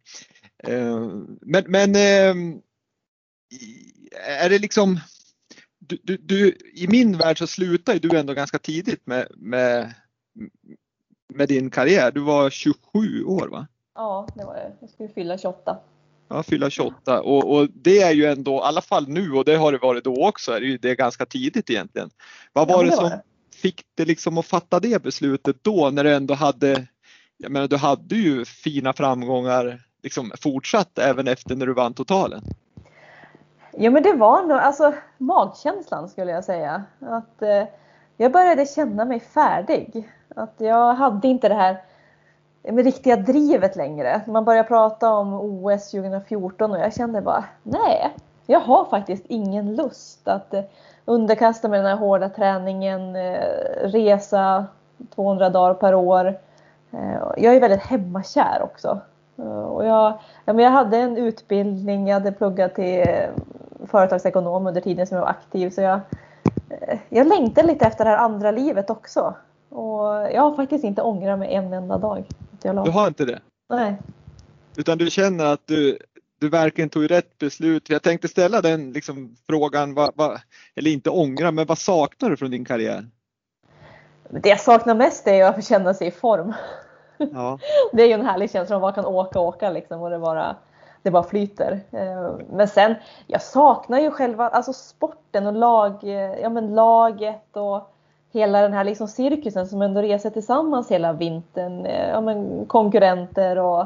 Eh, 0.64 0.98
men, 1.42 1.64
men 1.68 1.96
ehm, 1.96 2.62
är 4.28 4.50
det 4.50 4.60
liksom, 4.60 5.00
du, 5.80 5.98
du, 6.04 6.18
du, 6.18 6.58
i 6.74 6.88
min 6.88 7.18
värld 7.18 7.38
så 7.38 7.48
slutade 7.48 8.00
du 8.00 8.18
ändå 8.18 8.34
ganska 8.34 8.60
tidigt 8.60 9.08
med, 9.08 9.28
med, 9.36 9.94
med 11.34 11.48
din 11.48 11.70
karriär. 11.70 12.12
Du 12.12 12.22
var 12.22 12.50
27 12.50 13.24
år 13.24 13.48
va? 13.48 13.68
Ja, 13.96 14.28
det 14.36 14.46
var 14.46 14.56
jag. 14.56 14.72
Jag 14.82 14.90
skulle 14.90 15.10
fylla 15.10 15.38
28. 15.38 15.80
Ja, 16.30 16.44
fylla 16.44 16.70
28 16.70 17.22
och, 17.22 17.56
och, 17.56 17.68
det 17.74 18.02
är 18.02 18.12
ju 18.12 18.26
ändå, 18.26 18.56
i 18.56 18.62
alla 18.62 18.82
fall 18.82 19.08
nu 19.08 19.32
och 19.32 19.46
det 19.46 19.56
har 19.56 19.72
det 19.72 19.78
varit 19.78 20.04
då 20.04 20.28
också, 20.28 20.52
är 20.52 20.60
det, 20.60 20.66
ju, 20.66 20.78
det 20.78 20.90
är 20.90 20.96
ganska 20.96 21.26
tidigt 21.26 21.70
egentligen. 21.70 22.10
Vad 22.54 22.68
var 22.68 22.76
ja, 22.76 22.84
det, 22.84 22.90
var 22.90 22.96
som 22.96 23.10
det. 23.10 23.22
fick 23.56 23.82
dig 23.96 24.06
liksom 24.06 24.38
att 24.38 24.46
fatta 24.46 24.80
det 24.80 25.04
beslutet 25.04 25.56
då 25.62 25.90
när 25.90 26.04
du 26.04 26.14
ändå 26.14 26.34
hade, 26.34 26.88
jag 27.38 27.52
menar 27.52 27.68
du 27.68 27.78
hade 27.78 28.16
ju 28.16 28.46
fina 28.46 28.94
framgångar 28.94 29.82
liksom 30.04 30.32
fortsatt 30.42 31.00
även 31.00 31.28
efter 31.28 31.56
när 31.56 31.66
du 31.66 31.74
vann 31.74 31.94
totalen? 31.94 32.42
Ja 33.80 33.92
men 33.92 34.04
det 34.04 34.14
var 34.14 34.44
nog 34.44 34.58
alltså 34.58 34.94
magkänslan 35.18 36.10
skulle 36.10 36.32
jag 36.32 36.44
säga. 36.44 36.84
Att 37.00 37.42
eh, 37.42 37.64
jag 38.18 38.32
började 38.32 38.66
känna 38.66 39.06
mig 39.06 39.20
färdig. 39.20 40.10
Att 40.36 40.56
jag 40.58 40.94
hade 40.94 41.28
inte 41.28 41.50
det 41.50 41.56
här 41.56 41.82
med 42.72 42.86
riktiga 42.86 43.16
drivet 43.16 43.76
längre. 43.76 44.22
Man 44.28 44.46
börjar 44.46 44.64
prata 44.64 45.10
om 45.14 45.34
OS 45.34 45.92
2014 45.92 46.72
och 46.72 46.80
jag 46.80 46.94
kände 46.94 47.22
bara 47.22 47.46
nej, 47.64 48.14
jag 48.46 48.60
har 48.60 48.86
faktiskt 48.86 49.26
ingen 49.28 49.76
lust 49.76 50.28
att 50.28 50.54
eh, 50.54 50.64
underkasta 51.06 51.68
mig 51.68 51.80
den 51.80 51.88
här 51.88 51.96
hårda 51.96 52.30
träningen, 52.30 53.16
eh, 53.16 53.40
resa 53.84 54.66
200 55.16 55.50
dagar 55.50 55.74
per 55.74 55.96
år. 55.96 56.38
Eh, 56.92 57.34
jag 57.38 57.56
är 57.56 57.60
väldigt 57.60 57.84
hemmakär 57.84 58.62
också. 58.64 59.00
Och 59.70 59.86
jag, 59.86 60.14
jag 60.46 60.72
hade 60.72 60.98
en 60.98 61.18
utbildning, 61.18 62.08
jag 62.08 62.14
hade 62.14 62.32
pluggat 62.32 62.76
till 62.76 63.06
företagsekonom 63.86 64.68
under 64.68 64.82
tiden 64.82 65.08
som 65.08 65.16
jag 65.18 65.22
var 65.22 65.30
aktiv. 65.30 65.70
Så 65.70 65.82
jag, 65.82 66.00
jag 67.10 67.28
längtade 67.28 67.68
lite 67.68 67.86
efter 67.86 68.06
det 68.06 68.12
här 68.12 68.18
andra 68.18 68.52
livet 68.52 68.90
också. 68.90 69.34
Och 69.70 70.06
jag 70.08 70.42
har 70.42 70.56
faktiskt 70.56 70.84
inte 70.84 71.02
ångrat 71.02 71.40
mig 71.40 71.54
en 71.54 71.74
enda 71.74 71.98
dag. 71.98 72.26
Jag 72.68 72.76
la. 72.76 72.84
Du 72.84 72.92
har 72.92 73.08
inte 73.08 73.26
det? 73.26 73.40
Nej. 73.70 73.98
Utan 74.78 74.98
du 74.98 75.10
känner 75.10 75.46
att 75.46 75.68
du, 75.68 75.98
du 76.40 76.50
verkligen 76.50 76.90
tog 76.90 77.12
rätt 77.12 77.38
beslut. 77.38 77.90
Jag 77.90 78.04
tänkte 78.04 78.28
ställa 78.28 78.62
den 78.62 78.92
liksom, 78.92 79.36
frågan, 79.48 79.94
vad, 79.94 80.12
vad, 80.16 80.40
eller 80.76 80.92
inte 80.92 81.10
ångra, 81.10 81.52
men 81.52 81.66
vad 81.66 81.78
saknar 81.78 82.30
du 82.30 82.38
från 82.38 82.52
din 82.52 82.66
karriär? 82.66 83.10
Det 84.30 84.50
jag 84.50 84.60
saknar 84.60 84.96
mest 84.96 85.28
är 85.28 85.46
att 85.46 85.56
få 85.56 85.62
känna 85.62 85.94
sig 85.94 86.08
i 86.08 86.12
form. 86.12 86.54
Ja. 87.18 87.60
Det 87.94 88.04
är 88.04 88.08
ju 88.08 88.14
en 88.14 88.26
härlig 88.26 88.52
känsla 88.52 88.80
man 88.80 88.94
kan 88.94 89.06
åka 89.06 89.40
och 89.40 89.46
åka 89.46 89.70
liksom 89.70 90.02
och 90.02 90.10
det 90.10 90.20
bara, 90.20 90.56
det 91.04 91.12
bara 91.12 91.24
flyter. 91.24 91.80
Eh, 91.92 92.46
men 92.50 92.68
sen, 92.68 92.96
jag 93.28 93.42
saknar 93.42 94.00
ju 94.00 94.12
själva 94.12 94.50
alltså 94.50 94.74
sporten 94.74 95.48
och 95.48 95.54
lag, 95.54 96.04
ja 96.42 96.50
men 96.50 96.76
laget 96.76 97.58
och 97.58 97.97
hela 98.32 98.62
den 98.62 98.74
här 98.74 98.84
liksom 98.84 99.08
cirkusen 99.08 99.68
som 99.68 99.82
ändå 99.82 100.02
reser 100.02 100.30
tillsammans 100.30 100.92
hela 100.92 101.14
vintern. 101.14 101.86
Eh, 101.86 102.10
ja, 102.10 102.22
men 102.22 102.66
konkurrenter 102.66 103.58
och 103.58 103.86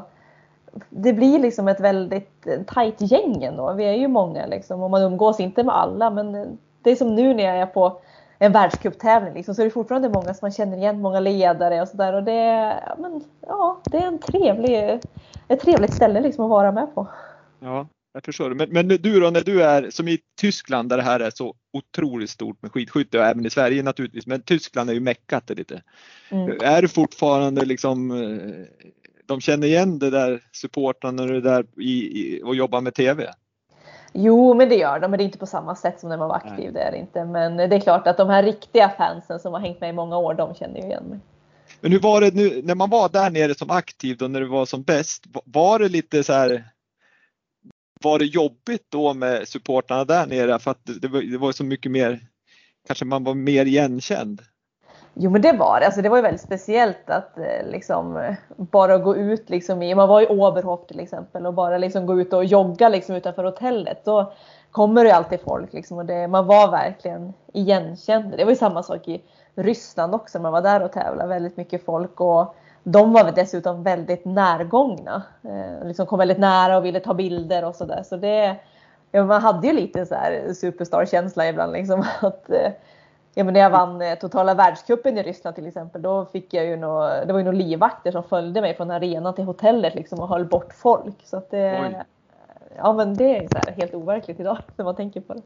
det 0.89 1.13
blir 1.13 1.39
liksom 1.39 1.67
ett 1.67 1.79
väldigt 1.79 2.47
eh, 2.47 2.61
tajt 2.67 3.01
gäng 3.11 3.43
ändå. 3.43 3.73
Vi 3.73 3.83
är 3.83 3.93
ju 3.93 4.07
många 4.07 4.45
liksom 4.45 4.83
och 4.83 4.89
man 4.89 5.01
umgås 5.01 5.39
inte 5.39 5.63
med 5.63 5.77
alla 5.77 6.09
men 6.09 6.35
eh, 6.35 6.47
det 6.81 6.91
är 6.91 6.95
som 6.95 7.15
nu 7.15 7.33
när 7.33 7.43
jag 7.43 7.57
är 7.57 7.65
på 7.65 8.01
en 8.39 8.51
världscuptävling 8.51 9.33
liksom, 9.33 9.55
så 9.55 9.61
är 9.61 9.65
det 9.65 9.71
fortfarande 9.71 10.09
många 10.09 10.33
som 10.33 10.39
man 10.41 10.51
känner 10.51 10.77
igen, 10.77 11.01
många 11.01 11.19
ledare 11.19 11.81
och 11.81 11.87
sådär 11.87 12.13
och 12.13 12.23
det, 12.23 12.45
ja, 12.87 12.95
men, 12.97 13.23
ja, 13.47 13.77
det 13.83 13.97
är 13.97 14.07
en 14.07 14.19
trevlig, 14.19 14.99
ett 15.47 15.59
trevligt 15.61 15.93
ställe 15.93 16.21
liksom 16.21 16.45
att 16.45 16.49
vara 16.49 16.71
med 16.71 16.95
på. 16.95 17.07
Ja, 17.59 17.85
jag 18.13 18.23
förstår. 18.23 18.53
Men, 18.53 18.69
men 18.69 18.87
du 18.87 19.19
då 19.19 19.29
när 19.29 19.41
du 19.41 19.63
är 19.63 19.89
som 19.89 20.07
i 20.07 20.19
Tyskland 20.41 20.89
där 20.89 20.97
det 20.97 21.03
här 21.03 21.19
är 21.19 21.29
så 21.29 21.55
otroligt 21.73 22.29
stort 22.29 22.61
med 22.61 22.71
skidskytte 22.71 23.19
och 23.19 23.25
även 23.25 23.45
i 23.45 23.49
Sverige 23.49 23.83
naturligtvis. 23.83 24.27
Men 24.27 24.41
Tyskland 24.41 24.89
är 24.89 24.93
ju 24.93 24.99
meckat 24.99 25.49
lite. 25.49 25.81
Mm. 26.29 26.57
Är 26.61 26.81
det 26.81 26.87
fortfarande 26.87 27.65
liksom 27.65 28.11
eh, 28.11 28.65
de 29.25 29.41
känner 29.41 29.67
igen 29.67 29.99
det 29.99 30.09
där 30.09 30.43
supportrarna 30.51 31.25
det 31.25 31.41
där 31.41 31.65
i, 31.77 31.91
i, 31.91 32.41
och 32.43 32.55
jobbar 32.55 32.81
med 32.81 32.93
TV? 32.93 33.33
Jo, 34.13 34.53
men 34.53 34.69
det 34.69 34.75
gör 34.75 34.99
de, 34.99 35.11
men 35.11 35.17
det 35.17 35.23
är 35.23 35.25
inte 35.25 35.37
på 35.37 35.45
samma 35.45 35.75
sätt 35.75 35.99
som 35.99 36.09
när 36.09 36.17
man 36.17 36.27
var 36.27 36.35
aktiv. 36.35 36.57
Nej. 36.57 36.71
Det 36.73 36.79
är 36.79 36.91
det 36.91 36.97
inte. 36.97 37.25
Men 37.25 37.57
det 37.57 37.75
är 37.75 37.79
klart 37.79 38.07
att 38.07 38.17
de 38.17 38.29
här 38.29 38.43
riktiga 38.43 38.89
fansen 38.89 39.39
som 39.39 39.53
har 39.53 39.59
hängt 39.59 39.81
med 39.81 39.89
i 39.89 39.93
många 39.93 40.17
år, 40.17 40.33
de 40.33 40.55
känner 40.55 40.81
ju 40.81 40.87
igen 40.87 41.03
mig. 41.03 41.19
Men 41.81 41.91
hur 41.91 41.99
var 41.99 42.21
det 42.21 42.33
nu 42.33 42.61
när 42.63 42.75
man 42.75 42.89
var 42.89 43.09
där 43.09 43.29
nere 43.29 43.55
som 43.55 43.69
aktiv 43.69 44.17
då 44.17 44.27
när 44.27 44.39
du 44.39 44.47
var 44.47 44.65
som 44.65 44.83
bäst? 44.83 45.23
Var 45.45 45.79
det 45.79 45.89
lite 45.89 46.23
så 46.23 46.33
här 46.33 46.63
var 48.03 48.19
det 48.19 48.25
jobbigt 48.25 48.85
då 48.89 49.13
med 49.13 49.47
supportrarna 49.47 50.05
där 50.05 50.25
nere 50.27 50.59
för 50.59 50.71
att 50.71 50.81
det 51.01 51.07
var, 51.07 51.21
det 51.21 51.37
var 51.37 51.51
så 51.51 51.63
mycket 51.63 51.91
mer, 51.91 52.19
kanske 52.87 53.05
man 53.05 53.23
var 53.23 53.33
mer 53.33 53.65
igenkänd? 53.65 54.41
Jo 55.13 55.29
men 55.31 55.41
det 55.41 55.51
var 55.51 55.79
det. 55.79 55.85
Alltså, 55.85 56.01
det 56.01 56.09
var 56.09 56.17
ju 56.17 56.23
väldigt 56.23 56.41
speciellt 56.41 57.09
att 57.09 57.37
eh, 57.37 57.71
liksom, 57.71 58.35
bara 58.57 58.97
gå 58.97 59.15
ut 59.15 59.49
liksom, 59.49 59.81
i, 59.81 59.95
man 59.95 60.09
var 60.09 60.21
i 60.21 60.27
Oberhof 60.27 60.87
till 60.87 60.99
exempel 60.99 61.45
och 61.45 61.53
bara 61.53 61.77
liksom, 61.77 62.05
gå 62.05 62.21
ut 62.21 62.33
och 62.33 62.45
jogga 62.45 62.89
liksom, 62.89 63.15
utanför 63.15 63.43
hotellet. 63.43 64.05
Då 64.05 64.33
kommer 64.71 65.03
det 65.03 65.15
alltid 65.15 65.39
folk 65.41 65.73
liksom, 65.73 65.97
och 65.97 66.05
det, 66.05 66.27
man 66.27 66.45
var 66.45 66.71
verkligen 66.71 67.33
igenkänd. 67.53 68.33
Det 68.37 68.43
var 68.43 68.51
ju 68.51 68.57
samma 68.57 68.83
sak 68.83 69.07
i 69.07 69.21
Ryssland 69.55 70.15
också 70.15 70.37
när 70.37 70.43
man 70.43 70.51
var 70.51 70.61
där 70.61 70.83
och 70.83 70.91
tävlade. 70.91 71.29
Väldigt 71.29 71.57
mycket 71.57 71.85
folk 71.85 72.21
och 72.21 72.55
de 72.83 73.13
var 73.13 73.31
dessutom 73.31 73.83
väldigt 73.83 74.25
närgångna. 74.25 75.23
Eh, 75.43 75.87
liksom 75.87 76.05
kom 76.05 76.19
väldigt 76.19 76.39
nära 76.39 76.77
och 76.77 76.85
ville 76.85 76.99
ta 76.99 77.13
bilder 77.13 77.65
och 77.65 77.75
sådär. 77.75 78.03
Så 78.03 78.17
det, 78.17 78.55
ja, 79.11 79.25
man 79.25 79.41
hade 79.41 79.67
ju 79.67 79.73
lite 79.73 80.05
så 80.05 80.15
här 80.15 80.53
superstar-känsla 80.53 81.49
ibland. 81.49 81.73
Liksom, 81.73 82.03
att, 82.21 82.49
eh, 82.49 82.71
ja, 83.33 83.43
men 83.43 83.53
när 83.53 83.61
jag 83.61 83.69
vann 83.69 84.01
eh, 84.01 84.15
totala 84.15 84.53
världskuppen 84.53 85.17
i 85.17 85.23
Ryssland 85.23 85.55
till 85.55 85.67
exempel, 85.67 86.01
då 86.01 86.25
fick 86.25 86.53
jag 86.53 86.65
ju 86.65 86.77
nå, 86.77 86.99
det 87.25 87.33
var 87.33 87.39
ju 87.39 87.45
några 87.45 87.57
livvakter 87.57 88.11
som 88.11 88.23
följde 88.23 88.61
mig 88.61 88.75
från 88.75 88.91
arenan 88.91 89.35
till 89.35 89.45
hotellet 89.45 89.95
liksom, 89.95 90.19
och 90.19 90.29
höll 90.29 90.45
bort 90.45 90.73
folk. 90.73 91.15
Så 91.23 91.37
att 91.37 91.51
det, 91.51 92.03
ja, 92.77 92.93
men 92.93 93.13
det 93.13 93.37
är 93.37 93.47
så 93.47 93.57
här 93.57 93.75
helt 93.77 93.93
overkligt 93.93 94.39
idag 94.39 94.57
när 94.75 94.85
man 94.85 94.95
tänker 94.95 95.21
på 95.21 95.33
det. 95.33 95.41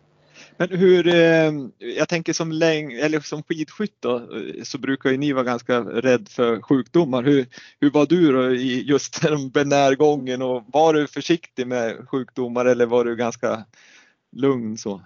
Men 0.57 0.69
hur, 0.69 1.07
eh, 1.07 1.51
jag 1.97 2.09
tänker 2.09 2.33
som, 2.33 2.51
läng, 2.51 2.91
eller 2.91 3.19
som 3.19 3.43
skidskytt 3.43 3.95
då, 3.99 4.15
eh, 4.15 4.63
så 4.63 4.77
brukar 4.77 5.09
ju 5.09 5.17
ni 5.17 5.33
vara 5.33 5.43
ganska 5.43 5.79
rädd 5.79 6.29
för 6.29 6.61
sjukdomar. 6.61 7.23
Hur, 7.23 7.45
hur 7.79 7.91
var 7.91 8.05
du 8.05 8.31
då 8.31 8.55
i 8.55 8.83
just 8.83 9.21
den 9.53 9.69
närgången 9.69 10.41
och 10.41 10.63
var 10.67 10.93
du 10.93 11.07
försiktig 11.07 11.67
med 11.67 12.09
sjukdomar 12.09 12.65
eller 12.65 12.85
var 12.85 13.05
du 13.05 13.15
ganska 13.15 13.63
lugn 14.31 14.77
så? 14.77 15.01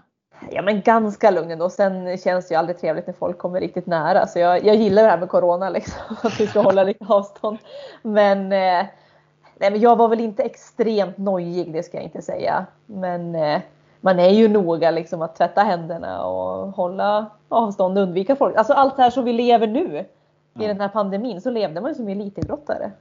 Ja 0.51 0.61
men 0.61 0.81
ganska 0.81 1.31
lugn 1.31 1.51
ändå. 1.51 1.69
Sen 1.69 2.17
känns 2.17 2.47
det 2.47 2.53
ju 2.53 2.59
aldrig 2.59 2.79
trevligt 2.79 3.07
när 3.07 3.13
folk 3.13 3.37
kommer 3.37 3.59
riktigt 3.59 3.87
nära. 3.87 4.27
Så 4.27 4.39
jag, 4.39 4.65
jag 4.65 4.75
gillar 4.75 5.03
det 5.03 5.09
här 5.09 5.17
med 5.17 5.29
Corona 5.29 5.69
liksom. 5.69 6.01
Att 6.23 6.39
vi 6.39 6.47
ska 6.47 6.61
hålla 6.61 6.83
lite 6.83 7.05
avstånd. 7.05 7.57
Men, 8.01 8.39
eh, 8.43 8.85
nej, 9.59 9.71
men 9.71 9.79
jag 9.79 9.95
var 9.95 10.07
väl 10.07 10.19
inte 10.19 10.43
extremt 10.43 11.17
nojig, 11.17 11.73
det 11.73 11.83
ska 11.83 11.97
jag 11.97 12.03
inte 12.03 12.21
säga. 12.21 12.65
Men 12.85 13.35
eh, 13.35 13.61
man 14.01 14.19
är 14.19 14.29
ju 14.29 14.47
noga 14.47 14.91
liksom 14.91 15.21
att 15.21 15.35
tvätta 15.35 15.61
händerna 15.61 16.25
och 16.25 16.67
hålla 16.71 17.31
avstånd 17.49 17.97
och 17.97 18.03
undvika 18.03 18.35
folk. 18.35 18.55
Alltså 18.55 18.73
allt 18.73 18.95
det 18.97 19.03
här 19.03 19.09
som 19.09 19.25
vi 19.25 19.33
lever 19.33 19.67
nu 19.67 20.05
i 20.59 20.67
den 20.67 20.81
här 20.81 20.89
pandemin 20.89 21.41
så 21.41 21.49
levde 21.49 21.81
man 21.81 21.91
ju 21.91 21.95
som 21.95 22.07
elitidrottare. 22.07 22.91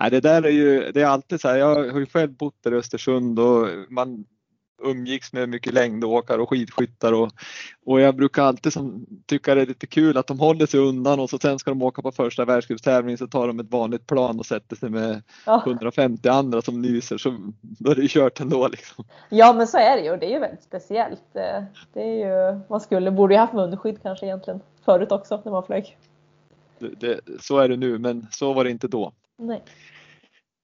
Nej, 0.00 0.10
det 0.10 0.20
där 0.20 0.42
är 0.42 0.50
ju, 0.50 0.92
det 0.92 1.02
är 1.02 1.06
alltid 1.06 1.40
så 1.40 1.48
här, 1.48 1.56
jag 1.56 1.74
har 1.74 2.00
ju 2.00 2.06
själv 2.06 2.32
bott 2.32 2.54
där 2.62 2.74
i 2.74 2.76
Östersund 2.76 3.38
och 3.38 3.66
man 3.88 4.24
umgicks 4.82 5.32
med 5.32 5.48
mycket 5.48 5.74
längdåkare 5.74 6.42
och 6.42 6.50
skidskyttar 6.50 7.12
och, 7.12 7.32
och 7.86 8.00
jag 8.00 8.16
brukar 8.16 8.42
alltid 8.42 8.72
som, 8.72 9.06
tycka 9.26 9.54
det 9.54 9.62
är 9.62 9.66
lite 9.66 9.86
kul 9.86 10.16
att 10.16 10.26
de 10.26 10.40
håller 10.40 10.66
sig 10.66 10.80
undan 10.80 11.20
och 11.20 11.30
så 11.30 11.38
sen 11.38 11.58
ska 11.58 11.70
de 11.70 11.82
åka 11.82 12.02
på 12.02 12.12
första 12.12 12.44
världscupstävlingen 12.44 13.18
så 13.18 13.26
tar 13.26 13.46
de 13.46 13.60
ett 13.60 13.70
vanligt 13.70 14.06
plan 14.06 14.38
och 14.38 14.46
sätter 14.46 14.76
sig 14.76 14.90
med 14.90 15.22
ja. 15.46 15.62
150 15.66 16.28
andra 16.28 16.62
som 16.62 16.82
nyser 16.82 17.18
så 17.18 17.52
då 17.60 17.90
är 17.90 17.94
det 17.94 18.08
kört 18.08 18.40
ändå. 18.40 18.68
Liksom. 18.68 19.04
Ja 19.28 19.52
men 19.52 19.66
så 19.66 19.78
är 19.78 19.96
det 19.96 20.02
ju 20.02 20.10
och 20.10 20.18
det 20.18 20.26
är 20.26 20.30
ju 20.30 20.38
väldigt 20.38 20.62
speciellt. 20.62 21.22
Det 21.92 22.02
är 22.02 22.52
ju, 22.52 22.60
man 22.68 22.80
skulle, 22.80 23.10
borde 23.10 23.34
ju 23.34 23.40
haft 23.40 23.52
munskydd 23.52 24.02
kanske 24.02 24.26
egentligen 24.26 24.60
förut 24.84 25.12
också 25.12 25.42
när 25.44 25.52
man 25.52 25.62
flög. 25.66 25.96
Det, 26.78 27.00
det, 27.00 27.20
så 27.40 27.58
är 27.58 27.68
det 27.68 27.76
nu 27.76 27.98
men 27.98 28.26
så 28.30 28.52
var 28.52 28.64
det 28.64 28.70
inte 28.70 28.88
då. 28.88 29.12
Nej. 29.38 29.62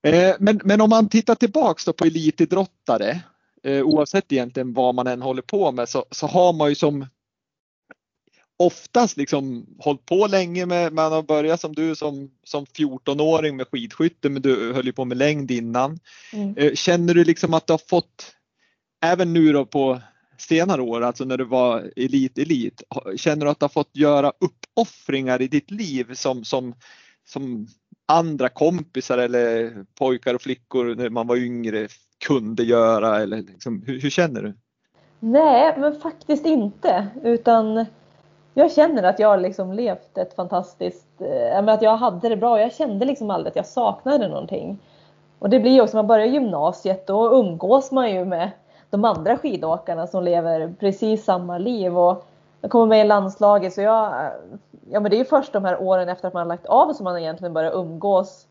Eh, 0.03 0.37
men, 0.39 0.61
men 0.65 0.81
om 0.81 0.91
man 0.91 1.09
tittar 1.09 1.35
tillbaks 1.35 1.85
då 1.85 1.93
på 1.93 2.05
elitidrottare 2.05 3.21
eh, 3.67 3.83
oavsett 3.83 4.33
egentligen 4.33 4.73
vad 4.73 4.95
man 4.95 5.07
än 5.07 5.23
håller 5.23 5.43
på 5.43 5.73
med 5.73 5.89
så, 5.89 6.05
så 6.11 6.27
har 6.27 6.53
man 6.53 6.69
ju 6.69 6.75
som 6.75 7.07
oftast 8.59 9.17
liksom 9.17 9.67
hållit 9.79 10.07
på 10.07 10.27
länge 10.27 10.67
med, 10.67 10.93
man 10.93 11.13
har 11.13 11.23
börjat 11.23 11.61
som 11.61 11.75
du 11.75 11.95
som, 11.95 12.31
som 12.45 12.65
14-åring 12.65 13.57
med 13.57 13.67
skidskytte 13.73 14.29
men 14.29 14.43
du 14.43 14.73
höll 14.73 14.87
ju 14.87 14.93
på 14.93 15.05
med 15.05 15.19
längd 15.19 15.51
innan. 15.51 15.99
Mm. 16.33 16.57
Eh, 16.57 16.75
känner 16.75 17.15
du 17.15 17.25
liksom 17.25 17.55
att 17.55 17.67
du 17.67 17.73
har 17.73 17.81
fått, 17.89 18.33
även 19.05 19.33
nu 19.33 19.53
då 19.53 19.67
på 19.67 20.01
senare 20.39 20.83
år, 20.83 21.03
alltså 21.03 21.25
när 21.25 21.39
du 21.39 21.45
var 21.45 21.93
elit, 21.97 22.39
elit, 22.39 22.83
känner 23.17 23.47
du 23.47 23.51
att 23.51 23.61
du 23.61 23.65
har 23.65 23.69
fått 23.69 23.97
göra 23.97 24.33
uppoffringar 24.41 25.43
i 25.43 25.49
ditt 25.49 25.71
liv 25.71 26.15
som, 26.15 26.45
som, 26.45 26.75
som 27.29 27.69
andra 28.09 28.49
kompisar 28.49 29.19
eller 29.19 29.73
pojkar 29.99 30.35
och 30.35 30.43
flickor 30.43 30.95
när 30.95 31.11
man 31.11 31.27
var 31.27 31.37
yngre 31.37 31.89
kunde 32.27 32.63
göra 32.63 33.21
eller 33.23 33.37
liksom, 33.37 33.83
hur, 33.87 34.01
hur, 34.01 34.11
känner 34.11 34.43
du? 34.43 34.55
Nej, 35.21 35.75
men 35.79 35.95
faktiskt 35.95 36.47
inte 36.47 37.07
utan 37.23 37.87
jag 38.55 38.73
känner 38.73 39.03
att 39.03 39.19
jag 39.19 39.41
liksom 39.41 39.73
levt 39.73 40.19
ett 40.19 40.35
fantastiskt, 40.35 41.09
äh, 41.21 41.69
att 41.69 41.83
jag 41.83 41.97
hade 41.97 42.29
det 42.29 42.37
bra. 42.37 42.61
Jag 42.61 42.73
kände 42.73 43.05
liksom 43.05 43.31
aldrig 43.31 43.51
att 43.51 43.57
jag 43.57 43.67
saknade 43.67 44.29
någonting. 44.29 44.79
Och 45.39 45.51
det 45.51 45.61
blir 45.61 45.73
ju 45.73 45.81
också, 45.81 45.97
när 45.97 46.03
man 46.03 46.09
börjar 46.09 46.27
gymnasiet 46.27 47.07
då 47.07 47.33
umgås 47.33 47.93
man 47.93 48.11
ju 48.11 48.25
med 48.25 48.51
de 48.91 49.05
andra 49.05 49.37
skidåkarna 49.37 50.07
som 50.07 50.25
lever 50.25 50.75
precis 50.81 51.25
samma 51.25 51.59
liv. 51.59 51.99
Och 51.99 52.27
jag 52.61 52.71
kommer 52.71 52.87
med 52.87 53.01
i 53.01 53.09
landslaget 53.09 53.73
så 53.73 53.81
jag, 53.81 54.31
ja 54.91 55.01
men 55.01 55.11
det 55.11 55.17
är 55.17 55.19
ju 55.19 55.25
först 55.25 55.53
de 55.53 55.65
här 55.65 55.83
åren 55.83 56.09
efter 56.09 56.29
att 56.29 56.35
man 56.35 56.41
har 56.41 56.49
lagt 56.49 56.67
av 56.67 56.93
som 56.93 57.05
man 57.05 57.19
egentligen 57.19 57.53
börjar 57.53 57.73
umgås 57.73 58.47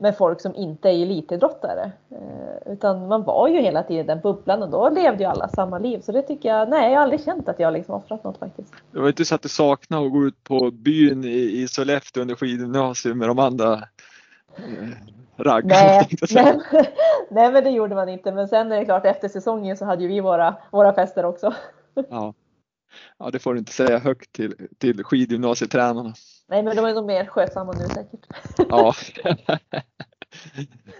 med 0.00 0.16
folk 0.16 0.40
som 0.40 0.54
inte 0.54 0.88
är 0.88 1.02
elitidrottare. 1.02 1.92
Eh, 2.10 2.72
utan 2.72 3.08
man 3.08 3.24
var 3.24 3.48
ju 3.48 3.60
hela 3.60 3.82
tiden 3.82 4.06
den 4.06 4.20
bubblan 4.20 4.62
och 4.62 4.70
då 4.70 4.88
levde 4.88 5.22
ju 5.22 5.30
alla 5.30 5.48
samma 5.48 5.78
liv. 5.78 6.00
Så 6.00 6.12
det 6.12 6.22
tycker 6.22 6.48
jag, 6.48 6.68
nej 6.68 6.92
jag 6.92 6.98
har 6.98 7.02
aldrig 7.02 7.24
känt 7.24 7.48
att 7.48 7.60
jag 7.60 7.72
liksom 7.72 7.94
offrat 7.94 8.24
något 8.24 8.38
faktiskt. 8.38 8.74
Det 8.92 9.00
var 9.00 9.08
inte 9.08 9.24
så 9.24 9.34
att 9.34 9.42
du 9.42 9.48
saknade 9.48 10.06
att 10.06 10.12
gå 10.12 10.24
ut 10.24 10.44
på 10.44 10.70
byn 10.70 11.24
i, 11.24 11.62
i 11.62 11.68
Sollefteå 11.68 12.20
under 12.20 12.34
skidgymnasiet 12.34 13.16
med 13.16 13.28
de 13.28 13.38
andra 13.38 13.72
eh, 14.56 14.88
raggarna? 15.36 15.80
Nej, 15.80 16.08
nej, 16.30 16.60
nej, 17.30 17.52
men 17.52 17.64
det 17.64 17.70
gjorde 17.70 17.94
man 17.94 18.08
inte. 18.08 18.32
Men 18.32 18.48
sen 18.48 18.72
är 18.72 18.78
det 18.78 18.84
klart 18.84 19.06
efter 19.06 19.28
säsongen 19.28 19.76
så 19.76 19.84
hade 19.84 20.02
ju 20.02 20.08
vi 20.08 20.20
våra, 20.20 20.56
våra 20.72 20.92
fester 20.92 21.24
också. 21.24 21.54
Ja. 22.10 22.34
ja, 23.18 23.30
det 23.30 23.38
får 23.38 23.52
du 23.52 23.58
inte 23.58 23.72
säga 23.72 23.98
högt 23.98 24.32
till, 24.32 24.68
till 24.78 25.04
skidgymnasietränarna. 25.04 26.14
Nej, 26.48 26.62
men 26.62 26.76
de 26.76 26.84
är 26.84 26.94
nog 26.94 27.06
mer 27.06 27.26
skötsamma 27.26 27.72
nu 27.72 27.86
säkert. 27.86 28.26
Ja, 28.68 28.94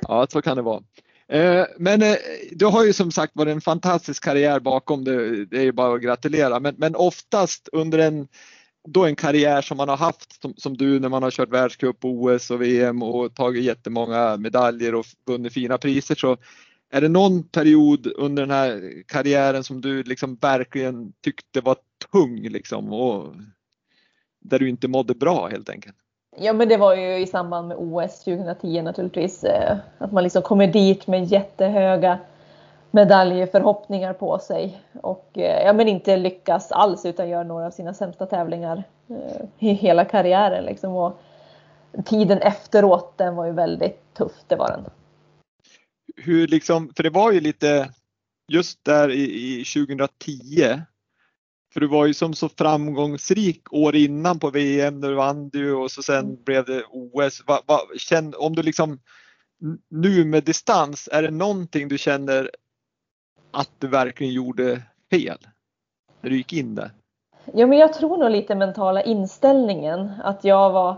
ja 0.00 0.26
så 0.30 0.42
kan 0.42 0.56
det 0.56 0.62
vara. 0.62 0.82
Eh, 1.28 1.66
men 1.78 2.02
eh, 2.02 2.16
du 2.52 2.66
har 2.66 2.84
ju 2.84 2.92
som 2.92 3.10
sagt 3.10 3.32
varit 3.36 3.52
en 3.52 3.60
fantastisk 3.60 4.24
karriär 4.24 4.60
bakom 4.60 5.04
dig. 5.04 5.46
Det 5.46 5.58
är 5.58 5.62
ju 5.62 5.72
bara 5.72 5.94
att 5.94 6.02
gratulera. 6.02 6.60
Men, 6.60 6.74
men 6.78 6.96
oftast 6.96 7.68
under 7.72 7.98
en, 7.98 8.28
då 8.88 9.06
en 9.06 9.16
karriär 9.16 9.62
som 9.62 9.76
man 9.76 9.88
har 9.88 9.96
haft 9.96 10.42
som, 10.42 10.54
som 10.56 10.76
du 10.76 11.00
när 11.00 11.08
man 11.08 11.22
har 11.22 11.30
kört 11.30 11.52
världscup, 11.52 11.96
OS 12.04 12.50
och 12.50 12.62
VM 12.62 13.02
och 13.02 13.34
tagit 13.34 13.64
jättemånga 13.64 14.36
medaljer 14.36 14.94
och 14.94 15.06
vunnit 15.26 15.52
fina 15.52 15.78
priser 15.78 16.14
så 16.14 16.36
är 16.90 17.00
det 17.00 17.08
någon 17.08 17.42
period 17.42 18.06
under 18.16 18.42
den 18.42 18.50
här 18.50 19.02
karriären 19.06 19.64
som 19.64 19.80
du 19.80 20.02
liksom 20.02 20.36
verkligen 20.36 21.12
tyckte 21.24 21.60
var 21.60 21.76
tung 22.12 22.48
liksom 22.48 22.92
och 22.92 23.34
där 24.44 24.58
du 24.58 24.68
inte 24.68 24.88
mådde 24.88 25.14
bra 25.14 25.48
helt 25.48 25.70
enkelt? 25.70 25.96
Ja 26.36 26.52
men 26.52 26.68
det 26.68 26.76
var 26.76 26.94
ju 26.94 27.18
i 27.18 27.26
samband 27.26 27.68
med 27.68 27.76
OS 27.80 28.24
2010 28.24 28.82
naturligtvis. 28.82 29.44
Eh, 29.44 29.76
att 29.98 30.12
man 30.12 30.22
liksom 30.22 30.42
kommer 30.42 30.66
dit 30.66 31.06
med 31.06 31.24
jättehöga 31.24 32.18
medaljförhoppningar 32.90 34.12
på 34.12 34.38
sig. 34.38 34.82
Och 35.02 35.30
eh, 35.38 35.66
ja, 35.66 35.72
men 35.72 35.88
inte 35.88 36.16
lyckas 36.16 36.72
alls 36.72 37.04
utan 37.04 37.28
gör 37.28 37.44
några 37.44 37.66
av 37.66 37.70
sina 37.70 37.94
sämsta 37.94 38.26
tävlingar 38.26 38.84
eh, 39.08 39.68
i 39.68 39.72
hela 39.72 40.04
karriären. 40.04 40.64
Liksom. 40.64 40.92
Och 40.92 41.20
tiden 42.04 42.38
efteråt 42.38 43.18
den 43.18 43.36
var 43.36 43.46
ju 43.46 43.52
väldigt 43.52 44.14
tuff, 44.14 44.32
det 44.46 44.56
var 44.56 44.68
den. 44.68 44.84
Hur 46.16 46.46
liksom, 46.46 46.92
för 46.96 47.02
det 47.02 47.10
var 47.10 47.32
ju 47.32 47.40
lite 47.40 47.90
just 48.52 48.84
där 48.84 49.10
i, 49.10 49.60
i 49.60 49.64
2010 49.64 50.80
för 51.78 51.80
du 51.80 51.88
var 51.88 52.06
ju 52.06 52.14
som 52.14 52.34
så 52.34 52.48
framgångsrik 52.48 53.72
år 53.72 53.96
innan 53.96 54.38
på 54.38 54.50
VM, 54.50 55.00
där 55.00 55.08
du 55.08 55.14
vann 55.14 55.48
du 55.48 55.74
och 55.74 55.90
så 55.90 56.02
sen 56.02 56.24
mm. 56.24 56.42
blev 56.44 56.64
det 56.64 56.82
OS. 56.90 57.42
Va, 57.46 57.60
va, 57.66 57.80
känn, 57.98 58.34
om 58.38 58.54
du 58.54 58.62
liksom 58.62 58.98
nu 59.90 60.24
med 60.24 60.44
distans, 60.44 61.08
är 61.12 61.22
det 61.22 61.30
någonting 61.30 61.88
du 61.88 61.98
känner 61.98 62.50
att 63.50 63.70
du 63.78 63.88
verkligen 63.88 64.32
gjorde 64.32 64.82
fel 65.10 65.38
när 66.20 66.30
du 66.30 66.36
gick 66.36 66.52
in 66.52 66.74
där? 66.74 66.90
Ja, 67.54 67.66
men 67.66 67.78
jag 67.78 67.92
tror 67.92 68.16
nog 68.16 68.30
lite 68.30 68.54
mentala 68.54 69.02
inställningen 69.02 70.12
att 70.24 70.44
jag 70.44 70.70
var 70.70 70.96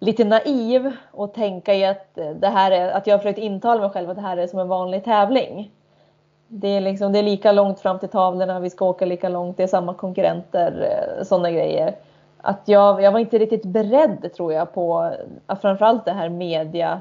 lite 0.00 0.24
naiv 0.24 0.92
och 1.10 1.34
tänka 1.34 1.74
i 1.74 1.84
att 1.84 2.14
det 2.14 2.48
här 2.48 2.70
är, 2.70 2.90
att 2.90 3.06
jag 3.06 3.20
försökt 3.20 3.38
intala 3.38 3.80
mig 3.80 3.90
själv 3.90 4.10
att 4.10 4.16
det 4.16 4.22
här 4.22 4.36
är 4.36 4.46
som 4.46 4.58
en 4.58 4.68
vanlig 4.68 5.04
tävling. 5.04 5.70
Det 6.54 6.68
är, 6.68 6.80
liksom, 6.80 7.12
det 7.12 7.18
är 7.18 7.22
lika 7.22 7.52
långt 7.52 7.80
fram 7.80 7.98
till 7.98 8.08
tavlorna, 8.08 8.60
vi 8.60 8.70
ska 8.70 8.84
åka 8.84 9.06
lika 9.06 9.28
långt, 9.28 9.56
det 9.56 9.62
är 9.62 9.66
samma 9.66 9.94
konkurrenter, 9.94 10.88
eh, 11.18 11.24
sådana 11.24 11.50
grejer. 11.50 11.94
Att 12.40 12.60
jag, 12.64 13.02
jag 13.02 13.12
var 13.12 13.18
inte 13.18 13.38
riktigt 13.38 13.64
beredd 13.64 14.32
tror 14.36 14.52
jag 14.52 14.74
på 14.74 15.12
framförallt 15.60 16.04
det 16.04 16.12
här 16.12 16.28
media 16.28 17.00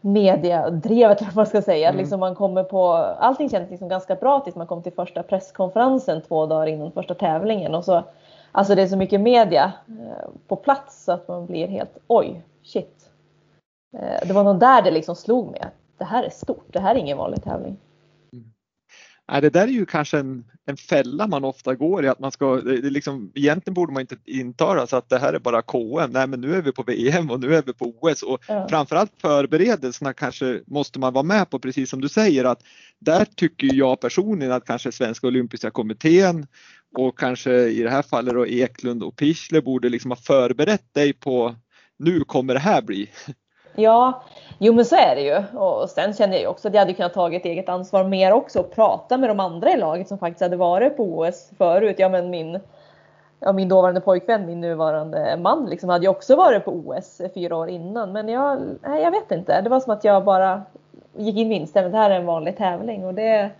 mediadrevet 0.00 1.22
vad 1.26 1.36
man 1.36 1.46
ska 1.46 1.62
säga. 1.62 1.88
Mm. 1.88 1.98
Liksom 1.98 2.20
man 2.20 2.34
kommer 2.34 2.64
på, 2.64 2.92
allting 3.18 3.50
kändes 3.50 3.70
liksom 3.70 3.88
ganska 3.88 4.14
bra 4.14 4.40
tills 4.40 4.56
man 4.56 4.66
kom 4.66 4.82
till 4.82 4.92
första 4.92 5.22
presskonferensen 5.22 6.22
två 6.22 6.46
dagar 6.46 6.66
innan 6.66 6.92
första 6.92 7.14
tävlingen. 7.14 7.74
Och 7.74 7.84
så, 7.84 8.02
alltså 8.52 8.74
det 8.74 8.82
är 8.82 8.86
så 8.86 8.96
mycket 8.96 9.20
media 9.20 9.72
eh, 9.88 10.28
på 10.48 10.56
plats 10.56 11.04
så 11.04 11.12
att 11.12 11.28
man 11.28 11.46
blir 11.46 11.66
helt 11.66 11.98
oj, 12.06 12.42
shit. 12.62 13.10
Eh, 13.96 14.28
det 14.28 14.32
var 14.32 14.44
nog 14.44 14.58
där 14.58 14.82
det 14.82 14.90
liksom 14.90 15.16
slog 15.16 15.50
mig 15.50 15.60
att 15.60 15.98
det 15.98 16.04
här 16.04 16.22
är 16.22 16.30
stort, 16.30 16.66
det 16.72 16.80
här 16.80 16.94
är 16.94 16.98
ingen 16.98 17.18
vanlig 17.18 17.44
tävling. 17.44 17.76
Nej, 19.32 19.40
det 19.40 19.50
där 19.50 19.62
är 19.62 19.72
ju 19.72 19.86
kanske 19.86 20.18
en, 20.18 20.44
en 20.66 20.76
fälla 20.76 21.26
man 21.26 21.44
ofta 21.44 21.74
går 21.74 22.04
i 22.04 22.08
att 22.08 22.18
man 22.18 22.32
ska, 22.32 22.56
det, 22.56 22.80
det 22.80 22.90
liksom, 22.90 23.32
egentligen 23.34 23.74
borde 23.74 23.92
man 23.92 24.00
inte 24.00 24.16
intala 24.24 24.86
så 24.86 24.96
att 24.96 25.08
det 25.08 25.18
här 25.18 25.32
är 25.32 25.38
bara 25.38 25.62
KM. 25.62 26.10
Nej 26.10 26.26
men 26.26 26.40
nu 26.40 26.54
är 26.54 26.62
vi 26.62 26.72
på 26.72 26.82
VM 26.82 27.30
och 27.30 27.40
nu 27.40 27.54
är 27.54 27.62
vi 27.62 27.72
på 27.72 27.94
OS 28.00 28.22
och 28.22 28.44
ja. 28.48 28.66
framförallt 28.70 29.12
förberedelserna 29.20 30.12
kanske 30.12 30.60
måste 30.66 30.98
man 30.98 31.12
vara 31.12 31.22
med 31.22 31.50
på 31.50 31.58
precis 31.58 31.90
som 31.90 32.00
du 32.00 32.08
säger 32.08 32.44
att 32.44 32.62
där 32.98 33.24
tycker 33.24 33.74
jag 33.74 34.00
personligen 34.00 34.52
att 34.52 34.64
kanske 34.64 34.92
Svenska 34.92 35.26
Olympiska 35.26 35.70
Kommittén 35.70 36.46
och 36.98 37.18
kanske 37.18 37.52
i 37.52 37.82
det 37.82 37.90
här 37.90 38.02
fallet 38.02 38.34
då 38.34 38.46
Eklund 38.46 39.02
och 39.02 39.16
Pichler 39.16 39.60
borde 39.60 39.88
liksom 39.88 40.10
ha 40.10 40.16
förberett 40.16 40.94
dig 40.94 41.12
på 41.12 41.56
nu 41.98 42.20
kommer 42.20 42.54
det 42.54 42.60
här 42.60 42.82
bli 42.82 43.10
Ja, 43.74 44.22
jo 44.58 44.72
men 44.72 44.84
så 44.84 44.96
är 44.96 45.14
det 45.14 45.20
ju. 45.20 45.58
Och 45.58 45.90
sen 45.90 46.14
känner 46.14 46.32
jag 46.32 46.40
ju 46.40 46.46
också 46.46 46.68
att 46.68 46.74
jag 46.74 46.80
hade 46.80 46.92
kunnat 46.92 47.14
ta 47.14 47.32
ett 47.32 47.44
eget 47.44 47.68
ansvar 47.68 48.04
mer 48.04 48.32
också 48.32 48.60
och 48.60 48.74
prata 48.74 49.16
med 49.16 49.30
de 49.30 49.40
andra 49.40 49.70
i 49.70 49.76
laget 49.76 50.08
som 50.08 50.18
faktiskt 50.18 50.42
hade 50.42 50.56
varit 50.56 50.96
på 50.96 51.02
OS 51.02 51.50
förut. 51.58 51.96
Ja 51.98 52.08
men 52.08 52.30
min, 52.30 52.60
ja, 53.40 53.52
min 53.52 53.68
dåvarande 53.68 54.00
pojkvän, 54.00 54.46
min 54.46 54.60
nuvarande 54.60 55.36
man, 55.42 55.66
liksom, 55.66 55.88
hade 55.88 56.04
ju 56.04 56.10
också 56.10 56.36
varit 56.36 56.64
på 56.64 56.70
OS 56.70 57.20
fyra 57.34 57.56
år 57.56 57.68
innan. 57.68 58.12
Men 58.12 58.28
jag, 58.28 58.58
nej, 58.82 59.02
jag 59.02 59.10
vet 59.10 59.32
inte. 59.32 59.60
Det 59.60 59.68
var 59.68 59.80
som 59.80 59.92
att 59.92 60.04
jag 60.04 60.24
bara 60.24 60.62
gick 61.16 61.36
in 61.36 61.48
med 61.48 61.56
inställningen 61.56 61.92
det 61.92 61.98
här 61.98 62.10
är 62.10 62.20
en 62.20 62.26
vanlig 62.26 62.56
tävling. 62.56 63.04
Och 63.04 63.14
det, 63.14 63.50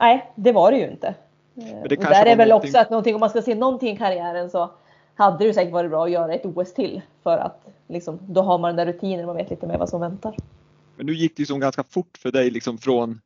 nej, 0.00 0.30
det 0.34 0.52
var 0.52 0.70
det 0.70 0.76
ju 0.76 0.90
inte. 0.90 1.14
Men 1.54 1.88
det 1.88 1.96
där 1.96 2.26
är 2.26 2.36
väl 2.36 2.48
någonting... 2.48 2.68
också 2.68 2.78
att 2.78 2.90
någonting, 2.90 3.14
om 3.14 3.20
man 3.20 3.30
ska 3.30 3.42
se 3.42 3.54
någonting 3.54 3.94
i 3.94 3.96
karriären 3.96 4.50
så 4.50 4.68
hade 5.14 5.44
det 5.44 5.54
säkert 5.54 5.72
varit 5.72 5.90
bra 5.90 6.04
att 6.04 6.10
göra 6.10 6.34
ett 6.34 6.46
OS 6.46 6.74
till 6.74 7.02
för 7.22 7.38
att 7.38 7.66
liksom, 7.88 8.18
då 8.28 8.42
har 8.42 8.58
man 8.58 8.76
den 8.76 8.86
där 8.86 8.92
rutinen 8.92 9.20
och 9.20 9.26
man 9.26 9.36
vet 9.36 9.50
lite 9.50 9.66
mer 9.66 9.78
vad 9.78 9.88
som 9.88 10.00
väntar. 10.00 10.36
Men 10.96 11.06
nu 11.06 11.12
gick 11.12 11.36
det 11.36 11.40
ju 11.40 11.46
som 11.46 11.60
ganska 11.60 11.82
fort 11.82 12.18
för 12.18 12.32
dig 12.32 12.50
liksom 12.50 12.78
från, 12.78 13.20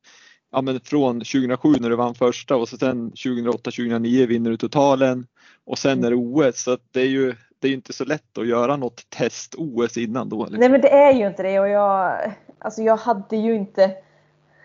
ja, 0.53 0.63
men 0.63 0.81
från 0.81 1.15
2007 1.21 1.75
när 1.81 1.91
du 1.91 1.97
vann 1.97 2.15
första 2.15 2.57
och 2.57 2.69
så 2.69 2.77
sen 2.77 3.13
2008-2009 3.13 4.27
vinner 4.27 4.51
du 4.51 4.57
totalen 4.57 5.27
och 5.65 5.79
sen 5.79 6.05
är 6.05 6.11
det 6.11 6.17
OS 6.17 6.63
så 6.63 6.79
det 6.91 7.01
är 7.01 7.09
ju 7.09 7.35
det 7.59 7.69
är 7.69 7.73
inte 7.73 7.93
så 7.93 8.05
lätt 8.05 8.39
att 8.39 8.47
göra 8.47 8.77
något 8.77 9.11
test-OS 9.11 9.97
innan 9.97 10.29
då. 10.29 10.45
Liksom. 10.45 10.61
Nej 10.61 10.69
men 10.69 10.81
det 10.81 10.93
är 10.93 11.13
ju 11.13 11.27
inte 11.27 11.43
det 11.43 11.61
och 11.61 11.69
jag, 11.69 12.19
alltså 12.59 12.83
jag 12.83 12.97
hade 12.97 13.37
ju 13.37 13.55
inte 13.55 13.97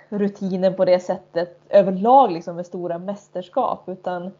rutinen 0.09 0.75
på 0.75 0.85
det 0.85 0.99
sättet 0.99 1.59
överlag 1.69 2.31
liksom 2.31 2.55
med 2.55 2.65
stora 2.65 2.97
mästerskap 2.99 3.83
utan 3.87 4.31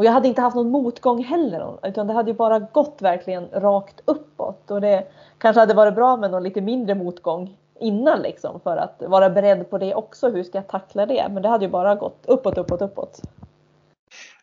och 0.00 0.06
jag 0.06 0.12
hade 0.12 0.28
inte 0.28 0.40
haft 0.40 0.56
någon 0.56 0.70
motgång 0.70 1.24
heller 1.24 1.78
utan 1.82 2.06
det 2.06 2.12
hade 2.12 2.30
ju 2.30 2.36
bara 2.36 2.58
gått 2.58 3.02
verkligen 3.02 3.48
rakt 3.52 4.00
uppåt 4.04 4.70
och 4.70 4.80
det 4.80 5.06
kanske 5.38 5.60
hade 5.60 5.74
varit 5.74 5.94
bra 5.94 6.16
med 6.16 6.30
någon 6.30 6.42
lite 6.42 6.60
mindre 6.60 6.94
motgång 6.94 7.56
innan 7.80 8.22
liksom 8.22 8.60
för 8.60 8.76
att 8.76 9.02
vara 9.06 9.30
beredd 9.30 9.70
på 9.70 9.78
det 9.78 9.94
också. 9.94 10.28
Hur 10.28 10.44
ska 10.44 10.58
jag 10.58 10.68
tackla 10.68 11.06
det? 11.06 11.28
Men 11.30 11.42
det 11.42 11.48
hade 11.48 11.64
ju 11.64 11.70
bara 11.70 11.94
gått 11.94 12.26
uppåt, 12.26 12.58
uppåt, 12.58 12.82
uppåt. 12.82 13.22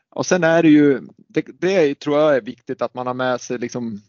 Och 0.10 0.26
sen 0.26 0.44
är 0.44 0.64
det 0.64 0.70
ju, 0.70 1.02
det, 1.18 1.46
det 1.60 2.00
tror 2.00 2.20
jag 2.20 2.36
är 2.36 2.42
viktigt 2.42 2.82
att 2.82 2.94
man 2.94 3.08
har 3.08 3.14
med 3.14 3.42
sig 3.42 3.58
liksom 3.58 4.02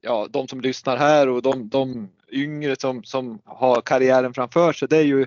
ja, 0.00 0.26
de 0.30 0.48
som 0.48 0.60
lyssnar 0.60 0.96
här 0.96 1.28
och 1.28 1.42
de, 1.42 1.68
de 1.68 2.08
yngre 2.32 2.76
som, 2.76 3.04
som 3.04 3.38
har 3.44 3.80
karriären 3.80 4.34
framför 4.34 4.72
sig. 4.72 4.88
Det 4.88 4.96
är 4.96 5.04
ju 5.04 5.26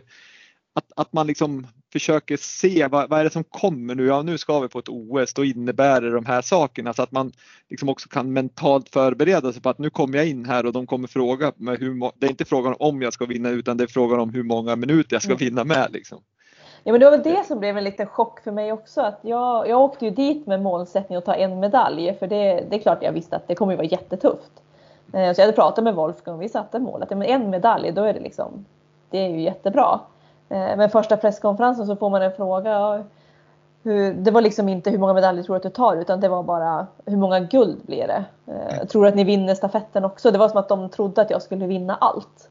att, 0.77 0.91
att 0.95 1.13
man 1.13 1.27
liksom 1.27 1.67
försöker 1.93 2.37
se 2.37 2.87
vad, 2.87 3.09
vad 3.09 3.19
är 3.19 3.23
det 3.23 3.29
som 3.29 3.43
kommer 3.43 3.95
nu? 3.95 4.05
Ja, 4.05 4.21
nu 4.21 4.37
ska 4.37 4.59
vi 4.59 4.67
på 4.67 4.79
ett 4.79 4.89
OS, 4.89 5.33
då 5.33 5.45
innebär 5.45 6.01
det 6.01 6.11
de 6.11 6.25
här 6.25 6.41
sakerna 6.41 6.93
så 6.93 7.01
att 7.03 7.11
man 7.11 7.31
liksom 7.69 7.89
också 7.89 8.09
kan 8.09 8.33
mentalt 8.33 8.89
förbereda 8.89 9.53
sig 9.53 9.61
på 9.61 9.69
att 9.69 9.77
nu 9.77 9.89
kommer 9.89 10.17
jag 10.17 10.27
in 10.27 10.45
här 10.45 10.65
och 10.65 10.73
de 10.73 10.87
kommer 10.87 11.07
fråga 11.07 11.51
mig 11.55 11.77
hur, 11.77 12.11
det 12.15 12.25
är 12.25 12.29
inte 12.29 12.45
frågan 12.45 12.75
om 12.79 13.01
jag 13.01 13.13
ska 13.13 13.25
vinna 13.25 13.49
utan 13.49 13.77
det 13.77 13.83
är 13.83 13.87
frågan 13.87 14.19
om 14.19 14.33
hur 14.33 14.43
många 14.43 14.75
minuter 14.75 15.15
jag 15.15 15.21
ska 15.21 15.31
mm. 15.31 15.39
vinna 15.39 15.63
med. 15.63 15.87
Liksom. 15.91 16.21
Ja 16.83 16.91
men 16.91 16.99
det 16.99 17.05
var 17.05 17.11
väl 17.11 17.35
det 17.35 17.45
som 17.47 17.59
blev 17.59 17.77
en 17.77 17.83
liten 17.83 18.07
chock 18.07 18.43
för 18.43 18.51
mig 18.51 18.71
också. 18.71 19.01
Att 19.01 19.19
jag, 19.21 19.69
jag 19.69 19.81
åkte 19.81 20.05
ju 20.05 20.11
dit 20.11 20.47
med 20.47 20.61
målsättning 20.61 21.17
att 21.17 21.25
ta 21.25 21.35
en 21.35 21.59
medalj 21.59 22.15
för 22.19 22.27
det, 22.27 22.65
det 22.69 22.75
är 22.75 22.79
klart 22.79 23.03
jag 23.03 23.11
visste 23.11 23.35
att 23.35 23.47
det 23.47 23.55
kommer 23.55 23.75
vara 23.75 23.85
jättetufft. 23.85 24.51
Eh, 25.13 25.33
så 25.33 25.41
jag 25.41 25.45
hade 25.45 25.53
pratat 25.53 25.83
med 25.83 25.95
Wolfgang 25.95 26.35
och 26.35 26.41
vi 26.41 26.49
satte 26.49 26.79
målet. 26.79 27.11
En 27.11 27.49
medalj, 27.49 27.91
då 27.91 28.03
är 28.03 28.13
det 28.13 28.19
liksom, 28.19 28.65
det 29.09 29.17
är 29.17 29.29
ju 29.29 29.41
jättebra. 29.41 29.99
Eh, 30.49 30.77
men 30.77 30.89
första 30.89 31.17
presskonferensen 31.17 31.87
så 31.87 31.95
får 31.95 32.09
man 32.09 32.21
en 32.21 32.31
fråga. 32.31 33.05
Hur, 33.83 34.13
det 34.13 34.31
var 34.31 34.41
liksom 34.41 34.69
inte 34.69 34.89
hur 34.89 34.97
många 34.97 35.13
medaljer 35.13 35.43
tror 35.43 35.55
du 35.55 35.57
att 35.57 35.63
du 35.63 35.69
tar 35.69 35.95
utan 35.95 36.19
det 36.19 36.29
var 36.29 36.43
bara 36.43 36.87
hur 37.05 37.17
många 37.17 37.39
guld 37.39 37.77
blir 37.85 38.07
det? 38.07 38.25
Eh, 38.53 38.87
tror 38.87 39.03
du 39.03 39.09
att 39.09 39.15
ni 39.15 39.23
vinner 39.23 39.55
stafetten 39.55 40.05
också? 40.05 40.31
Det 40.31 40.37
var 40.37 40.49
som 40.49 40.59
att 40.59 40.69
de 40.69 40.89
trodde 40.89 41.21
att 41.21 41.29
jag 41.29 41.41
skulle 41.41 41.67
vinna 41.67 41.95
allt. 41.95 42.49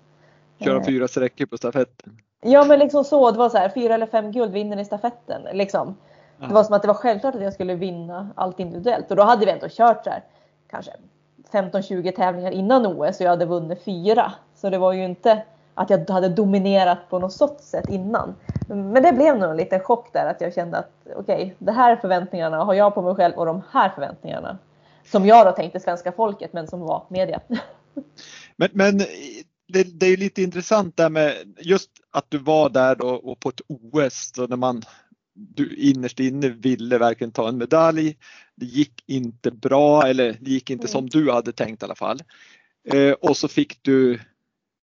Köra 0.58 0.84
fyra 0.84 1.08
sträckor 1.08 1.46
på 1.46 1.56
stafetten. 1.56 2.18
Ja 2.40 2.64
men 2.64 2.78
liksom 2.78 3.04
så. 3.04 3.30
Det 3.30 3.38
var 3.38 3.48
så 3.48 3.58
här, 3.58 3.68
fyra 3.68 3.94
eller 3.94 4.06
fem 4.06 4.32
guld 4.32 4.52
vinner 4.52 4.76
ni 4.76 4.84
stafetten. 4.84 5.42
Liksom. 5.52 5.96
Det 6.38 6.54
var 6.54 6.64
som 6.64 6.74
att 6.74 6.82
det 6.82 6.88
var 6.88 6.94
självklart 6.94 7.34
att 7.34 7.42
jag 7.42 7.52
skulle 7.52 7.74
vinna 7.74 8.28
allt 8.34 8.60
individuellt. 8.60 9.10
Och 9.10 9.16
då 9.16 9.22
hade 9.22 9.46
vi 9.46 9.52
ändå 9.52 9.66
kört 9.70 10.04
så 10.04 10.10
här, 10.10 10.22
kanske 10.70 10.92
15-20 11.52 12.12
tävlingar 12.12 12.50
innan 12.50 12.86
OS 12.86 13.20
och 13.20 13.26
jag 13.26 13.30
hade 13.30 13.46
vunnit 13.46 13.82
fyra. 13.84 14.32
Så 14.54 14.70
det 14.70 14.78
var 14.78 14.92
ju 14.92 15.04
inte 15.04 15.42
att 15.76 15.90
jag 15.90 16.10
hade 16.10 16.28
dominerat 16.28 17.10
på 17.10 17.18
något 17.18 17.32
sådant 17.32 17.60
sätt 17.60 17.88
innan. 17.88 18.34
Men 18.68 19.02
det 19.02 19.12
blev 19.12 19.38
nog 19.38 19.50
en 19.50 19.56
liten 19.56 19.80
chock 19.80 20.12
där 20.12 20.26
att 20.26 20.40
jag 20.40 20.54
kände 20.54 20.78
att 20.78 20.90
okej, 21.16 21.36
okay, 21.36 21.50
de 21.58 21.72
här 21.72 21.96
förväntningarna 21.96 22.64
har 22.64 22.74
jag 22.74 22.94
på 22.94 23.02
mig 23.02 23.14
själv 23.14 23.34
och 23.34 23.46
de 23.46 23.62
här 23.70 23.88
förväntningarna 23.88 24.58
som 25.04 25.26
jag 25.26 25.46
då 25.46 25.52
tänkte 25.52 25.80
svenska 25.80 26.12
folket 26.12 26.52
men 26.52 26.66
som 26.66 26.80
var 26.80 27.06
media. 27.08 27.40
Men, 28.56 28.68
men 28.72 28.98
det, 29.68 30.00
det, 30.00 30.06
är 30.06 30.16
lite 30.16 30.42
intressant 30.42 30.96
där 30.96 31.10
med 31.10 31.34
just 31.60 31.90
att 32.10 32.24
du 32.28 32.38
var 32.38 32.68
där 32.68 32.96
då 32.96 33.08
och 33.08 33.40
på 33.40 33.48
ett 33.48 33.60
OS 33.68 34.32
då 34.32 34.42
när 34.42 34.56
man 34.56 34.82
du 35.34 35.76
innerst 35.76 36.20
inne 36.20 36.48
ville 36.48 36.98
verkligen 36.98 37.32
ta 37.32 37.48
en 37.48 37.58
medalj. 37.58 38.16
Det 38.54 38.66
gick 38.66 39.04
inte 39.06 39.50
bra 39.50 40.06
eller 40.06 40.36
det 40.40 40.50
gick 40.50 40.70
inte 40.70 40.82
mm. 40.82 40.92
som 40.92 41.08
du 41.08 41.32
hade 41.32 41.52
tänkt 41.52 41.82
i 41.82 41.84
alla 41.84 41.94
fall. 41.94 42.22
Eh, 42.92 43.12
och 43.12 43.36
så 43.36 43.48
fick 43.48 43.82
du 43.82 44.20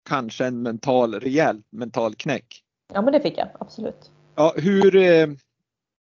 kanske 0.09 0.45
en 0.45 0.61
mental, 0.61 1.19
rejäl 1.19 1.61
mental 1.69 2.15
knäck. 2.15 2.63
Ja 2.93 3.01
men 3.01 3.13
det 3.13 3.21
fick 3.21 3.37
jag, 3.37 3.47
absolut. 3.59 4.11
Ja, 4.35 4.53
hur, 4.57 4.95
eh, 4.95 5.27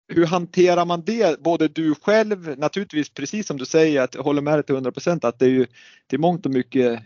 hur 0.09 0.27
hanterar 0.27 0.85
man 0.85 1.03
det, 1.05 1.40
både 1.42 1.68
du 1.68 1.94
själv, 1.94 2.59
naturligtvis 2.59 3.11
precis 3.11 3.47
som 3.47 3.57
du 3.57 3.66
säger, 3.66 4.03
att 4.03 4.14
jag 4.14 4.23
håller 4.23 4.42
med 4.42 4.55
dig 4.55 4.62
till 4.62 4.75
100 4.75 4.92
att 5.23 5.38
det 5.38 5.44
är 5.44 5.51
ju 5.51 5.66
till 6.07 6.20
mångt 6.20 6.47
och 6.47 6.53
mycket 6.53 7.03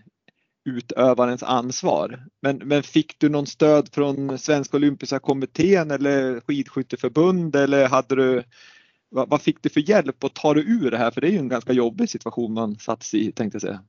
utövarens 0.69 1.43
ansvar. 1.43 2.25
Men, 2.43 2.57
men 2.57 2.83
fick 2.83 3.19
du 3.19 3.29
någon 3.29 3.47
stöd 3.47 3.89
från 3.93 4.39
Svenska 4.39 4.77
olympiska 4.77 5.19
kommittén 5.19 5.91
eller 5.91 6.41
skidskytteförbund 6.41 7.57
eller 7.57 7.89
hade 7.89 8.17
du 8.17 8.43
vad, 9.09 9.29
vad 9.29 9.43
fick 9.43 9.63
du 9.63 9.69
för 9.69 9.91
hjälp 9.91 10.25
att 10.25 10.35
ta 10.35 10.55
dig 10.55 10.65
ur 10.67 10.91
det 10.91 10.99
här? 10.99 11.11
För 11.11 11.21
det 11.21 11.27
är 11.27 11.33
ju 11.33 11.39
en 11.39 11.49
ganska 11.49 11.73
jobbig 11.73 12.11
situation 12.11 12.53
man 12.53 12.77
satts 12.79 13.15
i 13.15 13.33
tänkte 13.33 13.55
jag 13.55 13.63
säga. 13.63 13.85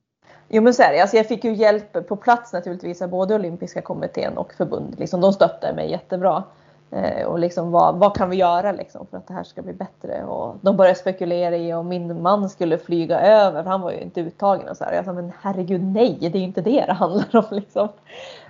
Jo 0.52 0.62
men 0.62 0.74
så 0.74 0.82
är 0.82 0.92
det. 0.92 1.00
Alltså 1.00 1.16
jag 1.16 1.26
fick 1.26 1.44
ju 1.44 1.54
hjälp 1.54 2.08
på 2.08 2.16
plats 2.16 2.52
naturligtvis 2.52 3.02
av 3.02 3.08
både 3.08 3.34
olympiska 3.34 3.82
kommittén 3.82 4.38
och 4.38 4.52
förbund. 4.52 4.94
Liksom, 4.98 5.20
de 5.20 5.32
stöttade 5.32 5.74
mig 5.74 5.90
jättebra. 5.90 6.44
Eh, 6.90 7.26
och 7.26 7.38
liksom 7.38 7.70
vad, 7.70 7.96
vad 7.96 8.16
kan 8.16 8.30
vi 8.30 8.36
göra 8.36 8.72
liksom 8.72 9.06
för 9.06 9.16
att 9.16 9.26
det 9.26 9.34
här 9.34 9.44
ska 9.44 9.62
bli 9.62 9.72
bättre? 9.72 10.24
Och 10.24 10.56
de 10.60 10.76
började 10.76 10.98
spekulera 10.98 11.56
i 11.56 11.74
om 11.74 11.88
min 11.88 12.22
man 12.22 12.48
skulle 12.48 12.78
flyga 12.78 13.20
över, 13.20 13.62
för 13.62 13.70
han 13.70 13.80
var 13.80 13.90
ju 13.90 14.00
inte 14.00 14.20
uttagen 14.20 14.68
och 14.68 14.76
så 14.76 14.84
här. 14.84 14.92
Jag 14.92 15.04
sa 15.04 15.12
men 15.12 15.32
herregud 15.40 15.84
nej, 15.84 16.18
det 16.20 16.26
är 16.26 16.40
ju 16.40 16.46
inte 16.46 16.60
det 16.60 16.84
det 16.86 16.92
handlar 16.92 17.36
om 17.36 17.44
liksom. 17.50 17.88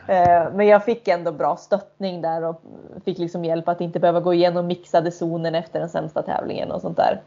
Eh, 0.08 0.52
men 0.54 0.66
jag 0.66 0.84
fick 0.84 1.08
ändå 1.08 1.32
bra 1.32 1.56
stöttning 1.56 2.22
där 2.22 2.44
och 2.44 2.62
fick 3.04 3.18
liksom 3.18 3.44
hjälp 3.44 3.68
att 3.68 3.80
inte 3.80 4.00
behöva 4.00 4.20
gå 4.20 4.34
igenom 4.34 4.66
mixade 4.66 5.10
zonen 5.10 5.54
efter 5.54 5.80
den 5.80 5.88
sämsta 5.88 6.22
tävlingen 6.22 6.72
och 6.72 6.80
sånt 6.80 6.96
där. 6.96 7.20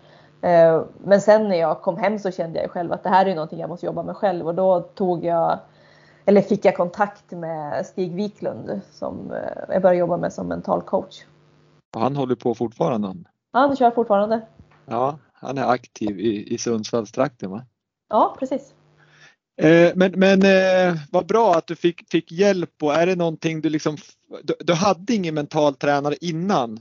Eh, 0.43 0.83
men 1.03 1.21
sen 1.21 1.47
när 1.47 1.55
jag 1.55 1.81
kom 1.81 1.97
hem 1.97 2.19
så 2.19 2.31
kände 2.31 2.61
jag 2.61 2.71
själv 2.71 2.91
att 2.91 3.03
det 3.03 3.09
här 3.09 3.25
är 3.25 3.35
någonting 3.35 3.59
jag 3.59 3.69
måste 3.69 3.85
jobba 3.85 4.03
med 4.03 4.15
själv 4.15 4.47
och 4.47 4.55
då 4.55 4.81
tog 4.81 5.25
jag 5.25 5.59
eller 6.25 6.41
fick 6.41 6.65
jag 6.65 6.75
kontakt 6.75 7.31
med 7.31 7.85
Stig 7.85 8.15
Wiklund 8.15 8.81
som 8.91 9.31
eh, 9.31 9.73
jag 9.73 9.81
började 9.81 9.99
jobba 9.99 10.17
med 10.17 10.33
som 10.33 10.47
mental 10.47 10.81
coach. 10.81 11.23
Han 11.95 12.15
håller 12.15 12.35
på 12.35 12.55
fortfarande? 12.55 13.07
Ja, 13.51 13.59
han 13.59 13.75
kör 13.75 13.91
fortfarande. 13.91 14.41
Ja, 14.85 15.19
han 15.33 15.57
är 15.57 15.67
aktiv 15.67 16.19
i, 16.19 16.53
i 16.53 16.57
Sundsvallstrakten 16.57 17.51
va? 17.51 17.65
Ja, 18.09 18.35
precis. 18.39 18.73
Eh, 19.61 19.91
men 19.95 20.11
men 20.11 20.41
eh, 20.41 20.95
vad 21.11 21.27
bra 21.27 21.55
att 21.55 21.67
du 21.67 21.75
fick, 21.75 22.09
fick 22.11 22.31
hjälp 22.31 22.83
och 22.83 22.93
är 22.93 23.05
det 23.05 23.15
någonting 23.15 23.61
du 23.61 23.69
liksom, 23.69 23.97
du, 24.43 24.53
du 24.59 24.73
hade 24.73 25.13
ingen 25.13 25.35
mental 25.35 25.75
tränare 25.75 26.15
innan? 26.21 26.79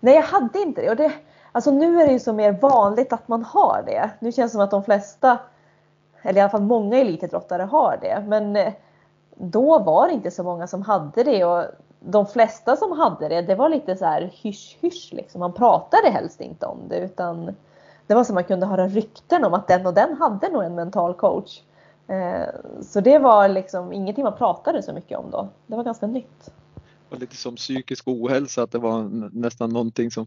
Nej, 0.00 0.14
jag 0.14 0.22
hade 0.22 0.58
inte 0.58 0.80
det. 0.80 0.90
Och 0.90 0.96
det 0.96 1.12
alltså 1.54 1.70
nu 1.70 2.00
är 2.00 2.06
det 2.06 2.12
ju 2.12 2.18
så 2.18 2.32
mer 2.32 2.52
vanligt 2.52 3.12
att 3.12 3.28
man 3.28 3.42
har 3.42 3.82
det. 3.86 4.10
Nu 4.18 4.32
känns 4.32 4.52
det 4.52 4.56
som 4.56 4.64
att 4.64 4.70
de 4.70 4.84
flesta 4.84 5.38
eller 6.22 6.38
i 6.38 6.40
alla 6.40 6.50
fall 6.50 6.62
många 6.62 6.98
elitidrottare 6.98 7.62
har 7.62 7.98
det. 8.00 8.24
Men 8.26 8.56
eh, 8.56 8.72
då 9.34 9.78
var 9.78 10.06
det 10.06 10.14
inte 10.14 10.30
så 10.30 10.42
många 10.42 10.66
som 10.66 10.82
hade 10.82 11.22
det 11.22 11.44
och 11.44 11.64
de 12.00 12.26
flesta 12.26 12.76
som 12.76 12.92
hade 12.92 13.28
det, 13.28 13.42
det 13.42 13.54
var 13.54 13.68
lite 13.68 13.96
så 13.96 14.04
här 14.04 14.32
hysch-hysch 14.42 15.12
liksom. 15.12 15.40
Man 15.40 15.52
pratade 15.52 16.10
helst 16.10 16.40
inte 16.40 16.66
om 16.66 16.78
det 16.88 16.98
utan 16.98 17.54
det 18.06 18.14
var 18.14 18.24
som 18.24 18.34
man 18.34 18.44
kunde 18.44 18.66
höra 18.66 18.88
rykten 18.88 19.44
om 19.44 19.54
att 19.54 19.68
den 19.68 19.86
och 19.86 19.94
den 19.94 20.16
hade 20.16 20.48
nog 20.48 20.64
en 20.64 20.74
mental 20.74 21.14
coach. 21.14 21.60
Eh, 22.08 22.48
så 22.82 23.00
det 23.00 23.18
var 23.18 23.48
liksom 23.48 23.92
ingenting 23.92 24.24
man 24.24 24.36
pratade 24.36 24.82
så 24.82 24.92
mycket 24.92 25.18
om 25.18 25.30
då. 25.30 25.48
Det 25.66 25.76
var 25.76 25.84
ganska 25.84 26.06
nytt. 26.06 26.52
Och 27.08 27.18
lite 27.18 27.36
som 27.36 27.56
psykisk 27.56 28.08
ohälsa, 28.08 28.62
att 28.62 28.72
det 28.72 28.78
var 28.78 29.02
nästan 29.32 29.70
någonting 29.70 30.10
som 30.10 30.26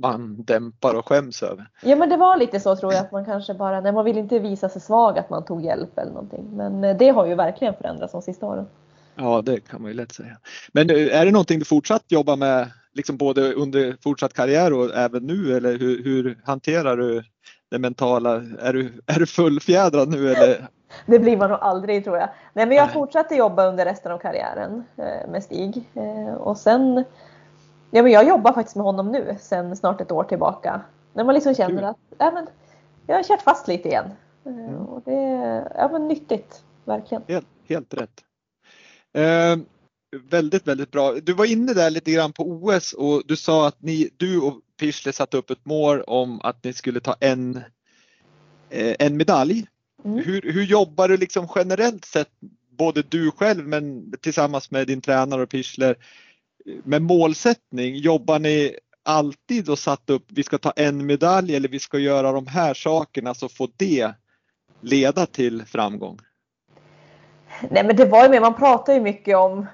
man 0.00 0.42
dämpar 0.42 0.94
och 0.94 1.08
skäms 1.08 1.42
över. 1.42 1.70
Ja 1.82 1.96
men 1.96 2.08
det 2.08 2.16
var 2.16 2.36
lite 2.36 2.60
så 2.60 2.76
tror 2.76 2.92
jag 2.92 3.00
att 3.04 3.12
man 3.12 3.24
kanske 3.24 3.54
bara, 3.54 3.80
nej 3.80 3.92
man 3.92 4.04
vill 4.04 4.18
inte 4.18 4.38
visa 4.38 4.68
sig 4.68 4.80
svag 4.80 5.18
att 5.18 5.30
man 5.30 5.44
tog 5.44 5.64
hjälp 5.64 5.98
eller 5.98 6.12
någonting. 6.12 6.50
Men 6.52 6.84
eh, 6.84 6.96
det 6.96 7.08
har 7.08 7.26
ju 7.26 7.34
verkligen 7.34 7.74
förändrats 7.74 8.12
de 8.12 8.22
sista 8.22 8.46
åren. 8.46 8.66
Ja 9.14 9.42
det 9.42 9.60
kan 9.60 9.82
man 9.82 9.90
ju 9.90 9.96
lätt 9.96 10.12
säga. 10.12 10.36
Men 10.72 10.90
eh, 10.90 11.20
är 11.20 11.24
det 11.24 11.30
någonting 11.30 11.58
du 11.58 11.64
fortsatt 11.64 12.04
jobbar 12.08 12.36
med 12.36 12.70
liksom 12.92 13.16
både 13.16 13.52
under 13.52 13.96
fortsatt 14.02 14.32
karriär 14.32 14.72
och 14.72 14.96
även 14.96 15.26
nu 15.26 15.56
eller 15.56 15.78
hur, 15.78 16.04
hur 16.04 16.38
hanterar 16.44 16.96
du 16.96 17.22
det 17.70 17.78
mentala? 17.78 18.34
Är 18.60 18.72
du, 18.72 18.92
är 19.06 19.18
du 19.18 19.26
fullfjädrad 19.26 20.08
nu 20.08 20.32
eller 20.32 20.68
Det 21.06 21.18
blir 21.18 21.36
man 21.36 21.50
nog 21.50 21.58
aldrig 21.60 22.04
tror 22.04 22.16
jag. 22.16 22.28
Nej 22.52 22.66
men 22.66 22.76
jag 22.76 22.92
fortsatte 22.92 23.34
jobba 23.34 23.66
under 23.66 23.84
resten 23.84 24.12
av 24.12 24.18
karriären 24.18 24.84
eh, 24.96 25.30
med 25.30 25.42
Stig. 25.42 25.84
Och 26.38 26.56
sen, 26.56 27.04
ja 27.90 28.02
men 28.02 28.12
jag 28.12 28.28
jobbar 28.28 28.52
faktiskt 28.52 28.76
med 28.76 28.84
honom 28.84 29.12
nu 29.12 29.36
sen 29.40 29.76
snart 29.76 30.00
ett 30.00 30.12
år 30.12 30.24
tillbaka. 30.24 30.80
När 31.12 31.24
man 31.24 31.34
liksom 31.34 31.54
känner 31.54 31.82
att, 31.82 31.96
ja 32.18 32.30
men 32.30 32.46
jag 33.06 33.16
har 33.16 33.22
kört 33.22 33.42
fast 33.42 33.68
lite 33.68 33.88
igen. 33.88 34.10
Mm. 34.46 34.76
Och 34.76 35.02
det 35.04 35.14
är 35.14 35.72
ja, 35.76 35.88
men 35.92 36.08
nyttigt, 36.08 36.62
verkligen. 36.84 37.22
Helt, 37.28 37.46
helt 37.68 37.94
rätt. 37.94 38.24
Eh, 39.14 39.56
väldigt, 40.30 40.66
väldigt 40.66 40.90
bra. 40.90 41.12
Du 41.12 41.32
var 41.32 41.44
inne 41.44 41.74
där 41.74 41.90
lite 41.90 42.12
grann 42.12 42.32
på 42.32 42.42
OS 42.42 42.92
och 42.92 43.22
du 43.26 43.36
sa 43.36 43.68
att 43.68 43.82
ni, 43.82 44.10
du 44.16 44.40
och 44.40 44.60
Pichler 44.80 45.12
satte 45.12 45.36
upp 45.36 45.50
ett 45.50 45.66
mål 45.66 46.00
om 46.00 46.40
att 46.40 46.64
ni 46.64 46.72
skulle 46.72 47.00
ta 47.00 47.16
en, 47.20 47.56
eh, 48.70 48.96
en 48.98 49.16
medalj. 49.16 49.66
Mm. 50.04 50.24
Hur, 50.24 50.42
hur 50.42 50.62
jobbar 50.62 51.08
du 51.08 51.16
liksom 51.16 51.48
generellt 51.54 52.04
sett, 52.04 52.30
både 52.70 53.02
du 53.02 53.30
själv 53.30 53.66
men 53.66 54.12
tillsammans 54.20 54.70
med 54.70 54.86
din 54.86 55.00
tränare 55.00 55.42
och 55.42 55.48
Pichler 55.48 55.96
med 56.84 57.02
målsättning? 57.02 57.96
Jobbar 57.96 58.38
ni 58.38 58.76
alltid 59.02 59.68
och 59.68 59.78
satt 59.78 60.10
upp, 60.10 60.24
vi 60.28 60.42
ska 60.42 60.58
ta 60.58 60.70
en 60.70 61.06
medalj 61.06 61.56
eller 61.56 61.68
vi 61.68 61.78
ska 61.78 61.98
göra 61.98 62.32
de 62.32 62.46
här 62.46 62.74
sakerna 62.74 63.34
så 63.34 63.48
får 63.48 63.68
det 63.76 64.12
leda 64.80 65.26
till 65.26 65.64
framgång? 65.66 66.18
Nej 67.70 67.84
men 67.84 67.96
det 67.96 68.04
var 68.04 68.24
ju 68.24 68.30
mer, 68.30 68.40
man 68.40 68.54
pratar 68.54 68.94
ju 68.94 69.00
mycket 69.00 69.36
om 69.36 69.66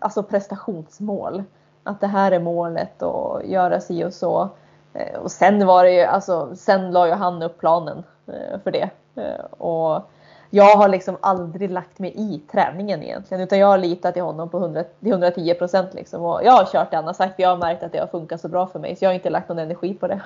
alltså 0.00 0.22
prestationsmål. 0.22 1.42
Att 1.82 2.00
det 2.00 2.06
här 2.06 2.32
är 2.32 2.40
målet 2.40 3.02
och 3.02 3.46
göra 3.46 3.80
si 3.80 4.04
och 4.04 4.14
så. 4.14 4.50
Eh, 4.92 5.18
och 5.18 5.30
sen 5.30 5.66
var 5.66 5.84
det 5.84 5.92
ju, 5.92 6.00
alltså 6.00 6.56
sen 6.56 6.92
la 6.92 7.06
ju 7.06 7.12
han 7.12 7.42
upp 7.42 7.58
planen 7.58 8.02
eh, 8.26 8.60
för 8.64 8.70
det. 8.70 8.90
Eh, 9.16 9.44
och 9.44 10.10
jag 10.50 10.76
har 10.76 10.88
liksom 10.88 11.16
aldrig 11.20 11.70
lagt 11.70 11.98
mig 11.98 12.12
i 12.16 12.42
träningen 12.52 13.02
egentligen 13.02 13.42
utan 13.42 13.58
jag 13.58 13.66
har 13.66 13.78
litat 13.78 14.14
till 14.14 14.22
honom 14.22 14.50
på 14.50 14.58
100, 14.58 14.84
110 15.00 15.54
procent 15.54 15.94
liksom. 15.94 16.22
Och 16.22 16.40
jag 16.44 16.52
har 16.52 16.64
kört 16.64 16.90
det 16.90 16.96
han 16.96 17.06
har 17.06 17.12
sagt 17.12 17.34
jag 17.38 17.48
har 17.48 17.56
märkt 17.56 17.82
att 17.82 17.92
det 17.92 17.98
har 17.98 18.06
funkat 18.06 18.40
så 18.40 18.48
bra 18.48 18.66
för 18.66 18.78
mig 18.78 18.96
så 18.96 19.04
jag 19.04 19.08
har 19.08 19.14
inte 19.14 19.30
lagt 19.30 19.48
någon 19.48 19.58
energi 19.58 19.94
på 19.94 20.08
det. 20.08 20.20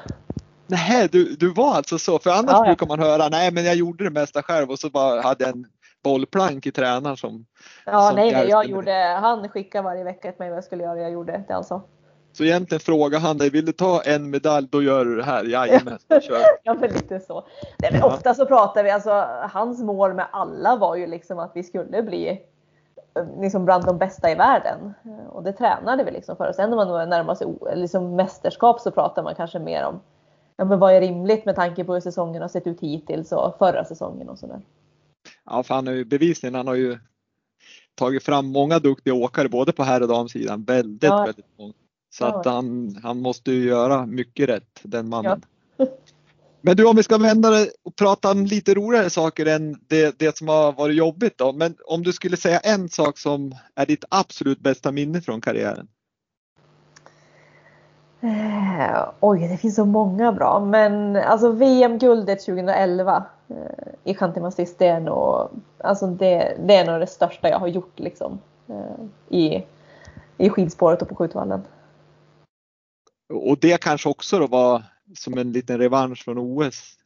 Nej, 0.66 1.09
du, 1.12 1.24
du 1.35 1.52
var 1.52 1.74
alltså 1.74 1.98
så. 1.98 2.18
För 2.18 2.30
annars 2.30 2.50
ja, 2.52 2.59
ja. 2.59 2.64
brukar 2.64 2.87
man 2.87 2.98
höra, 2.98 3.28
nej 3.28 3.52
men 3.52 3.64
jag 3.64 3.74
gjorde 3.74 4.04
det 4.04 4.11
mesta 4.11 4.42
själv 4.42 4.70
och 4.70 4.78
så 4.78 4.90
bara 4.90 5.20
hade 5.20 5.46
en 5.46 5.66
bollplank 6.02 6.66
i 6.66 6.72
tränaren 6.72 7.16
som 7.16 7.46
Ja, 7.87 8.09
som 8.09 8.16
nej, 8.16 8.33
nej, 8.33 8.48
jag 8.48 8.66
gjorde, 8.66 9.18
han 9.20 9.48
skickade 9.48 9.85
varje 9.85 10.04
vecka 10.04 10.33
till 10.33 10.38
mig 10.38 10.48
vad 10.48 10.56
jag 10.56 10.64
skulle 10.64 10.85
göra 10.85 11.00
jag 11.00 11.12
gjorde 11.12 11.44
det 11.48 11.54
alltså. 11.54 11.83
Så 12.33 12.45
egentligen 12.45 12.81
frågar 12.81 13.19
han 13.19 13.38
dig, 13.38 13.51
vill 13.51 13.66
du 13.66 13.73
ta 13.73 14.03
en 14.03 14.31
medalj 14.31 14.69
då 14.71 14.83
gör 14.83 15.05
du 15.05 15.16
det 15.16 15.23
här. 15.23 15.45
Jajamän, 15.45 15.99
kör. 16.09 16.40
ja 16.62 16.75
men 16.75 16.90
lite 16.90 17.21
så. 17.21 17.47
Nej, 17.79 17.93
men 17.93 18.03
ofta 18.03 18.35
så 18.35 18.47
pratar 18.47 18.85
vi, 18.85 18.90
alltså 18.90 19.11
hans 19.53 19.83
mål 19.83 20.14
med 20.14 20.27
alla 20.33 20.77
var 20.77 20.97
ju 20.97 21.07
liksom 21.07 21.38
att 21.38 21.53
vi 21.55 21.62
skulle 21.62 22.03
bli 22.03 22.40
liksom 23.40 23.64
bland 23.64 23.85
de 23.85 23.99
bästa 23.99 24.31
i 24.31 24.35
världen. 24.35 24.95
Och 25.29 25.43
det 25.43 25.53
tränade 25.53 26.05
vi 26.05 26.11
liksom 26.11 26.37
för. 26.37 26.53
Sen 26.53 26.71
när 26.71 26.77
man 26.77 27.09
närmar 27.09 27.35
sig 27.35 27.47
liksom 27.75 28.16
mästerskap 28.16 28.81
så 28.81 28.90
pratar 28.90 29.23
man 29.23 29.35
kanske 29.35 29.59
mer 29.59 29.85
om 29.85 30.01
ja, 30.57 30.64
men 30.64 30.79
vad 30.79 30.93
är 30.93 31.01
rimligt 31.01 31.45
med 31.45 31.57
tanke 31.57 31.85
på 31.85 31.95
hur 31.95 32.01
säsongen 32.01 32.43
har 32.43 32.49
sett 32.49 32.66
ut 32.66 32.81
hittills 32.81 33.33
och 33.33 33.59
förra 33.59 33.85
säsongen 33.85 34.29
och 34.29 34.38
sådär. 34.38 34.61
Ja, 35.45 35.62
för 35.62 35.75
han 35.75 35.87
har 35.87 35.95
ju 35.95 36.05
bevisligen, 36.05 36.55
han 36.55 36.66
har 36.66 36.75
ju 36.75 36.99
tagit 37.95 38.25
fram 38.25 38.47
många 38.47 38.79
duktiga 38.79 39.14
åkare 39.14 39.49
både 39.49 39.73
på 39.73 39.83
herr 39.83 40.03
och 40.03 40.09
damsidan. 40.09 40.64
Väldigt, 40.64 41.11
ja. 41.11 41.25
väldigt 41.25 41.59
många. 41.59 41.73
Så 42.11 42.25
att 42.25 42.46
han, 42.46 42.96
han 43.03 43.20
måste 43.20 43.53
ju 43.53 43.64
göra 43.64 44.07
mycket 44.07 44.49
rätt, 44.49 44.81
den 44.83 45.09
mannen. 45.09 45.42
Ja. 45.77 45.87
Men 46.62 46.77
du 46.77 46.87
om 46.87 46.96
vi 46.96 47.03
ska 47.03 47.18
vända 47.18 47.51
det 47.51 47.70
och 47.83 47.96
prata 47.96 48.31
om 48.31 48.46
lite 48.46 48.75
roligare 48.75 49.11
saker 49.11 49.46
än 49.46 49.81
det, 49.88 50.18
det 50.18 50.38
som 50.38 50.49
har 50.49 50.73
varit 50.73 50.96
jobbigt 50.96 51.38
då. 51.38 51.53
Men 51.53 51.77
om 51.87 52.03
du 52.03 52.12
skulle 52.12 52.37
säga 52.37 52.59
en 52.59 52.88
sak 52.88 53.18
som 53.18 53.55
är 53.75 53.87
ditt 53.87 54.05
absolut 54.09 54.61
bästa 54.61 54.92
minne 54.92 55.20
från 55.20 55.40
karriären? 55.40 55.88
Eh, 58.20 59.09
oj, 59.20 59.49
det 59.49 59.57
finns 59.57 59.75
så 59.75 59.85
många 59.85 60.33
bra. 60.33 60.61
Men 60.61 61.16
alltså 61.16 61.53
VM-guldet 61.53 62.40
2011 62.40 63.25
eh, 63.49 63.57
i 64.05 64.14
Chantimastis, 64.14 64.77
det 64.77 64.87
är 64.87 65.01
nog 65.01 65.49
alltså 65.79 66.07
det, 66.07 66.57
det, 66.66 66.75
är 66.75 66.87
nog 66.87 67.01
det 67.01 67.07
största 67.07 67.49
jag 67.49 67.59
har 67.59 67.68
gjort 67.68 67.99
liksom, 67.99 68.38
eh, 68.68 69.37
i, 69.38 69.64
i 70.37 70.51
skidspåret 70.51 71.03
och 71.03 71.09
på 71.09 71.14
skjutvallen. 71.14 71.62
Och 73.31 73.59
det 73.59 73.81
kanske 73.81 74.09
också 74.09 74.38
då 74.38 74.47
var 74.47 74.83
som 75.16 75.38
en 75.38 75.53
liten 75.53 75.79
revansch 75.79 76.25
från 76.25 76.38
OS? 76.38 76.97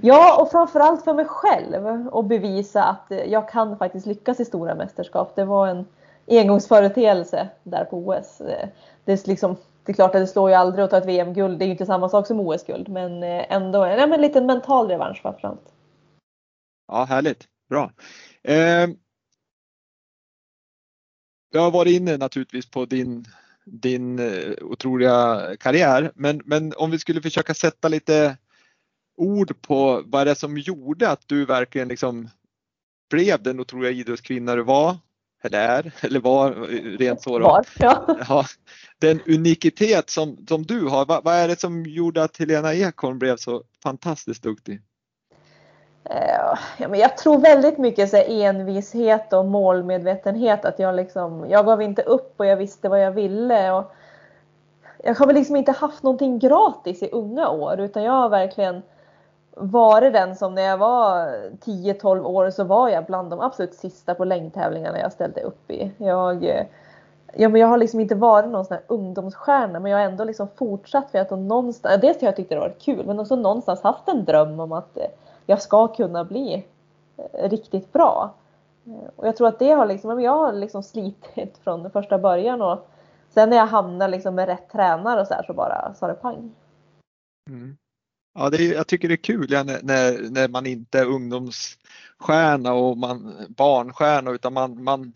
Ja, 0.00 0.42
och 0.42 0.50
framförallt 0.50 1.04
för 1.04 1.14
mig 1.14 1.24
själv 1.24 2.08
och 2.08 2.24
bevisa 2.24 2.84
att 2.84 3.12
jag 3.26 3.48
kan 3.48 3.78
faktiskt 3.78 4.06
lyckas 4.06 4.40
i 4.40 4.44
stora 4.44 4.74
mästerskap. 4.74 5.36
Det 5.36 5.44
var 5.44 5.68
en 5.68 5.86
engångsföreteelse 6.26 7.48
där 7.62 7.84
på 7.84 7.98
OS. 7.98 8.38
Det 9.04 9.12
är, 9.12 9.28
liksom, 9.28 9.56
det 9.84 9.92
är 9.92 9.94
klart 9.94 10.14
att 10.14 10.22
det 10.22 10.26
slår 10.26 10.50
ju 10.50 10.56
aldrig 10.56 10.84
att 10.84 10.90
ta 10.90 10.98
ett 10.98 11.06
VM-guld. 11.06 11.58
Det 11.58 11.64
är 11.64 11.66
ju 11.66 11.72
inte 11.72 11.86
samma 11.86 12.08
sak 12.08 12.26
som 12.26 12.40
OS-guld, 12.40 12.88
men 12.88 13.22
ändå 13.22 13.84
en, 13.84 14.12
en 14.12 14.20
liten 14.20 14.46
mental 14.46 14.88
revansch 14.88 15.22
framförallt. 15.22 15.72
Ja, 16.88 17.04
härligt. 17.04 17.44
Bra. 17.68 17.90
Eh, 18.42 18.88
jag 21.50 21.60
har 21.60 21.70
varit 21.70 22.00
inne 22.00 22.16
naturligtvis 22.16 22.70
på 22.70 22.84
din 22.84 23.24
din 23.64 24.18
eh, 24.18 24.52
otroliga 24.60 25.50
karriär. 25.60 26.12
Men, 26.14 26.42
men 26.44 26.72
om 26.76 26.90
vi 26.90 26.98
skulle 26.98 27.22
försöka 27.22 27.54
sätta 27.54 27.88
lite 27.88 28.36
ord 29.16 29.62
på 29.62 30.02
vad 30.06 30.26
det 30.26 30.30
är 30.30 30.34
som 30.34 30.58
gjorde 30.58 31.10
att 31.10 31.22
du 31.26 31.44
verkligen 31.44 31.88
liksom 31.88 32.28
blev 33.10 33.42
den 33.42 33.60
otroliga 33.60 33.90
idrottskvinna 33.90 34.56
du 34.56 34.62
var 34.62 34.96
eller 35.44 35.68
är, 35.68 35.92
eller 36.00 36.20
var 36.20 36.52
rent 36.98 37.22
så. 37.22 37.38
Då. 37.38 37.44
Var, 37.44 37.66
ja. 37.78 38.18
ja. 38.28 38.44
Den 38.98 39.20
unikitet 39.26 40.10
som, 40.10 40.46
som 40.48 40.62
du 40.62 40.86
har, 40.86 41.06
vad, 41.06 41.24
vad 41.24 41.34
är 41.34 41.48
det 41.48 41.60
som 41.60 41.86
gjorde 41.86 42.22
att 42.22 42.36
Helena 42.36 42.74
Ekholm 42.74 43.18
blev 43.18 43.36
så 43.36 43.62
fantastiskt 43.82 44.42
duktig? 44.42 44.80
Eh, 46.10 46.56
ja, 46.78 46.88
men 46.88 47.00
jag 47.00 47.16
tror 47.16 47.38
väldigt 47.38 47.78
mycket 47.78 48.10
så 48.10 48.16
envishet 48.16 49.32
och 49.32 49.44
målmedvetenhet. 49.44 50.64
Att 50.64 50.78
jag, 50.78 50.94
liksom, 50.94 51.46
jag 51.48 51.66
gav 51.66 51.82
inte 51.82 52.02
upp 52.02 52.34
och 52.36 52.46
jag 52.46 52.56
visste 52.56 52.88
vad 52.88 53.02
jag 53.02 53.10
ville. 53.10 53.72
Och 53.72 53.94
jag 55.04 55.14
har 55.14 55.26
väl 55.26 55.36
liksom 55.36 55.56
inte 55.56 55.72
haft 55.72 56.02
någonting 56.02 56.38
gratis 56.38 57.02
i 57.02 57.10
unga 57.12 57.48
år 57.48 57.80
utan 57.80 58.02
jag 58.02 58.12
har 58.12 58.28
verkligen 58.28 58.82
varit 59.56 60.12
den 60.12 60.36
som 60.36 60.54
när 60.54 60.62
jag 60.62 60.78
var 60.78 61.26
10-12 61.64 62.24
år 62.24 62.50
så 62.50 62.64
var 62.64 62.88
jag 62.88 63.04
bland 63.04 63.30
de 63.30 63.40
absolut 63.40 63.74
sista 63.74 64.14
på 64.14 64.24
längdtävlingarna 64.24 64.98
jag 64.98 65.12
ställde 65.12 65.40
upp 65.40 65.70
i. 65.70 65.90
Jag, 65.98 66.44
eh, 66.44 66.66
ja, 67.32 67.48
men 67.48 67.60
jag 67.60 67.68
har 67.68 67.78
liksom 67.78 68.00
inte 68.00 68.14
varit 68.14 68.50
någon 68.50 68.64
sån 68.64 68.74
här 68.74 68.84
ungdomsstjärna 68.86 69.80
men 69.80 69.92
jag 69.92 69.98
har 69.98 70.04
ändå 70.04 70.24
liksom 70.24 70.48
fortsatt 70.56 71.10
för 71.10 71.18
att 71.18 71.30
någonstans, 71.30 72.00
dels 72.00 72.20
har 72.20 72.28
jag 72.28 72.36
tyckt 72.36 72.50
det 72.50 72.58
varit 72.58 72.82
kul 72.82 73.06
men 73.06 73.20
också 73.20 73.36
någonstans 73.36 73.82
haft 73.82 74.08
en 74.08 74.24
dröm 74.24 74.60
om 74.60 74.72
att 74.72 74.96
eh, 74.96 75.04
jag 75.46 75.62
ska 75.62 75.88
kunna 75.88 76.24
bli 76.24 76.66
eh, 77.16 77.50
riktigt 77.50 77.92
bra. 77.92 78.34
Eh, 78.86 79.10
och 79.16 79.26
jag 79.26 79.36
tror 79.36 79.48
att 79.48 79.58
det 79.58 79.70
har 79.70 79.86
liksom, 79.86 80.20
jag 80.20 80.36
har 80.36 80.52
liksom 80.52 80.82
slitit 80.82 81.58
från 81.64 81.90
första 81.90 82.18
början 82.18 82.62
och 82.62 82.90
sen 83.30 83.50
när 83.50 83.56
jag 83.56 83.66
hamnar 83.66 84.08
liksom 84.08 84.34
med 84.34 84.46
rätt 84.46 84.70
tränare 84.72 85.20
och 85.20 85.26
så 85.26 85.34
här 85.34 85.42
så 85.42 85.52
bara 85.52 85.94
sa 85.94 86.06
det 86.06 86.14
pang. 86.14 86.54
Mm. 87.50 87.76
Ja, 88.38 88.50
det 88.50 88.56
är, 88.56 88.74
jag 88.74 88.86
tycker 88.86 89.08
det 89.08 89.14
är 89.14 89.16
kul 89.16 89.46
ja, 89.50 89.62
när, 89.62 90.30
när 90.30 90.48
man 90.48 90.66
inte 90.66 90.98
är 90.98 91.06
ungdomsstjärna 91.06 92.72
och 92.72 92.98
man, 92.98 93.32
barnstjärna 93.48 94.30
utan 94.30 94.52
man, 94.52 94.84
man 94.84 95.12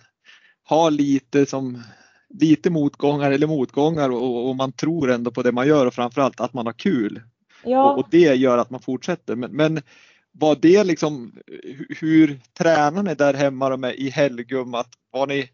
har 0.64 0.90
lite 0.90 1.46
som 1.46 1.82
lite 2.28 2.70
motgångar 2.70 3.30
eller 3.30 3.46
motgångar 3.46 4.10
och, 4.10 4.48
och, 4.48 4.56
man 4.56 4.72
tror 4.72 5.10
ändå 5.10 5.30
på 5.30 5.42
det 5.42 5.52
man 5.52 5.68
gör 5.68 5.86
och 5.86 5.94
framförallt 5.94 6.40
att 6.40 6.54
man 6.54 6.66
har 6.66 6.72
kul. 6.72 7.22
Ja. 7.64 7.92
Och, 7.92 7.98
och 7.98 8.06
det 8.10 8.34
gör 8.34 8.58
att 8.58 8.70
man 8.70 8.80
fortsätter. 8.80 9.36
Men, 9.36 9.50
men 9.50 9.82
var 10.32 10.56
det 10.56 10.84
liksom 10.84 11.32
hur 12.00 12.40
tränar 12.58 13.02
ni 13.02 13.14
där 13.14 13.34
hemma 13.34 13.76
med 13.76 13.94
i 13.94 14.10
Helgum? 14.10 14.74
Att 14.74 14.88
var 15.10 15.26
ni, 15.26 15.50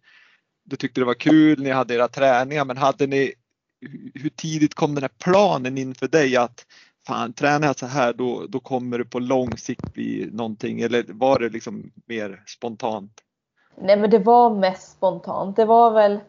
du 0.65 0.77
tyckte 0.77 1.01
det 1.01 1.05
var 1.05 1.15
kul, 1.15 1.63
ni 1.63 1.71
hade 1.71 1.95
era 1.95 2.09
träningar, 2.09 2.65
men 2.65 2.77
hade 2.77 3.07
ni, 3.07 3.35
hur 4.15 4.31
tidigt 4.31 4.75
kom 4.75 4.95
den 4.95 5.05
här 5.05 5.11
planen 5.25 5.79
in 5.79 5.95
för 5.95 6.09
dig 6.09 6.37
att 6.37 6.67
fan 7.07 7.33
tränar 7.33 7.67
jag 7.67 7.79
så 7.79 7.87
här 7.87 8.13
då, 8.13 8.47
då 8.49 8.61
kommer 8.61 8.99
det 8.99 9.05
på 9.05 9.19
lång 9.19 9.59
sikt 9.59 9.93
bli 9.93 10.29
någonting 10.33 10.81
eller 10.81 11.05
var 11.09 11.39
det 11.39 11.49
liksom 11.49 11.93
mer 12.07 12.43
spontant? 12.47 13.13
Nej 13.83 13.97
men 13.97 14.11
det 14.11 14.19
var 14.19 14.55
mest 14.55 14.97
spontant. 14.97 15.57
Det 15.57 15.65
var 15.65 15.91
väl 15.91 16.21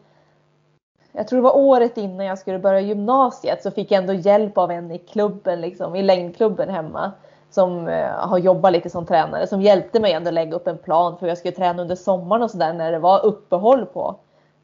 jag 1.12 1.28
tror 1.28 1.36
det 1.36 1.42
var 1.42 1.56
året 1.56 1.96
innan 1.96 2.26
jag 2.26 2.38
skulle 2.38 2.58
börja 2.58 2.80
gymnasiet 2.80 3.62
så 3.62 3.70
fick 3.70 3.90
jag 3.90 4.00
ändå 4.00 4.12
hjälp 4.12 4.58
av 4.58 4.70
en 4.70 4.90
i 4.90 4.98
klubben, 4.98 5.60
liksom, 5.60 5.96
i 5.96 6.02
längdklubben 6.02 6.68
hemma 6.68 7.12
som 7.50 7.88
eh, 7.88 8.10
har 8.10 8.38
jobbat 8.38 8.72
lite 8.72 8.90
som 8.90 9.06
tränare 9.06 9.46
som 9.46 9.62
hjälpte 9.62 10.00
mig 10.00 10.12
ändå 10.12 10.30
lägga 10.30 10.56
upp 10.56 10.66
en 10.66 10.78
plan 10.78 11.18
för 11.18 11.26
jag 11.26 11.38
skulle 11.38 11.54
träna 11.54 11.82
under 11.82 11.96
sommaren 11.96 12.42
och 12.42 12.50
sådär 12.50 12.72
när 12.72 12.92
det 12.92 12.98
var 12.98 13.24
uppehåll 13.24 13.86
på 13.86 14.16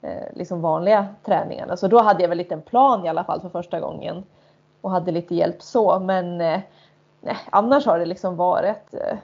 eh, 0.02 0.22
liksom 0.34 0.60
vanliga 0.60 1.06
träningarna. 1.24 1.76
Så 1.76 1.88
då 1.88 2.02
hade 2.02 2.22
jag 2.22 2.28
väl 2.28 2.38
lite 2.38 2.54
en 2.54 2.62
plan 2.62 3.04
i 3.04 3.08
alla 3.08 3.24
fall 3.24 3.40
för 3.40 3.48
första 3.48 3.80
gången 3.80 4.24
och 4.80 4.90
hade 4.90 5.12
lite 5.12 5.34
hjälp 5.34 5.62
så. 5.62 5.98
Men 5.98 6.40
eh, 6.40 6.60
nej, 7.20 7.36
annars 7.50 7.86
har 7.86 7.98
det 7.98 8.06
liksom 8.06 8.36
varit, 8.36 8.94
eh, 8.94 9.18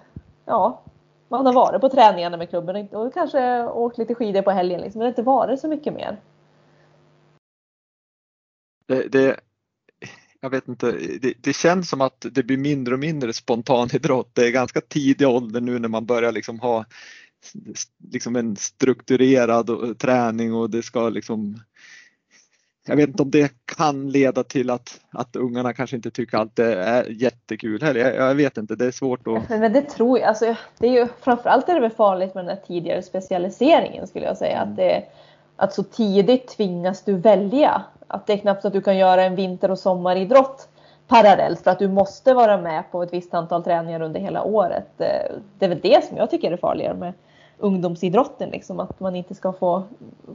ja, 0.44 0.80
man 1.28 1.46
har 1.46 1.52
varit 1.52 1.80
på 1.80 1.88
träningarna 1.88 2.36
med 2.36 2.48
klubben 2.48 2.88
och 2.92 3.14
kanske 3.14 3.66
åkt 3.66 3.98
lite 3.98 4.14
skidor 4.14 4.42
på 4.42 4.50
helgen. 4.50 4.80
Liksom. 4.80 4.98
Men 4.98 5.04
det 5.04 5.06
har 5.06 5.12
inte 5.12 5.22
varit 5.22 5.60
så 5.60 5.68
mycket 5.68 5.94
mer. 5.94 6.16
Det, 8.86 9.08
det, 9.08 9.40
jag 10.40 10.50
vet 10.50 10.68
inte, 10.68 10.92
det, 11.20 11.34
det, 11.40 11.52
känns 11.52 11.88
som 11.88 12.00
att 12.00 12.26
det 12.30 12.42
blir 12.42 12.56
mindre 12.56 12.94
och 12.94 13.00
mindre 13.00 13.32
spontanidrott. 13.32 14.30
Det 14.32 14.46
är 14.46 14.50
ganska 14.50 14.80
tidig 14.80 15.28
ålder 15.28 15.60
nu 15.60 15.78
när 15.78 15.88
man 15.88 16.06
börjar 16.06 16.32
liksom 16.32 16.60
ha 16.60 16.84
liksom 18.12 18.36
en 18.36 18.56
strukturerad 18.56 19.70
eh, 19.70 19.94
träning 19.94 20.54
och 20.54 20.70
det 20.70 20.82
ska 20.82 21.08
liksom 21.08 21.60
jag 22.86 22.96
vet 22.96 23.08
inte 23.08 23.22
om 23.22 23.30
det 23.30 23.52
kan 23.76 24.10
leda 24.10 24.44
till 24.44 24.70
att, 24.70 25.00
att 25.10 25.36
ungarna 25.36 25.72
kanske 25.72 25.96
inte 25.96 26.10
tycker 26.10 26.38
att 26.38 26.56
det 26.56 26.74
är 26.74 27.04
jättekul 27.04 27.82
heller. 27.82 28.00
Jag, 28.00 28.30
jag 28.30 28.34
vet 28.34 28.56
inte, 28.56 28.76
det 28.76 28.86
är 28.86 28.90
svårt 28.90 29.26
att... 29.26 29.48
Men 29.48 29.72
det 29.72 29.82
tror 29.82 30.18
jag. 30.18 30.28
Alltså, 30.28 30.56
det 30.78 30.86
är 30.86 30.92
ju, 30.92 31.08
framförallt 31.20 31.68
är 31.68 31.74
det 31.74 31.80
väl 31.80 31.90
farligt 31.90 32.34
med 32.34 32.44
den 32.44 32.56
här 32.56 32.64
tidigare 32.66 33.02
specialiseringen 33.02 34.06
skulle 34.06 34.24
jag 34.24 34.36
säga. 34.36 34.60
Att, 34.60 34.76
det, 34.76 35.04
att 35.56 35.74
så 35.74 35.82
tidigt 35.82 36.48
tvingas 36.48 37.04
du 37.04 37.14
välja. 37.14 37.84
Att 38.08 38.26
det 38.26 38.32
är 38.32 38.36
knappt 38.36 38.62
så 38.62 38.68
att 38.68 38.74
du 38.74 38.80
kan 38.80 38.96
göra 38.96 39.24
en 39.24 39.36
vinter 39.36 39.70
och 39.70 39.78
sommaridrott 39.78 40.68
parallellt 41.06 41.60
för 41.60 41.70
att 41.70 41.78
du 41.78 41.88
måste 41.88 42.34
vara 42.34 42.60
med 42.60 42.92
på 42.92 43.02
ett 43.02 43.12
visst 43.12 43.34
antal 43.34 43.64
träningar 43.64 44.00
under 44.00 44.20
hela 44.20 44.42
året. 44.42 44.86
Det 44.96 45.64
är 45.64 45.68
väl 45.68 45.80
det 45.80 46.04
som 46.04 46.16
jag 46.16 46.30
tycker 46.30 46.52
är 46.52 46.56
farligare 46.56 46.94
med 46.94 47.12
ungdomsidrotten. 47.58 48.50
Liksom, 48.50 48.80
att 48.80 49.00
man 49.00 49.16
inte 49.16 49.34
ska 49.34 49.52
få, 49.52 49.82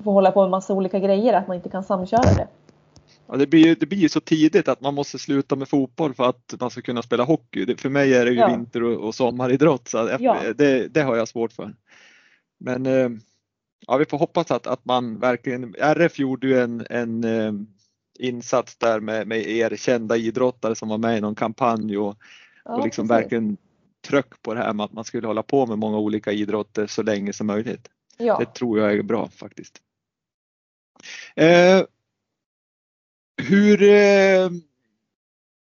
få 0.04 0.12
hålla 0.12 0.32
på 0.32 0.42
med 0.42 0.50
massa 0.50 0.74
olika 0.74 1.00
grejer, 1.00 1.34
att 1.34 1.48
man 1.48 1.56
inte 1.56 1.70
kan 1.70 1.84
samköra 1.84 2.22
det. 2.22 2.48
Ja, 3.28 3.38
det, 3.38 3.48
blir, 3.48 3.76
det 3.76 3.86
blir 3.86 4.08
så 4.08 4.20
tidigt 4.20 4.68
att 4.68 4.82
man 4.82 4.94
måste 4.94 5.20
sluta 5.20 5.56
med 5.56 5.68
fotboll 5.68 6.14
för 6.14 6.30
att 6.30 6.54
man 6.60 6.70
ska 6.70 6.82
kunna 6.82 7.02
spela 7.02 7.24
hockey. 7.24 7.66
Det, 7.66 7.82
för 7.82 7.90
mig 7.90 8.14
är 8.14 8.26
det 8.26 8.32
ju 8.32 8.38
ja. 8.38 8.48
vinter 8.48 8.84
och, 8.84 9.08
och 9.08 9.16
sommaridrott 9.16 9.88
så 9.88 10.18
ja. 10.20 10.38
det, 10.56 10.88
det, 10.88 11.02
har 11.02 11.16
jag 11.16 11.28
svårt 11.28 11.52
för. 11.52 11.76
Men 12.60 12.86
eh, 12.86 13.10
ja, 13.88 13.98
vi 13.98 14.06
får 14.06 14.18
hoppas 14.18 14.52
att, 14.52 14.68
att 14.68 14.86
man 14.86 15.20
verkligen, 15.20 15.76
RF 15.80 16.20
gjorde 16.20 16.48
ju 16.48 16.60
en, 16.60 16.86
en 16.90 17.24
eh, 17.24 17.54
insats 18.20 18.76
där 18.76 19.00
med, 19.00 19.28
med 19.28 19.48
erkända 19.48 20.18
idrottare 20.18 20.76
som 20.76 20.90
var 20.90 20.98
med 20.98 21.18
i 21.18 21.22
någon 21.22 21.36
kampanj 21.36 21.98
och, 21.98 22.18
ja, 22.66 22.76
och 22.76 22.84
liksom 22.84 23.08
verkligen 23.08 23.58
tryck 24.08 24.42
på 24.42 24.54
det 24.54 24.60
här 24.60 24.74
med 24.74 24.84
att 24.84 24.94
man 24.94 25.04
skulle 25.04 25.28
hålla 25.28 25.44
på 25.44 25.66
med 25.66 25.78
många 25.78 25.98
olika 25.98 26.32
idrotter 26.32 26.88
så 26.88 27.04
länge 27.04 27.34
som 27.34 27.48
möjligt. 27.48 27.90
Ja. 28.18 28.40
Det 28.40 28.46
tror 28.46 28.80
jag 28.80 28.94
är 28.94 29.04
bra 29.04 29.30
faktiskt. 29.30 29.82
Eh, 31.36 31.82
hur, 33.42 33.84
eh, 33.84 34.50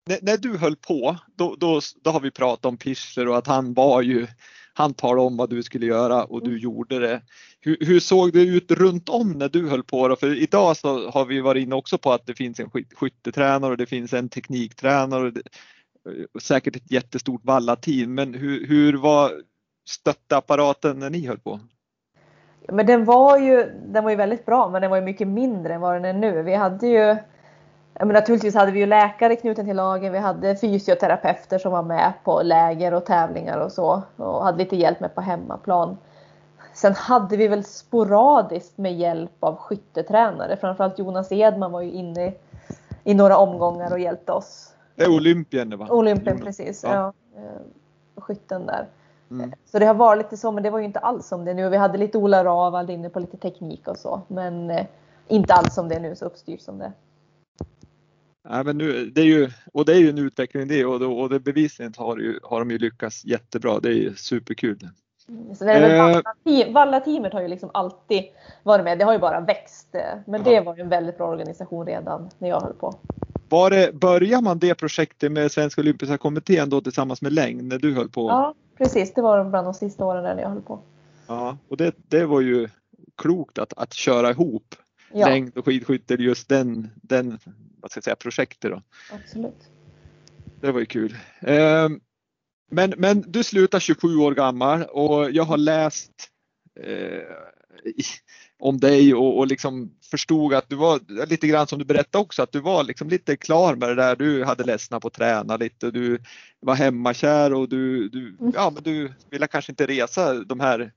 när, 0.07 0.37
du 0.37 0.57
höll 0.57 0.77
på, 0.77 1.17
då, 1.37 1.57
då, 1.59 1.81
då 2.03 2.11
har 2.11 2.21
vi 2.21 2.31
pratat 2.31 2.65
om 2.65 2.77
Pichler 2.77 3.29
och 3.29 3.39
att 3.39 3.47
han 3.47 3.75
var 3.75 4.03
ju, 4.03 4.27
han 4.75 4.95
talade 4.95 5.27
om 5.27 5.37
vad 5.37 5.51
du 5.51 5.63
skulle 5.63 5.87
göra 5.87 6.25
och 6.25 6.41
du 6.41 6.51
mm. 6.51 6.61
gjorde 6.61 6.99
det. 6.99 7.23
Hur, 7.61 7.77
hur, 7.81 8.01
såg 8.01 8.33
det 8.33 8.43
ut 8.43 8.71
runt 8.71 9.09
om 9.09 9.33
när 9.33 9.49
du 9.49 9.69
höll 9.69 9.85
på? 9.85 10.09
Då? 10.09 10.17
För 10.17 10.43
idag 10.43 10.77
så 10.77 11.11
har 11.11 11.25
vi 11.25 11.41
varit 11.41 11.63
inne 11.63 11.75
också 11.75 11.99
på 11.99 12.13
att 12.13 12.27
det 12.27 12.35
finns 12.35 12.61
en 12.61 12.71
skyttetränare 12.95 13.71
och 13.71 13.77
det 13.77 13.87
finns 13.87 14.13
en 14.13 14.29
tekniktränare 14.29 15.33
säkert 16.41 16.77
ett 16.77 16.91
jättestort 16.91 17.45
vallateam, 17.45 18.15
men 18.15 18.35
hur, 18.35 18.67
hur 18.67 18.97
var 18.97 19.33
stöttapparaten 19.89 20.99
när 20.99 21.11
ni 21.11 21.27
höll 21.27 21.39
på? 21.39 21.61
Men 22.69 22.87
den 22.87 23.05
var 23.05 23.39
ju, 23.39 23.73
den 23.87 24.05
var 24.05 24.11
ju 24.11 24.17
väldigt 24.17 24.47
bra, 24.47 24.71
men 24.71 24.83
den 24.83 24.91
var 24.91 24.97
ju 24.97 25.05
mycket 25.05 25.29
mindre 25.29 25.75
än 25.75 25.81
vad 25.81 25.95
den 25.95 26.05
är 26.05 26.13
nu. 26.13 26.43
Vi 26.43 26.55
hade 26.55 26.87
ju 26.87 27.17
men 27.99 28.09
naturligtvis 28.09 28.55
hade 28.55 28.73
vi 28.73 28.79
ju 28.79 28.87
läkare 28.87 29.37
knuten 29.37 29.67
till 29.67 29.77
lagen. 29.77 30.13
Vi 30.13 30.19
hade 30.19 30.57
fysioterapeuter 30.57 31.59
som 31.59 31.73
var 31.73 31.83
med 31.83 32.13
på 32.25 32.43
läger 32.43 32.95
och 32.95 33.05
tävlingar 33.05 33.59
och 33.59 33.73
så 33.73 34.03
och 34.17 34.45
hade 34.45 34.59
lite 34.59 34.77
hjälp 34.77 35.01
med 35.01 35.15
på 35.15 35.21
hemmaplan. 35.21 35.97
Sen 36.75 36.95
hade 36.95 37.37
vi 37.37 37.49
väl 37.49 37.65
sporadiskt 37.65 38.79
med 38.79 38.97
hjälp 38.97 39.37
av 39.41 39.57
skyttetränare. 39.57 40.57
Framförallt 40.57 40.99
Jonas 40.99 41.33
Edman 41.33 41.73
var 41.73 41.81
ju 41.81 41.91
inne 41.91 42.33
i 43.05 43.15
några 43.15 43.37
omgångar 43.37 43.93
och 43.93 43.99
hjälpte 43.99 44.33
oss. 44.33 44.75
Det 44.95 45.03
är 45.03 45.11
Olympien 45.11 45.79
va? 45.79 45.87
Olympien 45.91 46.39
precis, 46.39 46.83
ja. 46.83 46.95
ja. 46.95 47.13
Eh, 47.41 48.23
skytten 48.23 48.67
där. 48.67 48.87
Mm. 49.31 49.53
Så 49.65 49.79
det 49.79 49.87
har 49.87 49.95
varit 49.95 50.19
lite 50.19 50.37
så, 50.37 50.53
men 50.53 50.63
det 50.63 50.71
var 50.71 50.79
ju 50.79 50.85
inte 50.85 50.99
alls 50.99 51.27
som 51.27 51.45
det 51.45 51.51
är 51.51 51.55
nu. 51.55 51.69
Vi 51.69 51.77
hade 51.77 51.99
lite 51.99 52.19
Ola 52.19 52.45
Ravald 52.45 52.91
inne 52.91 53.09
på 53.09 53.21
lite 53.21 53.37
teknik 53.37 53.89
och 53.89 53.97
så, 53.97 54.21
men 54.29 54.71
eh, 54.71 54.87
inte 55.29 55.55
alls 55.55 55.75
som 55.75 55.89
det 55.89 55.95
är 55.95 56.01
nu, 56.01 56.17
så 56.17 56.25
uppstyrt 56.25 56.61
som 56.61 56.79
det 56.79 56.93
Nej, 58.49 58.65
men 58.65 58.79
nu, 58.79 59.07
det 59.07 59.21
är 59.21 59.25
ju, 59.25 59.51
och 59.73 59.85
det 59.85 59.93
är 59.93 59.99
ju 59.99 60.09
en 60.09 60.19
utveckling 60.19 60.69
det 60.69 60.85
och, 60.85 61.21
och 61.21 61.29
det 61.29 61.41
bevisligen 61.41 61.93
har, 61.97 62.19
ju, 62.19 62.39
har 62.43 62.59
de 62.59 62.71
ju 62.71 62.79
lyckats 62.79 63.25
jättebra. 63.25 63.81
Det 63.81 63.89
är 63.89 63.95
ju 63.95 64.15
superkul. 64.15 64.79
Mm, 65.29 65.55
så 65.55 65.65
det 65.65 66.23
eh. 66.45 66.73
Valla-teamet 66.73 67.33
har 67.33 67.41
ju 67.41 67.49
liksom 67.49 67.71
alltid 67.75 68.25
varit 68.63 68.85
med. 68.85 68.99
Det 68.99 69.05
har 69.05 69.13
ju 69.13 69.19
bara 69.19 69.41
växt. 69.41 69.95
Men 70.27 70.43
det 70.43 70.61
var 70.61 70.77
ju 70.77 70.83
en 70.83 70.89
väldigt 70.89 71.19
bra 71.19 71.29
organisation 71.29 71.87
redan 71.87 72.31
när 72.39 72.49
jag 72.49 72.61
höll 72.61 72.75
på. 72.75 72.95
Var 73.49 73.71
det, 73.71 73.95
börjar 73.95 74.41
man 74.41 74.59
det 74.59 74.75
projektet 74.75 75.33
med 75.33 75.53
Svenska 75.53 75.81
Olympiska 75.81 76.19
Kommittén 76.19 76.71
då 76.71 76.81
tillsammans 76.81 77.23
med 77.23 77.33
längd 77.33 77.65
när 77.65 77.79
du 77.79 77.95
höll 77.95 78.09
på? 78.09 78.29
Ja 78.29 78.55
precis, 78.79 79.15
det 79.15 79.23
var 79.23 79.45
bland 79.45 79.67
de 79.67 79.75
sista 79.75 80.05
åren 80.05 80.23
när 80.23 80.43
jag 80.43 80.49
höll 80.49 80.63
på. 80.63 80.79
Ja, 81.27 81.57
och 81.69 81.77
det, 81.77 81.95
det 82.09 82.27
var 82.27 82.41
ju 82.41 82.69
klokt 83.17 83.59
att, 83.59 83.73
att 83.77 83.93
köra 83.93 84.31
ihop 84.31 84.75
ja. 85.15 85.29
längd 85.29 85.59
och 85.59 85.65
skidskytte 85.65 86.15
just 86.15 86.49
den, 86.49 86.91
den 87.03 87.39
vad 87.81 87.91
ska 87.91 87.99
jag 87.99 88.05
säga, 88.05 88.17
projektet. 88.17 88.71
Då. 88.71 88.83
Absolut. 89.13 89.71
Det 90.61 90.73
var 90.73 90.81
ju 90.81 90.87
kul. 90.87 91.17
Eh, 91.41 91.89
men, 92.71 92.95
men 92.97 93.25
du 93.27 93.45
slutar 93.45 93.81
27 93.81 94.17
år 94.17 94.35
gammal 94.35 94.83
och 94.83 95.31
jag 95.31 95.45
har 95.45 95.57
läst 95.57 96.13
eh, 96.81 97.37
om 98.59 98.79
dig 98.81 99.15
och, 99.15 99.39
och 99.39 99.47
liksom 99.47 99.93
förstod 100.11 100.55
att 100.55 100.69
du 100.69 100.77
var 100.77 101.27
lite 101.27 101.47
grann 101.47 101.67
som 101.67 101.79
du 101.79 101.85
berättade 101.85 102.23
också 102.23 102.43
att 102.43 102.53
du 102.53 102.61
var 102.61 102.85
liksom 102.85 103.09
lite 103.09 103.37
klar 103.37 103.75
med 103.75 103.89
det 103.89 103.95
där. 103.95 104.17
Du 104.17 104.45
hade 104.45 104.65
ledsnat 104.65 105.03
på 105.03 105.09
att 105.09 105.15
träna 105.15 105.57
lite. 105.57 105.91
Du 105.91 106.19
var 106.61 106.75
hemmakär 106.75 107.53
och 107.53 107.69
du, 107.69 108.09
du, 108.09 108.37
mm. 108.41 108.53
ja, 108.55 108.71
men 108.75 108.83
du 108.83 109.13
ville 109.31 109.47
kanske 109.47 109.73
inte 109.73 109.87
resa 109.87 110.35
de 110.35 110.61
här 110.61 110.93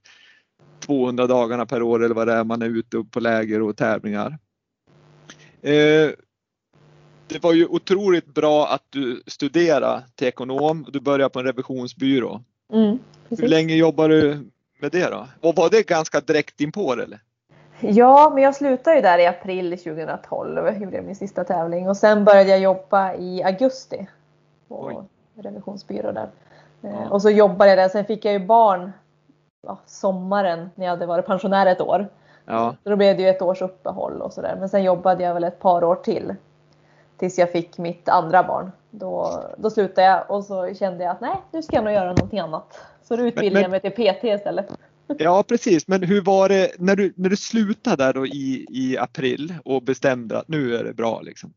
200 0.80 1.28
dagarna 1.28 1.66
per 1.66 1.82
år 1.82 2.04
eller 2.04 2.16
vad 2.16 2.28
det 2.28 2.34
är 2.34 2.44
man 2.44 2.62
är 2.62 2.66
ute 2.66 3.04
på 3.12 3.20
läger 3.20 3.62
och 3.62 3.78
tävlingar. 3.78 4.38
Eh, 5.62 6.10
det 7.28 7.44
var 7.44 7.54
ju 7.54 7.66
otroligt 7.68 8.34
bra 8.34 8.68
att 8.68 8.84
du 8.90 9.24
studerade 9.28 10.04
till 10.16 10.28
ekonom. 10.28 10.86
Du 10.94 11.00
började 11.00 11.30
på 11.30 11.40
en 11.40 11.46
revisionsbyrå. 11.46 12.42
Mm, 12.74 13.00
Hur 13.30 13.48
länge 13.48 13.76
jobbade 13.76 14.22
du 14.22 14.50
med 14.80 14.92
det 14.92 15.10
då? 15.10 15.28
Och 15.42 15.56
var 15.56 15.70
det 15.70 15.88
ganska 15.88 16.20
direkt 16.20 16.62
inpå 16.62 16.94
eller? 16.94 17.20
Ja, 17.80 18.32
men 18.34 18.44
jag 18.44 18.56
slutade 18.56 18.96
ju 18.96 19.02
där 19.02 19.20
i 19.20 19.26
april 19.26 19.78
2012, 19.78 20.82
gjorde 20.82 21.02
min 21.02 21.16
sista 21.16 21.44
tävling 21.44 21.90
och 21.90 21.98
sen 21.98 22.26
började 22.26 22.50
jag 22.50 22.60
jobba 22.60 23.14
i 23.16 23.44
augusti 23.44 24.08
på 24.68 24.86
Oj. 24.86 24.96
revisionsbyrå 25.44 26.12
där. 26.12 26.30
Eh, 26.84 26.90
ja. 26.90 27.10
Och 27.10 27.22
så 27.22 27.30
jobbade 27.30 27.70
jag 27.70 27.78
där, 27.78 27.90
sen 27.90 28.06
fick 28.06 28.26
jag 28.26 28.34
ju 28.34 28.40
barn 28.40 28.92
ja, 29.66 29.78
sommaren 29.86 30.70
när 30.76 30.86
jag 30.86 30.92
hade 30.92 31.06
varit 31.06 31.26
pensionär 31.26 31.66
ett 31.66 31.82
år. 31.82 32.08
Ja. 32.46 32.76
Så 32.84 32.90
då 32.90 32.96
blev 32.96 33.18
det 33.18 33.24
ju 33.24 33.30
ett 33.30 33.42
års 33.42 33.62
uppehåll 33.62 34.22
och 34.22 34.34
sådär. 34.34 34.56
Men 34.60 34.70
sen 34.70 34.84
jobbade 34.84 35.24
jag 35.24 35.34
väl 35.34 35.44
ett 35.44 35.60
par 35.60 35.84
år 35.84 35.96
till. 35.96 36.36
Tills 37.18 37.38
jag 37.38 37.52
fick 37.52 37.78
mitt 37.78 38.10
andra 38.10 38.44
barn. 38.44 38.72
Då, 38.90 39.44
då 39.58 39.70
slutade 39.70 40.08
jag 40.08 40.32
och 40.32 40.46
så 40.46 40.74
kände 40.74 41.04
jag 41.04 41.12
att 41.12 41.22
nej, 41.22 41.36
nu 41.52 41.64
ska 41.64 41.76
jag 41.76 41.84
nog 41.84 41.94
göra 41.94 42.08
någonting 42.08 42.40
annat. 42.40 42.80
Så 43.04 43.16
då 43.16 43.24
utbildade 43.24 43.62
jag 43.62 43.72
mig 43.72 43.82
till 43.82 43.92
PT 43.92 44.24
istället. 44.24 44.68
Ja 45.08 45.44
precis, 45.48 45.88
men 45.88 46.04
hur 46.04 46.22
var 46.22 46.50
det 46.50 46.72
när 46.80 46.96
du, 46.96 47.14
när 47.16 47.30
du 47.30 47.38
slutade 47.38 48.04
där 48.04 48.14
då 48.14 48.28
i, 48.28 48.66
i 48.70 48.98
april 48.98 49.54
och 49.66 49.84
bestämde 49.84 50.40
att 50.40 50.48
nu 50.48 50.76
är 50.76 50.84
det 50.84 50.94
bra 50.94 51.22
liksom. 51.22 51.54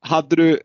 Hade 0.00 0.36
du, 0.36 0.60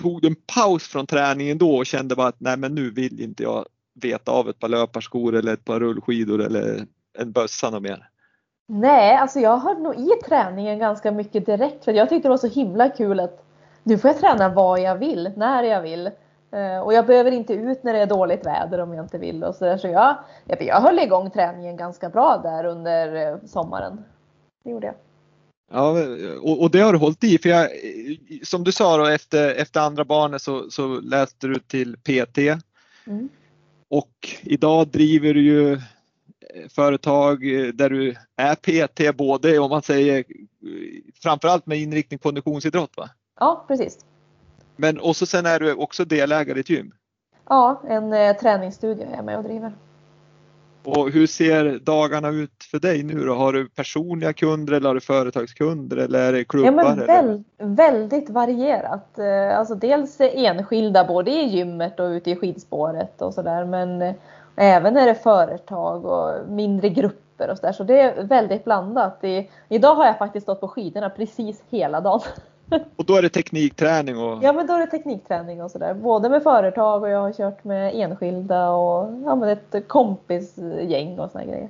tog 0.00 0.22
du 0.22 0.28
en 0.28 0.36
paus 0.54 0.88
från 0.88 1.06
träningen 1.06 1.58
då 1.58 1.76
och 1.76 1.86
kände 1.86 2.16
bara 2.16 2.28
att 2.28 2.40
nej 2.40 2.56
men 2.56 2.74
nu 2.74 2.90
vill 2.90 3.20
inte 3.20 3.42
jag 3.42 3.66
veta 4.02 4.32
av 4.32 4.48
ett 4.48 4.58
par 4.58 4.68
löparskor 4.68 5.34
eller 5.34 5.52
ett 5.52 5.64
par 5.64 5.80
rullskidor 5.80 6.42
eller 6.42 6.86
en 7.18 7.32
bössa 7.32 7.70
något 7.70 7.82
mer? 7.82 8.08
Nej, 8.68 9.16
alltså 9.16 9.40
jag 9.40 9.56
höll 9.56 9.82
nog 9.82 9.94
i 9.94 10.10
träningen 10.28 10.78
ganska 10.78 11.12
mycket 11.12 11.46
direkt 11.46 11.84
för 11.84 11.92
jag 11.92 12.08
tyckte 12.08 12.28
det 12.28 12.30
var 12.30 12.36
så 12.36 12.46
himla 12.46 12.88
kul 12.88 13.20
att 13.20 13.46
nu 13.82 13.98
får 13.98 14.10
jag 14.10 14.20
träna 14.20 14.48
vad 14.48 14.80
jag 14.80 14.96
vill, 14.96 15.30
när 15.36 15.62
jag 15.62 15.82
vill. 15.82 16.10
Eh, 16.52 16.80
och 16.80 16.92
jag 16.92 17.06
behöver 17.06 17.30
inte 17.30 17.54
ut 17.54 17.82
när 17.82 17.92
det 17.92 17.98
är 17.98 18.06
dåligt 18.06 18.46
väder 18.46 18.80
om 18.80 18.94
jag 18.94 19.04
inte 19.04 19.18
vill. 19.18 19.44
Och 19.44 19.54
så 19.54 19.64
där. 19.64 19.78
så 19.78 19.88
jag, 19.88 20.16
jag 20.60 20.80
höll 20.80 20.98
igång 20.98 21.30
träningen 21.30 21.76
ganska 21.76 22.08
bra 22.08 22.40
där 22.42 22.64
under 22.64 23.14
eh, 23.14 23.36
sommaren. 23.46 24.04
Det 24.64 24.70
gjorde 24.70 24.86
jag. 24.86 24.94
Ja, 25.72 25.94
och, 26.42 26.62
och 26.62 26.70
det 26.70 26.80
har 26.80 26.92
du 26.92 26.98
hållit 26.98 27.24
i. 27.24 27.38
För 27.38 27.48
jag, 27.48 27.68
som 28.42 28.64
du 28.64 28.72
sa 28.72 28.96
då, 28.96 29.06
efter, 29.06 29.54
efter 29.54 29.80
andra 29.80 30.04
barnet 30.04 30.42
så, 30.42 30.70
så 30.70 30.86
läste 31.00 31.46
du 31.46 31.58
till 31.58 31.96
PT. 31.96 32.38
Mm. 33.06 33.28
Och 33.90 34.12
idag 34.42 34.88
driver 34.88 35.34
du 35.34 35.40
ju 35.42 35.72
eh, 35.72 35.78
företag 36.70 37.40
där 37.74 37.90
du 37.90 38.14
är 38.36 38.54
PT 38.54 39.16
både 39.16 39.58
om 39.58 39.70
man 39.70 39.82
säger 39.82 40.24
framförallt 41.22 41.66
med 41.66 41.78
inriktning 41.78 42.18
på 42.18 42.28
konditionsidrott 42.28 42.96
va? 42.96 43.10
Ja 43.40 43.64
precis. 43.68 43.98
Men 44.76 45.00
och 45.00 45.16
så 45.16 45.26
sen 45.26 45.46
är 45.46 45.60
du 45.60 45.74
också 45.74 46.04
delägare 46.04 46.58
i 46.58 46.60
ett 46.60 46.70
gym? 46.70 46.92
Ja, 47.48 47.82
en 47.88 48.12
eh, 48.12 48.36
träningsstudio 48.36 49.06
är 49.06 49.16
jag 49.16 49.24
med 49.24 49.36
och 49.36 49.44
driver. 49.44 49.72
Och 50.86 51.10
hur 51.10 51.26
ser 51.26 51.78
dagarna 51.78 52.28
ut 52.28 52.64
för 52.70 52.78
dig 52.78 53.02
nu 53.02 53.24
då? 53.24 53.34
Har 53.34 53.52
du 53.52 53.68
personliga 53.68 54.32
kunder 54.32 54.72
eller 54.72 54.88
har 54.88 54.94
du 54.94 55.00
företagskunder 55.00 55.96
eller 55.96 56.18
är 56.28 56.32
det 56.32 56.44
klubbar? 56.44 56.84
Ja, 56.84 56.94
men 56.94 57.06
väl, 57.06 57.44
väldigt 57.58 58.30
varierat. 58.30 59.18
Eh, 59.18 59.58
Alltså 59.58 59.74
dels 59.74 60.16
enskilda 60.20 61.04
både 61.04 61.30
i 61.30 61.44
gymmet 61.44 62.00
och 62.00 62.06
ute 62.06 62.30
i 62.30 62.36
skidspåret 62.36 63.22
och 63.22 63.34
sådär 63.34 63.64
men 63.64 64.02
eh, 64.02 64.14
även 64.56 64.96
är 64.96 65.06
det 65.06 65.14
företag 65.14 66.04
och 66.04 66.50
mindre 66.50 66.88
grupper 66.88 67.50
och 67.50 67.56
sådär 67.58 67.72
så 67.72 67.84
det 67.84 68.00
är 68.00 68.22
väldigt 68.24 68.64
blandat. 68.64 69.24
I, 69.24 69.50
idag 69.68 69.94
har 69.94 70.06
jag 70.06 70.18
faktiskt 70.18 70.44
stått 70.44 70.60
på 70.60 70.68
skidorna 70.68 71.10
precis 71.10 71.62
hela 71.70 72.00
dagen. 72.00 72.20
Och 72.96 73.04
då 73.04 73.16
är 73.16 73.22
det 73.22 73.28
teknikträning 73.28 74.18
och 74.18 74.44
Ja 74.44 74.52
men 74.52 74.66
då 74.66 74.72
är 74.72 74.78
det 74.80 74.86
teknikträning 74.86 75.62
och 75.62 75.70
sådär. 75.70 75.94
Både 75.94 76.28
med 76.28 76.42
företag 76.42 77.02
och 77.02 77.08
jag 77.08 77.20
har 77.20 77.32
kört 77.32 77.64
med 77.64 77.92
enskilda 77.94 78.70
och 78.70 79.22
ja, 79.24 79.36
men 79.36 79.48
ett 79.48 79.88
kompisgäng 79.88 81.18
och 81.18 81.30
såna 81.30 81.44
grejer. 81.44 81.68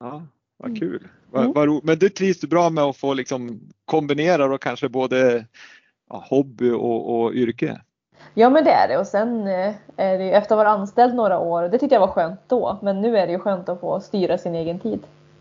Ja, 0.00 0.22
vad 0.56 0.68
Mm. 0.68 0.80
kul. 0.80 1.08
Mm. 1.34 1.52
vad 1.52 1.66
ro... 1.66 1.80
Men 1.84 1.98
du 1.98 2.08
trivs 2.08 2.40
du 2.40 2.46
bra 2.46 2.70
med 2.70 2.84
att 2.84 2.96
få 2.96 3.14
liksom 3.14 3.60
kombinera 3.84 4.48
då 4.48 4.58
kanske 4.58 4.88
både 4.88 5.46
ja, 6.10 6.24
hobby 6.30 6.70
och, 6.70 7.20
och 7.20 7.32
yrke? 7.32 7.80
Ja 8.34 8.50
men 8.50 8.64
det 8.64 8.70
är 8.70 8.88
det 8.88 8.98
och 8.98 9.06
sen 9.06 9.46
eh, 9.46 9.74
är 9.96 10.18
det 10.18 10.24
ju 10.24 10.30
efter 10.30 10.38
att 10.38 10.48
ha 10.48 10.56
varit 10.56 10.80
anställd 10.80 11.14
några 11.14 11.38
år, 11.38 11.62
det 11.62 11.78
tyckte 11.78 11.94
jag 11.94 12.00
var 12.00 12.06
skönt 12.08 12.40
då, 12.46 12.78
men 12.82 13.00
nu 13.00 13.18
är 13.18 13.26
det 13.26 13.32
ju 13.32 13.38
skönt 13.38 13.68
att 13.68 13.80
få 13.80 14.00
styra 14.00 14.38
sin 14.38 14.54
egen 14.54 14.78
tid. 14.78 15.00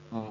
Ja. 0.10 0.26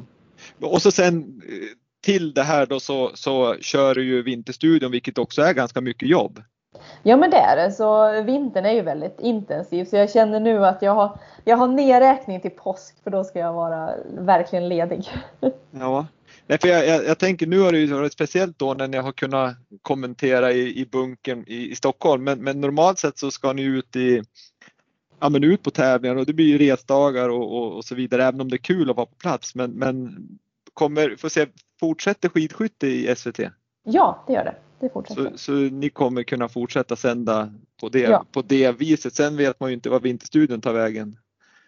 Och 0.60 0.82
så 0.82 0.90
sen 0.90 1.42
eh, 1.48 1.54
till 2.00 2.34
det 2.34 2.42
här 2.42 2.66
då 2.66 2.80
så, 2.80 3.10
så 3.14 3.56
kör 3.60 3.94
du 3.94 4.04
ju 4.04 4.22
Vinterstudion 4.22 4.90
vilket 4.90 5.18
också 5.18 5.42
är 5.42 5.52
ganska 5.52 5.80
mycket 5.80 6.08
jobb. 6.08 6.42
Ja 7.02 7.16
men 7.16 7.30
det 7.30 7.36
är 7.36 7.56
det, 7.56 7.72
så 7.72 8.22
vintern 8.22 8.64
är 8.64 8.72
ju 8.72 8.82
väldigt 8.82 9.20
intensiv 9.20 9.84
så 9.84 9.96
jag 9.96 10.10
känner 10.10 10.40
nu 10.40 10.66
att 10.66 10.82
jag 10.82 10.94
har, 10.94 11.18
jag 11.44 11.56
har 11.56 11.68
nedräkning 11.68 12.40
till 12.40 12.50
påsk 12.50 13.02
för 13.04 13.10
då 13.10 13.24
ska 13.24 13.38
jag 13.38 13.52
vara 13.52 13.94
verkligen 14.18 14.68
ledig. 14.68 15.08
Ja. 15.70 16.06
Nej, 16.46 16.58
för 16.58 16.68
jag, 16.68 16.86
jag, 16.86 17.04
jag 17.04 17.18
tänker 17.18 17.46
nu 17.46 17.60
har 17.60 17.72
det 17.72 17.78
ju 17.78 17.86
varit 17.86 18.12
speciellt 18.12 18.58
då 18.58 18.74
när 18.74 18.94
jag 18.94 19.02
har 19.02 19.12
kunnat 19.12 19.56
kommentera 19.82 20.52
i, 20.52 20.80
i 20.80 20.86
bunkern 20.86 21.44
i, 21.46 21.70
i 21.70 21.74
Stockholm 21.74 22.24
men, 22.24 22.38
men 22.38 22.60
normalt 22.60 22.98
sett 22.98 23.18
så 23.18 23.30
ska 23.30 23.52
ni 23.52 23.62
ut 23.62 23.96
i 23.96 24.22
ja, 25.20 25.28
men 25.28 25.44
ut 25.44 25.62
på 25.62 25.70
tävlingar 25.70 26.16
och 26.16 26.26
det 26.26 26.32
blir 26.32 26.46
ju 26.46 26.58
resdagar 26.58 27.28
och, 27.28 27.56
och, 27.56 27.76
och 27.76 27.84
så 27.84 27.94
vidare 27.94 28.24
även 28.24 28.40
om 28.40 28.48
det 28.48 28.56
är 28.56 28.58
kul 28.58 28.90
att 28.90 28.96
vara 28.96 29.06
på 29.06 29.14
plats 29.14 29.54
men, 29.54 29.70
men 29.70 30.16
kommer, 30.74 31.16
får 31.16 31.28
se, 31.28 31.46
fortsätter 31.80 32.28
skidskytte 32.28 32.86
i 32.86 33.14
SVT? 33.16 33.40
Ja, 33.82 34.24
det 34.26 34.32
gör 34.32 34.44
det. 34.44 34.54
Det 34.80 34.92
fortsätter. 34.92 35.30
Så, 35.30 35.38
så 35.38 35.52
ni 35.52 35.90
kommer 35.90 36.22
kunna 36.22 36.48
fortsätta 36.48 36.96
sända 36.96 37.52
på 37.80 37.88
det, 37.88 38.00
Ja. 38.00 38.24
på 38.32 38.42
det 38.42 38.72
viset. 38.72 39.14
Sen 39.14 39.36
vet 39.36 39.60
man 39.60 39.70
ju 39.70 39.74
inte 39.74 39.90
vad 39.90 40.02
Vinterstudion 40.02 40.60
tar 40.60 40.72
vägen. 40.72 41.16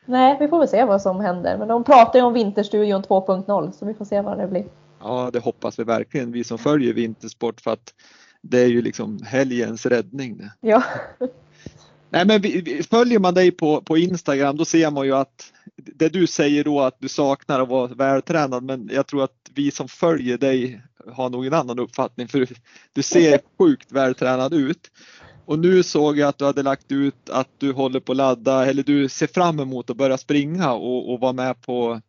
Nej, 0.06 0.36
vi 0.40 0.48
får 0.48 0.58
väl 0.58 0.68
se 0.68 0.84
vad 0.84 1.02
som 1.02 1.20
händer. 1.20 1.58
Men 1.58 1.68
de 1.68 1.84
pratar 1.84 2.18
ju 2.18 2.24
om 2.24 2.32
Vinterstudion 2.32 3.02
2.0 3.02 3.70
så 3.72 3.86
vi 3.86 3.94
får 3.94 4.04
se 4.04 4.20
vad 4.20 4.38
det 4.38 4.46
blir. 4.46 4.64
Ja, 5.00 5.30
det 5.32 5.38
hoppas 5.38 5.78
vi 5.78 5.84
verkligen, 5.84 6.32
vi 6.32 6.44
som 6.44 6.58
följer 6.58 6.92
vintersport 6.94 7.60
för 7.60 7.70
att 7.70 7.94
det 8.42 8.58
är 8.60 8.66
ju 8.66 8.82
liksom 8.82 9.18
helgens 9.24 9.86
räddning. 9.86 10.40
Ja, 10.60 10.82
Nej, 12.12 12.26
men 12.26 12.40
vi, 12.40 12.60
vi, 12.60 12.82
följer 12.82 13.18
man 13.18 13.34
dig 13.34 13.50
på, 13.50 13.80
på 13.80 13.98
Instagram 13.98 14.56
då 14.56 14.64
ser 14.64 14.90
man 14.90 15.06
ju 15.06 15.12
att 15.12 15.52
det 15.76 16.08
du 16.08 16.26
säger 16.26 16.64
då 16.64 16.80
att 16.80 16.96
du 17.00 17.08
saknar 17.08 17.60
att 17.60 17.68
vara 17.68 17.86
vältränad 17.86 18.62
men 18.62 18.90
jag 18.92 19.06
tror 19.06 19.24
att 19.24 19.50
vi 19.54 19.70
som 19.70 19.88
följer 19.88 20.38
dig 20.38 20.82
har 21.06 21.30
nog 21.30 21.46
en 21.46 21.54
annan 21.54 21.78
uppfattning 21.78 22.28
för 22.28 22.48
du, 22.92 23.02
ser 23.02 23.40
sjukt 23.58 23.92
vältränad 23.92 24.54
ut. 24.54 24.90
Och 25.44 25.58
nu 25.58 25.82
såg 25.82 26.18
jag 26.18 26.28
att 26.28 26.38
du 26.38 26.44
hade 26.44 26.62
lagt 26.62 26.92
ut 26.92 27.30
att 27.30 27.48
du 27.58 27.72
håller 27.72 28.00
på 28.00 28.12
att 28.12 28.16
ladda 28.16 28.66
eller 28.66 28.82
du 28.82 29.08
ser 29.08 29.26
fram 29.26 29.60
emot 29.60 29.90
att 29.90 29.96
börja 29.96 30.18
springa 30.18 30.72
och, 30.72 31.12
och 31.12 31.20
vara 31.20 31.32
med 31.32 31.62
på 31.62 32.00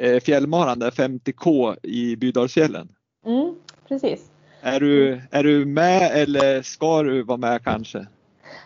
eh, 0.00 0.20
fjällmaran 0.20 0.78
där 0.78 0.90
50K 0.90 1.76
i 1.82 2.16
Bydalsfjällen. 2.16 2.88
mm, 3.26 3.54
precis. 3.88 4.30
Är 4.62 4.80
du, 4.80 5.20
är 5.30 5.42
du 5.42 5.64
med 5.64 6.10
eller 6.12 6.62
ska 6.62 7.02
du 7.02 7.22
vara 7.22 7.38
med 7.38 7.64
kanske? 7.64 8.06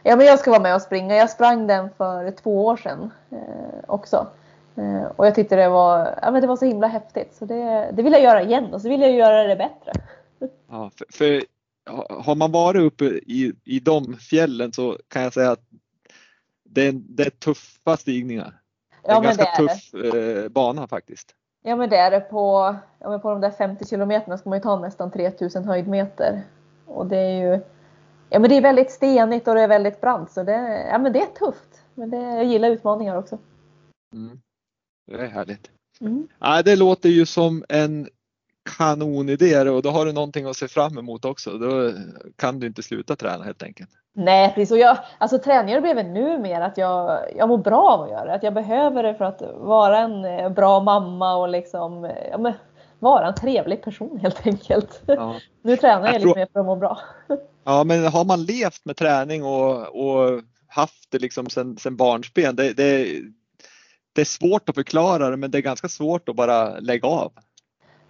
Ja, 0.03 0.17
men 0.17 0.27
jag 0.27 0.39
ska 0.39 0.51
vara 0.51 0.63
med 0.63 0.75
och 0.75 0.83
springa. 0.83 1.17
Jag 1.17 1.31
sprang 1.31 1.67
den 1.67 1.91
för 1.97 2.31
två 2.31 2.65
år 2.65 2.77
sedan 2.77 3.11
eh, 3.31 3.85
också. 3.87 4.27
Eh, 4.77 5.05
och 5.17 5.27
jag 5.27 5.35
tyckte 5.35 5.57
det 5.57 5.69
var, 5.69 6.19
ja, 6.23 6.31
men 6.31 6.41
det 6.41 6.47
var 6.47 6.57
så 6.57 6.65
himla 6.65 6.87
häftigt. 6.87 7.35
Så 7.35 7.45
det, 7.45 7.91
det 7.93 8.03
vill 8.03 8.13
jag 8.13 8.23
göra 8.23 8.43
igen 8.43 8.75
och 8.75 8.81
så 8.81 8.89
vill 8.89 9.01
jag 9.01 9.13
göra 9.13 9.45
det 9.45 9.57
bättre. 9.57 9.93
Ja, 10.71 10.91
för, 10.95 11.07
för 11.13 11.43
har 12.25 12.35
man 12.35 12.53
varit 12.53 12.83
uppe 12.83 13.05
i, 13.05 13.53
i 13.65 13.81
de 13.81 14.17
fjällen 14.17 14.73
så 14.73 14.99
kan 15.09 15.23
jag 15.23 15.33
säga 15.33 15.51
att 15.51 15.65
det 16.65 16.87
är, 16.87 16.93
det 16.93 17.27
är 17.27 17.31
tuffa 17.31 17.97
stigningar. 17.97 18.61
Det 19.03 19.09
är 19.09 19.13
Ja, 19.13 19.17
en 19.17 19.23
ganska 19.23 19.45
är 19.45 19.57
tuff 19.57 19.95
eh, 20.15 20.49
bana 20.49 20.87
faktiskt. 20.87 21.35
Ja 21.63 21.77
men 21.77 21.91
det 21.91 21.97
är 21.97 22.11
det. 22.11 22.21
På, 22.21 22.77
ja, 22.99 23.11
men 23.11 23.21
på 23.21 23.31
de 23.31 23.41
där 23.41 23.51
50 23.51 23.87
kilometerna 23.87 24.39
ska 24.39 24.49
man 24.49 24.59
ju 24.59 24.63
ta 24.63 24.79
nästan 24.79 25.11
3000 25.11 25.65
höjdmeter. 25.65 26.43
Och 26.87 27.07
det 27.07 27.17
är 27.17 27.41
ju 27.41 27.61
ja, 28.31 28.39
men 28.39 28.51
det 28.51 28.57
är 28.57 28.63
väldigt 28.63 28.91
stenigt 28.91 29.49
och 29.49 29.55
det 29.55 29.61
är 29.61 29.69
väldigt 29.69 30.01
brant 30.01 30.33
så 30.33 30.43
det, 30.43 30.87
ja, 30.91 30.99
men 30.99 31.13
det 31.13 31.23
är 31.23 31.27
tufft. 31.27 31.83
Men 31.95 32.11
det, 32.11 32.17
jag 32.17 32.45
gillar 32.45 32.71
utmaningar 32.71 33.17
också. 33.17 33.39
Mm. 34.13 34.41
Det 35.07 35.15
är 35.15 35.27
härligt. 35.27 35.71
Mm. 36.01 36.29
Ja, 36.39 36.63
det 36.63 36.77
låter 36.77 37.09
ju 37.09 37.27
som 37.27 37.65
en 37.69 38.09
kanonidé 38.79 39.69
och 39.71 39.83
då 39.83 39.91
har 39.91 40.07
du 40.07 40.13
någonting 40.13 40.47
att 40.47 40.57
se 40.57 40.69
fram 40.69 40.99
emot 40.99 41.25
också. 41.25 41.51
Då 41.51 41.93
kan 42.37 42.61
du 42.61 42.67
inte 42.67 42.83
sluta 42.83 43.17
träna 43.17 43.45
helt 43.45 43.63
enkelt. 43.63 43.91
Nej 44.13 44.53
precis. 44.55 44.71
Och 44.71 44.79
jag, 44.79 44.99
alltså 45.19 45.39
träningar 45.39 45.81
blev 45.81 45.97
nu 45.97 46.39
mer 46.39 46.61
att 46.61 46.79
jag, 46.79 47.21
jag 47.37 47.49
mår 47.49 47.59
bra 47.59 47.91
av 47.91 48.01
att 48.01 48.11
göra 48.11 48.25
det. 48.25 48.35
Att 48.35 48.43
jag 48.43 48.55
behöver 48.55 49.03
det 49.03 49.15
för 49.15 49.25
att 49.25 49.43
vara 49.55 49.99
en 49.99 50.25
eh, 50.25 50.49
bra 50.49 50.81
mamma 50.81 51.37
och 51.37 51.49
liksom 51.49 52.11
ja, 52.31 52.39
men, 52.39 52.53
vara 52.99 53.29
en 53.29 53.35
trevlig 53.35 53.83
person 53.83 54.19
helt 54.23 54.47
enkelt. 54.47 55.03
Ja. 55.07 55.37
Nu 55.63 55.77
tränar 55.77 56.07
jag, 56.07 56.15
Jag 56.15 56.23
lite 56.27 56.39
mer 56.39 56.49
för 56.53 56.61
att 56.61 56.67
må 56.67 56.77
bra. 56.77 56.99
Ja, 57.65 57.85
men 57.85 58.07
har 58.07 58.25
man 58.25 58.45
levt 58.45 58.85
med 58.85 58.97
träning 58.97 59.45
och, 59.45 60.07
och 60.07 60.41
haft 60.67 61.11
det 61.11 61.19
liksom 61.19 61.51
sen, 61.51 61.79
sen 61.79 61.97
barnsben, 61.97 62.57
det, 62.57 62.73
det, 62.73 63.21
det 64.13 64.21
är 64.21 64.25
svårt 64.25 64.69
att 64.69 64.75
förklara 64.75 65.31
det 65.31 65.37
men 65.37 65.51
det 65.51 65.59
är 65.59 65.63
ganska 65.63 65.89
svårt 65.89 66.29
att 66.29 66.37
bara 66.37 66.79
lägga 66.79 67.09
av. 67.09 67.33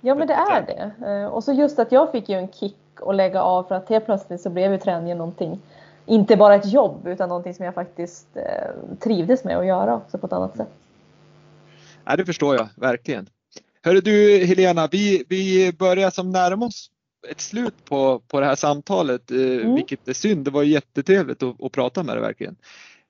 Ja 0.00 0.14
men 0.14 0.26
det 0.28 0.34
är 0.34 0.62
det. 0.66 1.06
Eh, 1.06 1.26
Och 1.26 1.44
så 1.44 1.52
just 1.52 1.78
att 1.78 1.92
jag 1.92 2.12
fick 2.12 2.28
ju 2.28 2.34
en 2.34 2.52
kick 2.52 2.76
att 3.06 3.14
lägga 3.14 3.42
av 3.42 3.64
för 3.64 3.74
att 3.74 3.88
helt 3.88 4.04
plötsligt 4.04 4.40
så 4.40 4.50
blev 4.50 4.72
ju 4.72 4.78
träningen 4.78 5.18
någonting, 5.18 5.60
inte 6.06 6.36
bara 6.36 6.54
ett 6.54 6.72
jobb 6.72 7.06
utan 7.06 7.28
någonting 7.28 7.54
som 7.54 7.64
jag 7.64 7.74
faktiskt 7.74 8.36
eh, 8.36 8.96
trivdes 9.00 9.44
med 9.44 9.58
att 9.58 9.66
göra 9.66 9.96
också 9.96 10.18
på 10.18 10.26
ett 10.26 10.32
annat 10.32 10.56
sätt. 10.56 10.68
Ja, 12.04 12.16
det 12.16 12.24
förstår 12.24 12.54
jag 12.54 12.68
verkligen. 12.76 13.26
Hörru 13.84 14.00
du 14.00 14.44
Helena, 14.44 14.88
vi, 14.92 15.24
vi 15.28 15.72
börjar 15.72 16.10
som 16.10 16.30
närma 16.30 16.66
oss 16.66 16.90
ett 17.28 17.40
slut 17.40 17.84
på, 17.84 18.20
på 18.28 18.40
det 18.40 18.46
här 18.46 18.54
samtalet, 18.54 19.30
eh, 19.30 19.38
Mm. 19.38 19.74
vilket 19.74 20.08
är 20.08 20.12
synd. 20.12 20.44
Det 20.44 20.50
var 20.50 20.62
jättetrevligt 20.62 21.42
att, 21.42 21.62
att 21.62 21.72
prata 21.72 22.02
med 22.02 22.16
dig 22.16 22.22
verkligen. 22.22 22.56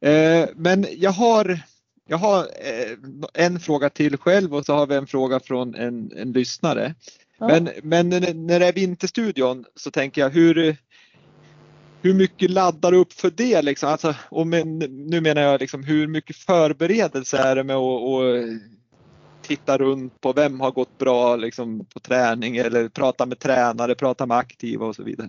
Eh, 0.01 0.49
men 0.57 0.87
jag 0.97 1.11
har, 1.11 1.61
jag 2.09 2.16
har 2.16 2.39
eh, 2.39 3.45
en 3.45 3.61
fråga 3.61 3.91
till 3.91 4.16
själv 4.16 4.55
och 4.55 4.66
så 4.66 4.75
har 4.75 4.87
vi 4.87 4.95
en 4.95 5.07
fråga 5.07 5.41
från 5.41 5.75
en, 5.75 6.12
en 6.16 6.33
lyssnare. 6.33 6.95
Ja. 7.39 7.49
Men, 7.49 7.70
men 7.83 8.09
när 8.47 8.61
det 8.61 8.66
är 8.66 8.72
Vinterstudion 8.72 9.64
så 9.77 9.91
tänker 9.91 10.20
jag 10.20 10.31
hur, 10.31 10.77
hur 12.03 12.14
mycket 12.14 12.51
laddar 12.51 12.93
du 12.93 12.99
upp 12.99 13.12
för 13.12 13.31
det? 13.31 13.62
Liksom? 13.62 13.89
Alltså, 13.89 14.14
och 14.29 14.47
men, 14.47 14.79
nu 14.79 15.20
menar 15.20 15.43
jag 15.43 15.61
liksom, 15.61 15.85
hur 15.85 16.07
mycket 16.07 16.37
förberedelse 16.37 17.39
är 17.39 17.57
det 17.57 17.64
med 17.64 17.77
att 17.77 18.01
titta 19.45 19.78
runt 19.78 20.20
på 20.20 20.32
vem 20.32 20.61
har 20.61 20.70
gått 20.70 20.99
bra 20.99 21.36
liksom, 21.36 21.86
på 21.95 22.01
träning 22.01 22.57
eller 22.57 22.88
prata 22.88 23.26
med 23.26 23.38
tränare, 23.38 23.95
prata 23.95 24.26
med 24.26 24.36
aktiva 24.36 24.86
och 24.86 24.95
så 24.95 25.03
vidare. 25.03 25.28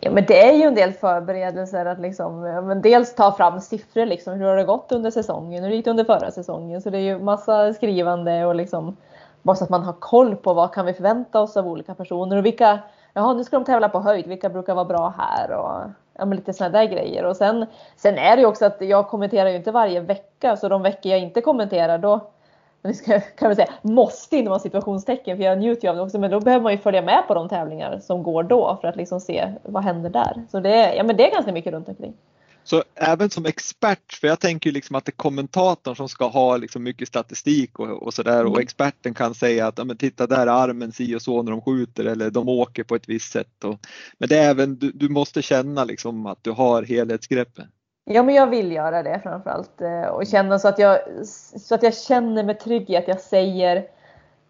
Ja, 0.00 0.10
men 0.10 0.24
det 0.28 0.48
är 0.48 0.52
ju 0.52 0.62
en 0.62 0.74
del 0.74 0.92
förberedelser 0.92 1.86
att 1.86 2.00
liksom, 2.00 2.44
ja, 2.44 2.60
men 2.60 2.82
dels 2.82 3.14
ta 3.14 3.32
fram 3.32 3.60
siffror 3.60 4.06
liksom, 4.06 4.34
hur 4.34 4.46
har 4.46 4.56
det 4.56 4.64
gått 4.64 4.92
under 4.92 5.10
säsongen, 5.10 5.64
hur 5.64 5.70
gick 5.70 5.84
det 5.84 5.90
under 5.90 6.04
förra 6.04 6.30
säsongen? 6.30 6.82
Så 6.82 6.90
det 6.90 6.98
är 6.98 7.02
ju 7.02 7.18
massa 7.18 7.74
skrivande 7.74 8.46
och 8.46 8.54
liksom 8.54 8.96
bara 9.42 9.56
så 9.56 9.64
att 9.64 9.70
man 9.70 9.82
har 9.82 9.92
koll 9.92 10.36
på 10.36 10.54
vad 10.54 10.74
kan 10.74 10.86
vi 10.86 10.94
förvänta 10.94 11.40
oss 11.40 11.56
av 11.56 11.68
olika 11.68 11.94
personer 11.94 12.36
och 12.36 12.44
vilka, 12.44 12.78
jaha 13.12 13.34
nu 13.34 13.44
ska 13.44 13.56
de 13.56 13.64
tävla 13.64 13.88
på 13.88 14.00
höjd, 14.00 14.26
vilka 14.26 14.48
brukar 14.48 14.74
vara 14.74 14.84
bra 14.84 15.14
här 15.18 15.50
och 15.50 15.90
ja, 16.18 16.24
men 16.24 16.36
lite 16.36 16.52
sådana 16.52 16.78
där 16.78 16.84
grejer. 16.84 17.24
Och 17.24 17.36
sen, 17.36 17.66
sen 17.96 18.18
är 18.18 18.36
det 18.36 18.42
ju 18.42 18.48
också 18.48 18.64
att 18.64 18.76
jag 18.80 19.08
kommenterar 19.08 19.48
ju 19.48 19.56
inte 19.56 19.72
varje 19.72 20.00
vecka 20.00 20.56
så 20.56 20.68
de 20.68 20.82
veckor 20.82 21.12
jag 21.12 21.20
inte 21.20 21.40
kommenterar 21.40 21.98
då 21.98 22.30
ska, 22.92 23.20
kan 23.20 23.48
man 23.48 23.56
säga, 23.56 23.72
måste 23.82 24.36
inom 24.36 24.60
situationstecken 24.60 25.36
för 25.36 25.44
jag 25.44 25.58
njuter 25.58 25.82
ju 25.82 25.90
av 25.90 25.96
det 25.96 26.02
också 26.02 26.18
men 26.18 26.30
då 26.30 26.40
behöver 26.40 26.62
man 26.62 26.72
ju 26.72 26.78
följa 26.78 27.02
med 27.02 27.24
på 27.28 27.34
de 27.34 27.48
tävlingar 27.48 27.98
som 27.98 28.22
går 28.22 28.42
då 28.42 28.78
för 28.80 28.88
att 28.88 28.96
liksom 28.96 29.20
se 29.20 29.52
vad 29.62 29.84
händer 29.84 30.10
där. 30.10 30.44
Så 30.50 30.60
det 30.60 30.74
är, 30.74 30.94
ja, 30.94 31.04
men 31.04 31.16
det 31.16 31.26
är 31.28 31.32
ganska 31.32 31.52
mycket 31.52 31.72
runt 31.72 31.88
omkring. 31.88 32.14
Så 32.66 32.82
även 32.94 33.30
som 33.30 33.46
expert, 33.46 34.12
för 34.20 34.28
jag 34.28 34.40
tänker 34.40 34.72
liksom 34.72 34.96
att 34.96 35.04
det 35.04 35.10
är 35.10 35.16
kommentatorn 35.16 35.96
som 35.96 36.08
ska 36.08 36.28
ha 36.28 36.56
liksom 36.56 36.82
mycket 36.82 37.08
statistik 37.08 37.78
och, 37.78 38.02
och 38.02 38.14
sådär 38.14 38.44
och 38.44 38.50
Mm. 38.50 38.62
experten 38.62 39.14
kan 39.14 39.34
säga 39.34 39.66
att 39.66 39.78
ja, 39.78 39.84
men 39.84 39.96
titta 39.96 40.26
där 40.26 40.46
är 40.46 40.68
armen 40.68 40.92
si 40.92 41.14
och 41.16 41.22
så 41.22 41.42
när 41.42 41.50
de 41.50 41.60
skjuter 41.60 42.04
eller 42.04 42.30
de 42.30 42.48
åker 42.48 42.84
på 42.84 42.94
ett 42.94 43.08
visst 43.08 43.32
sätt. 43.32 43.64
Och, 43.64 43.78
men 44.18 44.28
det 44.28 44.38
är 44.38 44.50
även, 44.50 44.76
du, 44.78 44.92
du 44.92 45.08
måste 45.08 45.42
känna 45.42 45.84
liksom 45.84 46.26
att 46.26 46.44
du 46.44 46.50
har 46.50 46.82
helhetsgreppet. 46.82 47.64
Ja, 48.04 48.22
men 48.22 48.34
jag 48.34 48.46
vill 48.46 48.72
göra 48.72 49.02
det 49.02 49.20
framförallt 49.22 49.80
eh, 49.80 50.04
och 50.04 50.26
känna 50.26 50.58
så 50.58 50.68
att 50.68 50.78
jag, 50.78 50.98
så 51.60 51.74
att 51.74 51.82
jag 51.82 51.94
känner 51.94 52.44
mig 52.44 52.54
trygg 52.54 52.90
i 52.90 52.96
att 52.96 53.08
jag 53.08 53.20
säger 53.20 53.86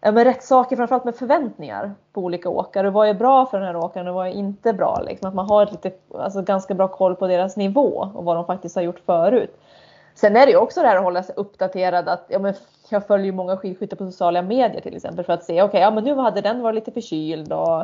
ja, 0.01 0.11
men 0.11 0.25
rätt 0.25 0.43
saker, 0.43 0.75
framförallt 0.75 1.05
med 1.05 1.15
förväntningar 1.15 1.95
på 2.13 2.21
olika 2.21 2.49
åkare. 2.49 2.89
Vad 2.89 3.07
är 3.07 3.13
bra 3.13 3.45
för 3.45 3.59
den 3.59 3.67
här 3.67 3.75
åkaren 3.75 4.07
och 4.07 4.15
vad 4.15 4.27
är 4.27 4.31
inte 4.31 4.73
bra? 4.73 5.01
Liksom. 5.05 5.29
Att 5.29 5.35
man 5.35 5.45
har 5.45 5.63
ett 5.63 5.71
lite, 5.71 5.91
alltså, 6.13 6.41
ganska 6.41 6.73
bra 6.73 6.87
koll 6.87 7.15
på 7.15 7.27
deras 7.27 7.57
nivå 7.57 8.09
och 8.13 8.25
vad 8.25 8.35
de 8.35 8.45
faktiskt 8.45 8.75
har 8.75 8.81
gjort 8.81 9.01
förut. 9.05 9.57
Sen 10.15 10.35
är 10.35 10.45
det 10.45 10.51
ju 10.51 10.57
också 10.57 10.81
det 10.81 10.87
här 10.87 10.97
att 10.97 11.03
hålla 11.03 11.23
sig 11.23 11.35
uppdaterad. 11.37 12.09
Att, 12.09 12.25
ja, 12.27 12.39
men 12.39 12.53
jag 12.89 13.07
följer 13.07 13.25
ju 13.25 13.31
många 13.31 13.57
skidskyttar 13.57 13.97
på 13.97 14.05
sociala 14.05 14.41
medier 14.41 14.81
till 14.81 14.95
exempel 14.95 15.25
för 15.25 15.33
att 15.33 15.43
se, 15.43 15.53
okej, 15.53 15.63
okay, 15.63 15.81
ja 15.81 15.91
men 15.91 16.03
nu 16.03 16.15
hade 16.15 16.41
den 16.41 16.61
varit 16.61 16.75
lite 16.75 16.91
förkyld 16.91 17.53
och 17.53 17.81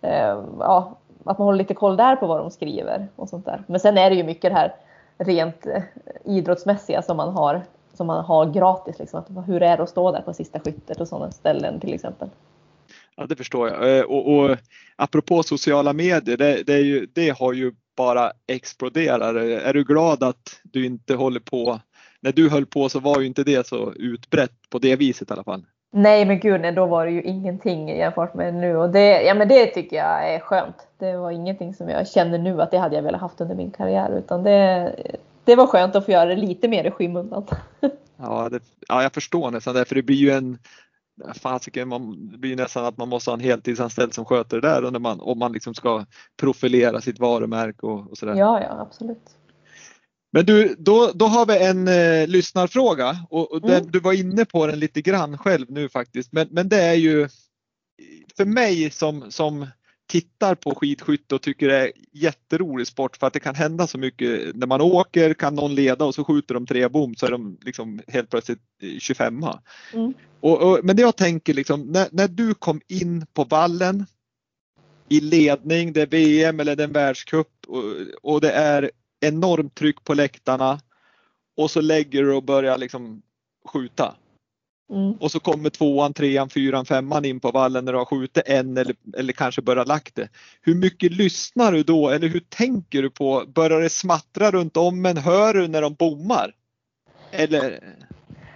eh, 0.00 0.38
ja, 0.60 0.92
att 1.24 1.38
man 1.38 1.46
håller 1.46 1.58
lite 1.58 1.74
koll 1.74 1.96
där 1.96 2.16
på 2.16 2.26
vad 2.26 2.38
de 2.38 2.50
skriver 2.50 3.08
och 3.16 3.28
sånt 3.28 3.44
där. 3.46 3.62
Men 3.66 3.80
sen 3.80 3.98
är 3.98 4.10
det 4.10 4.16
ju 4.16 4.24
mycket 4.24 4.50
det 4.50 4.56
här 4.56 4.74
rent 5.18 5.66
eh, 5.66 5.82
idrottsmässiga 6.24 7.02
som 7.02 7.16
man 7.16 7.32
har 7.32 7.62
som 7.96 8.06
man 8.06 8.24
har 8.24 8.52
gratis. 8.52 8.98
Liksom. 8.98 9.20
Att, 9.20 9.48
hur 9.48 9.62
är 9.62 9.76
det 9.76 9.82
att 9.82 9.90
stå 9.90 10.12
där 10.12 10.22
på 10.22 10.34
sista 10.34 10.60
skyttet 10.60 11.00
och 11.00 11.08
sådana 11.08 11.32
ställen 11.32 11.80
till 11.80 11.94
exempel. 11.94 12.28
Ja, 13.16 13.26
det 13.26 13.36
förstår 13.36 13.68
jag. 13.68 13.98
Eh, 13.98 14.04
och, 14.04 14.34
och 14.34 14.56
apropå 14.96 15.42
sociala 15.42 15.92
medier, 15.92 16.36
det, 16.36 16.62
det, 16.62 16.78
ju, 16.78 17.06
det, 17.12 17.38
har 17.38 17.52
ju 17.52 17.72
bara 17.96 18.32
exploderat. 18.46 19.36
Är 19.36 19.72
du 19.72 19.84
glad 19.84 20.22
att 20.22 20.60
du 20.62 20.86
inte 20.86 21.14
håller 21.14 21.40
på? 21.40 21.80
När 22.20 22.32
du 22.32 22.48
höll 22.48 22.66
på 22.66 22.88
så 22.88 23.00
var 23.00 23.20
ju 23.20 23.26
inte 23.26 23.44
det 23.44 23.66
så 23.66 23.92
utbrett 23.92 24.70
på 24.70 24.78
det 24.78 24.96
viset 24.96 25.30
i 25.30 25.32
alla 25.32 25.44
fall. 25.44 25.66
Nej 25.96 26.24
men 26.24 26.40
gud 26.40 26.60
nej, 26.60 26.72
då 26.72 26.86
var 26.86 27.06
det 27.06 27.12
ju 27.12 27.22
ingenting 27.22 27.88
jämfört 27.88 28.34
med 28.34 28.54
nu 28.54 28.76
och 28.76 28.90
det, 28.90 29.22
ja, 29.22 29.34
men 29.34 29.48
det 29.48 29.66
tycker 29.66 29.96
jag 29.96 30.34
är 30.34 30.40
skönt. 30.40 30.76
Det 30.98 31.16
var 31.16 31.30
ingenting 31.30 31.74
som 31.74 31.88
jag 31.88 32.08
känner 32.08 32.38
nu 32.38 32.62
att 32.62 32.70
det 32.70 32.78
hade 32.78 32.96
jag 32.96 33.02
velat 33.02 33.20
haft 33.20 33.40
under 33.40 33.54
min 33.54 33.70
karriär 33.70 34.18
utan 34.18 34.42
det, 34.42 34.92
det 35.44 35.56
var 35.56 35.66
skönt 35.66 35.96
att 35.96 36.04
få 36.04 36.10
göra 36.10 36.24
det 36.24 36.36
lite 36.36 36.68
mer 36.68 36.84
i 36.84 36.90
skymundan. 36.90 37.46
Ja, 38.16 38.48
det, 38.48 38.60
ja 38.88 39.02
jag 39.02 39.12
förstår 39.12 39.50
nästan 39.50 39.74
det 39.74 39.84
för 39.84 39.94
det 39.94 40.02
blir 40.02 40.16
ju 40.16 40.30
en 40.30 40.58
fasiken, 41.34 41.88
man, 41.88 42.30
det 42.32 42.38
blir 42.38 42.56
nästan 42.56 42.84
att 42.84 42.96
man 42.96 43.08
måste 43.08 43.30
ha 43.30 43.34
en 43.34 43.44
heltidsanställd 43.44 44.14
som 44.14 44.24
sköter 44.24 44.60
det 44.60 44.68
där 44.68 44.90
när 44.90 44.98
man, 44.98 45.20
om 45.20 45.38
man 45.38 45.52
liksom 45.52 45.74
ska 45.74 46.04
profilera 46.36 47.00
sitt 47.00 47.18
varumärke 47.18 47.86
och, 47.86 48.10
och 48.10 48.18
sådär. 48.18 48.34
Ja, 48.34 48.60
ja 48.60 48.80
absolut. 48.80 49.36
Men 50.34 50.46
du, 50.46 50.76
då, 50.78 51.12
då 51.14 51.26
har 51.26 51.46
vi 51.46 51.64
en 51.64 51.88
eh, 51.88 52.26
lyssnarfråga 52.26 53.18
och, 53.30 53.52
och 53.52 53.60
den, 53.60 53.70
mm. 53.70 53.90
du 53.90 54.00
var 54.00 54.12
inne 54.12 54.44
på 54.44 54.66
den 54.66 54.78
lite 54.78 55.02
grann 55.02 55.38
själv 55.38 55.66
nu 55.70 55.88
faktiskt. 55.88 56.32
Men, 56.32 56.48
men 56.50 56.68
det 56.68 56.82
är 56.82 56.94
ju 56.94 57.28
för 58.36 58.44
mig 58.44 58.90
som, 58.90 59.30
som 59.30 59.66
tittar 60.08 60.54
på 60.54 60.74
skidskytte 60.74 61.34
och 61.34 61.42
tycker 61.42 61.68
det 61.68 61.76
är 61.76 61.92
jätterolig 62.12 62.86
sport 62.86 63.16
för 63.16 63.26
att 63.26 63.32
det 63.32 63.40
kan 63.40 63.54
hända 63.54 63.86
så 63.86 63.98
mycket. 63.98 64.56
När 64.56 64.66
man 64.66 64.80
åker 64.80 65.34
kan 65.34 65.54
någon 65.54 65.74
leda 65.74 66.04
och 66.04 66.14
så 66.14 66.24
skjuter 66.24 66.54
de 66.54 66.66
tre 66.66 66.88
bom 66.88 67.14
så 67.14 67.26
är 67.26 67.30
de 67.30 67.58
liksom 67.60 68.00
helt 68.08 68.30
plötsligt 68.30 68.62
25 68.98 69.44
mm. 69.92 70.14
och, 70.40 70.62
och, 70.62 70.80
Men 70.84 70.96
det 70.96 71.02
jag 71.02 71.16
tänker 71.16 71.54
liksom 71.54 71.80
när, 71.80 72.08
när 72.12 72.28
du 72.28 72.54
kom 72.54 72.80
in 72.88 73.26
på 73.34 73.44
vallen 73.44 74.06
i 75.08 75.20
ledning, 75.20 75.92
det 75.92 76.02
är 76.02 76.06
VM 76.06 76.60
eller 76.60 76.76
det 76.76 76.82
är 76.82 76.88
en 76.88 76.92
världscup 76.92 77.48
och, 77.66 77.84
och 78.22 78.40
det 78.40 78.50
är 78.50 78.90
enormt 79.26 79.74
tryck 79.74 80.04
på 80.04 80.14
läktarna 80.14 80.80
och 81.56 81.70
så 81.70 81.80
lägger 81.80 82.22
du 82.22 82.34
och 82.34 82.42
börjar 82.42 82.78
liksom 82.78 83.22
skjuta. 83.68 84.14
Mm. 84.90 85.12
Och 85.12 85.30
så 85.30 85.40
kommer 85.40 85.70
tvåan, 85.70 86.12
trean, 86.12 86.48
fyran, 86.48 86.84
femman 86.84 87.24
in 87.24 87.40
på 87.40 87.50
vallen 87.50 87.84
när 87.84 87.92
du 87.92 87.98
har 87.98 88.04
skjutit 88.04 88.42
en 88.46 88.76
eller, 88.76 88.96
eller 89.16 89.32
kanske 89.32 89.62
börjat 89.62 89.88
lagt 89.88 90.14
det. 90.14 90.28
Hur 90.62 90.74
mycket 90.74 91.12
lyssnar 91.12 91.72
du 91.72 91.82
då 91.82 92.08
eller 92.08 92.28
hur 92.28 92.40
tänker 92.40 93.02
du 93.02 93.10
på, 93.10 93.44
börjar 93.54 93.80
det 93.80 93.90
smattra 93.90 94.50
runt 94.50 94.76
om 94.76 95.02
men 95.02 95.16
hör 95.16 95.54
du 95.54 95.68
när 95.68 95.82
de 95.82 95.94
bommar? 95.94 96.54
Eller? 97.30 97.80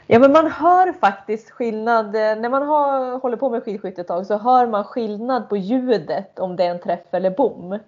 Ja 0.06 0.18
men 0.18 0.32
man 0.32 0.50
hör 0.50 0.92
faktiskt 0.92 1.50
skillnad, 1.50 2.12
när 2.12 2.48
man 2.48 2.62
har, 2.62 3.18
håller 3.18 3.36
på 3.36 3.50
med 3.50 3.62
skidskytte 3.62 4.00
ett 4.00 4.08
tag 4.08 4.26
så 4.26 4.38
hör 4.38 4.66
man 4.66 4.84
skillnad 4.84 5.48
på 5.48 5.56
ljudet 5.56 6.38
om 6.38 6.56
det 6.56 6.64
är 6.64 6.70
en 6.70 6.80
träff 6.80 7.14
eller 7.14 7.30
bom. 7.30 7.78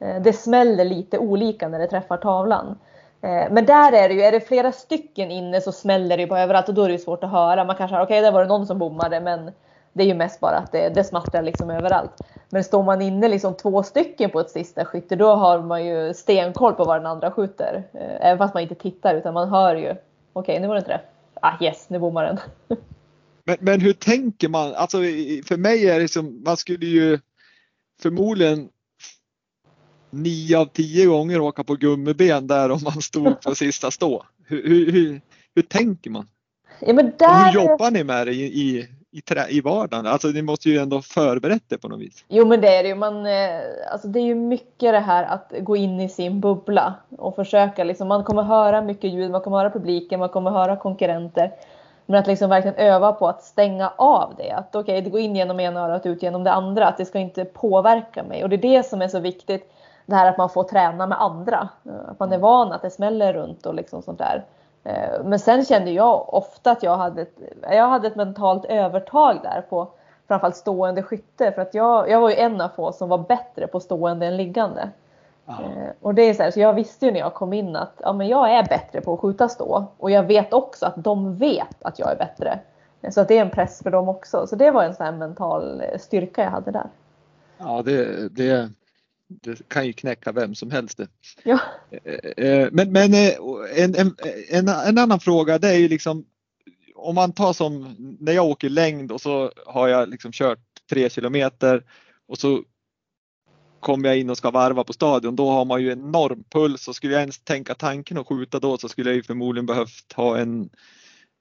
Eh, 0.00 0.22
det 0.22 0.32
smäller 0.32 0.84
lite 0.84 1.18
olika 1.18 1.68
när 1.68 1.78
det 1.78 1.86
träffar 1.86 2.16
tavlan. 2.16 2.78
Eh, 3.20 3.50
men 3.50 3.66
där 3.66 3.92
är 3.92 4.08
det 4.08 4.14
ju, 4.14 4.22
är 4.22 4.32
det 4.32 4.40
flera 4.40 4.72
stycken 4.72 5.30
inne 5.30 5.60
så 5.60 5.72
smäller 5.72 6.16
det 6.16 6.22
ju 6.22 6.28
på 6.28 6.36
överallt 6.36 6.68
och 6.68 6.74
då 6.74 6.82
är 6.82 6.88
det 6.88 6.98
svårt 6.98 7.24
att 7.24 7.30
höra. 7.30 7.64
Man 7.64 7.76
kanske 7.76 7.96
har, 7.96 8.02
okej 8.02 8.18
okay, 8.18 8.22
där 8.22 8.32
var 8.32 8.40
det 8.40 8.48
någon 8.48 8.66
som 8.66 8.78
bommade 8.78 9.20
men 9.20 9.50
det 9.92 10.02
är 10.02 10.06
ju 10.06 10.14
mest 10.14 10.40
bara 10.40 10.56
att 10.56 10.72
det, 10.72 10.88
det 10.88 11.04
smattrar 11.04 11.42
liksom 11.42 11.70
överallt. 11.70 12.24
Men 12.50 12.64
står 12.64 12.82
man 12.82 13.02
inne 13.02 13.28
liksom 13.28 13.54
två 13.54 13.82
stycken 13.82 14.30
på 14.30 14.40
ett 14.40 14.50
sista 14.50 14.84
skytte 14.84 15.16
då 15.16 15.34
har 15.34 15.62
man 15.62 15.86
ju 15.86 16.14
stenkoll 16.14 16.72
på 16.72 16.84
vad 16.84 16.96
den 16.96 17.06
andra 17.06 17.30
skjuter. 17.30 17.82
Eh, 17.92 18.26
även 18.26 18.38
fast 18.38 18.54
man 18.54 18.62
inte 18.62 18.74
tittar 18.74 19.14
utan 19.14 19.34
man 19.34 19.48
hör 19.48 19.76
ju. 19.76 19.90
Okej 19.90 20.00
okay, 20.32 20.60
nu 20.60 20.66
var 20.66 20.74
det 20.74 20.80
en 20.80 20.86
träff. 20.86 21.00
Ah 21.40 21.56
yes, 21.60 21.86
nu 21.88 21.98
bommar 21.98 22.24
den. 22.24 22.38
men, 23.44 23.56
men 23.60 23.80
hur 23.80 23.92
tänker 23.92 24.48
man? 24.48 24.74
Alltså 24.74 24.98
för 25.48 25.56
mig 25.56 25.90
är 25.90 26.00
det 26.00 26.08
som, 26.08 26.42
man 26.44 26.56
skulle 26.56 26.86
ju 26.86 27.18
förmodligen 28.02 28.68
nio 30.14 30.58
av 30.58 30.66
tio 30.66 31.06
gånger 31.06 31.40
åka 31.40 31.64
på 31.64 31.74
gummiben 31.74 32.46
där 32.46 32.70
om 32.70 32.80
man 32.84 33.02
stod 33.02 33.40
på 33.40 33.54
sista 33.54 33.90
stå. 33.90 34.24
Hur, 34.46 34.68
hur, 34.68 34.92
hur, 34.92 35.20
hur 35.54 35.62
tänker 35.62 36.10
man? 36.10 36.26
Ja, 36.80 36.92
där... 36.92 37.52
Hur 37.52 37.60
jobbar 37.60 37.90
ni 37.90 38.04
med 38.04 38.26
det 38.26 38.32
i, 38.32 38.44
i, 38.44 38.88
i, 39.12 39.20
trä, 39.20 39.46
i 39.48 39.60
vardagen? 39.60 40.06
Alltså 40.06 40.28
ni 40.28 40.42
måste 40.42 40.70
ju 40.70 40.78
ändå 40.78 41.02
förberett 41.02 41.62
det 41.68 41.78
på 41.78 41.88
något 41.88 42.00
vis. 42.00 42.24
Jo 42.28 42.46
men 42.46 42.60
det 42.60 42.76
är 42.76 42.82
det 42.82 42.88
ju. 42.88 42.94
Man, 42.94 43.26
eh, 43.26 43.60
alltså, 43.92 44.08
det 44.08 44.18
är 44.18 44.24
ju 44.24 44.34
mycket 44.34 44.92
det 44.92 45.00
här 45.00 45.24
att 45.24 45.52
gå 45.60 45.76
in 45.76 46.00
i 46.00 46.08
sin 46.08 46.40
bubbla 46.40 46.94
och 47.18 47.34
försöka. 47.34 47.84
Liksom, 47.84 48.08
man 48.08 48.24
kommer 48.24 48.42
höra 48.42 48.82
mycket 48.82 49.12
ljud, 49.12 49.30
man 49.30 49.40
kommer 49.40 49.56
höra 49.56 49.70
publiken, 49.70 50.20
man 50.20 50.28
kommer 50.28 50.50
höra 50.50 50.76
konkurrenter. 50.76 51.52
Men 52.06 52.20
att 52.20 52.26
liksom 52.26 52.50
verkligen 52.50 52.76
öva 52.76 53.12
på 53.12 53.28
att 53.28 53.42
stänga 53.42 53.92
av 53.96 54.34
det. 54.38 54.50
Att 54.50 54.74
okej, 54.74 54.80
okay, 54.80 55.00
det 55.00 55.10
går 55.10 55.20
in 55.20 55.36
genom 55.36 55.60
ena 55.60 55.80
örat 55.80 56.06
och 56.06 56.10
ut 56.10 56.22
genom 56.22 56.44
det 56.44 56.52
andra. 56.52 56.88
Att 56.88 56.96
det 56.96 57.04
ska 57.04 57.18
inte 57.18 57.44
påverka 57.44 58.22
mig. 58.22 58.42
Och 58.42 58.48
det 58.48 58.56
är 58.56 58.76
det 58.76 58.86
som 58.86 59.02
är 59.02 59.08
så 59.08 59.20
viktigt 59.20 59.70
det 60.06 60.14
här 60.14 60.30
att 60.30 60.38
man 60.38 60.50
får 60.50 60.64
träna 60.64 61.06
med 61.06 61.20
andra. 61.20 61.68
Eh, 61.84 62.10
att 62.10 62.18
man 62.18 62.32
är 62.32 62.38
van 62.38 62.72
att 62.72 62.82
det 62.82 62.90
smäller 62.90 63.32
runt 63.32 63.66
och 63.66 63.74
liksom 63.74 64.02
sånt 64.02 64.18
där. 64.18 64.44
Eh, 64.84 65.24
men 65.24 65.38
sen 65.38 65.64
kände 65.64 65.90
jag 65.90 66.34
ofta 66.34 66.70
att 66.70 66.82
jag 66.82 66.96
hade 66.96 67.22
ett, 67.22 67.38
jag 67.62 67.88
hade 67.88 68.06
ett 68.06 68.16
mentalt 68.16 68.64
övertag 68.64 69.40
där 69.42 69.60
på 69.68 69.88
framförallt 70.28 70.56
stående 70.56 71.02
skytte. 71.02 71.52
För 71.52 71.62
att 71.62 71.74
jag, 71.74 72.10
jag 72.10 72.20
var 72.20 72.30
ju 72.30 72.36
en 72.36 72.60
av 72.60 72.68
få 72.68 72.92
som 72.92 73.08
var 73.08 73.18
bättre 73.18 73.66
på 73.66 73.80
stående 73.80 74.26
än 74.26 74.36
liggande. 74.36 74.90
Aha. 75.46 75.62
Eh, 75.62 75.90
och 76.00 76.14
det 76.14 76.22
är 76.22 76.34
så, 76.34 76.42
här, 76.42 76.50
så 76.50 76.60
jag 76.60 76.72
visste 76.72 77.06
ju 77.06 77.12
när 77.12 77.20
jag 77.20 77.34
kom 77.34 77.52
in 77.52 77.76
att 77.76 77.92
ja, 78.02 78.12
men 78.12 78.28
jag 78.28 78.50
är 78.50 78.64
bättre 78.64 79.00
på 79.00 79.14
att 79.14 79.20
skjuta 79.20 79.48
stå. 79.48 79.84
Och 79.98 80.10
jag 80.10 80.22
vet 80.22 80.52
också 80.52 80.86
att 80.86 80.96
de 80.96 81.36
vet 81.36 81.82
att 81.82 81.98
jag 81.98 82.12
är 82.12 82.16
bättre. 82.16 82.58
Så 83.10 83.20
att 83.20 83.28
det 83.28 83.38
är 83.38 83.42
en 83.42 83.50
press 83.50 83.82
för 83.82 83.90
dem 83.90 84.08
också. 84.08 84.46
Så 84.46 84.56
det 84.56 84.70
var 84.70 84.84
en 84.84 84.94
sån 84.94 85.18
mental 85.18 85.82
styrka 85.98 86.42
jag 86.42 86.50
hade 86.50 86.70
där. 86.70 86.86
Ja, 87.58 87.82
det, 87.84 88.28
det, 88.28 88.70
det 89.42 89.68
kan 89.68 89.86
ju 89.86 89.92
knäcka 89.92 90.32
vem 90.32 90.54
som 90.54 90.70
helst. 90.70 91.00
Ja. 91.42 91.60
Eh, 92.04 92.46
eh, 92.46 92.68
men, 92.72 92.92
men 92.92 93.14
eh, 93.14 93.32
en, 93.76 93.94
en, 93.94 94.16
en, 94.50 94.68
en, 94.68 94.98
annan 94.98 95.20
fråga 95.20 95.58
det 95.58 95.68
är 95.68 95.78
ju 95.78 95.88
liksom 95.88 96.24
om 96.94 97.14
man 97.14 97.32
tar 97.32 97.52
som 97.52 97.96
när 98.20 98.32
jag 98.32 98.46
åker 98.46 98.68
längd 98.70 99.12
och 99.12 99.20
så 99.20 99.52
har 99.66 99.88
jag 99.88 100.08
liksom 100.08 100.32
kört 100.32 100.58
tre 100.90 101.10
kilometer 101.10 101.84
och 102.28 102.38
så 102.38 102.62
kommer 103.80 104.08
jag 104.08 104.18
in 104.18 104.30
och 104.30 104.38
ska 104.38 104.50
varva 104.50 104.84
på 104.84 104.92
stadion, 104.92 105.36
då 105.36 105.50
har 105.50 105.64
man 105.64 105.82
ju 105.82 105.92
enorm 105.92 106.44
puls 106.50 106.88
och 106.88 106.96
skulle 106.96 107.12
jag 107.12 107.20
ens 107.20 107.38
tänka 107.38 107.74
tanken 107.74 108.18
att 108.18 108.26
skjuta 108.26 108.60
då 108.60 108.78
så 108.78 108.88
skulle 108.88 109.10
jag 109.10 109.16
ju 109.16 109.22
förmodligen 109.22 109.66
behövt 109.66 110.12
ha 110.12 110.38
en, 110.38 110.70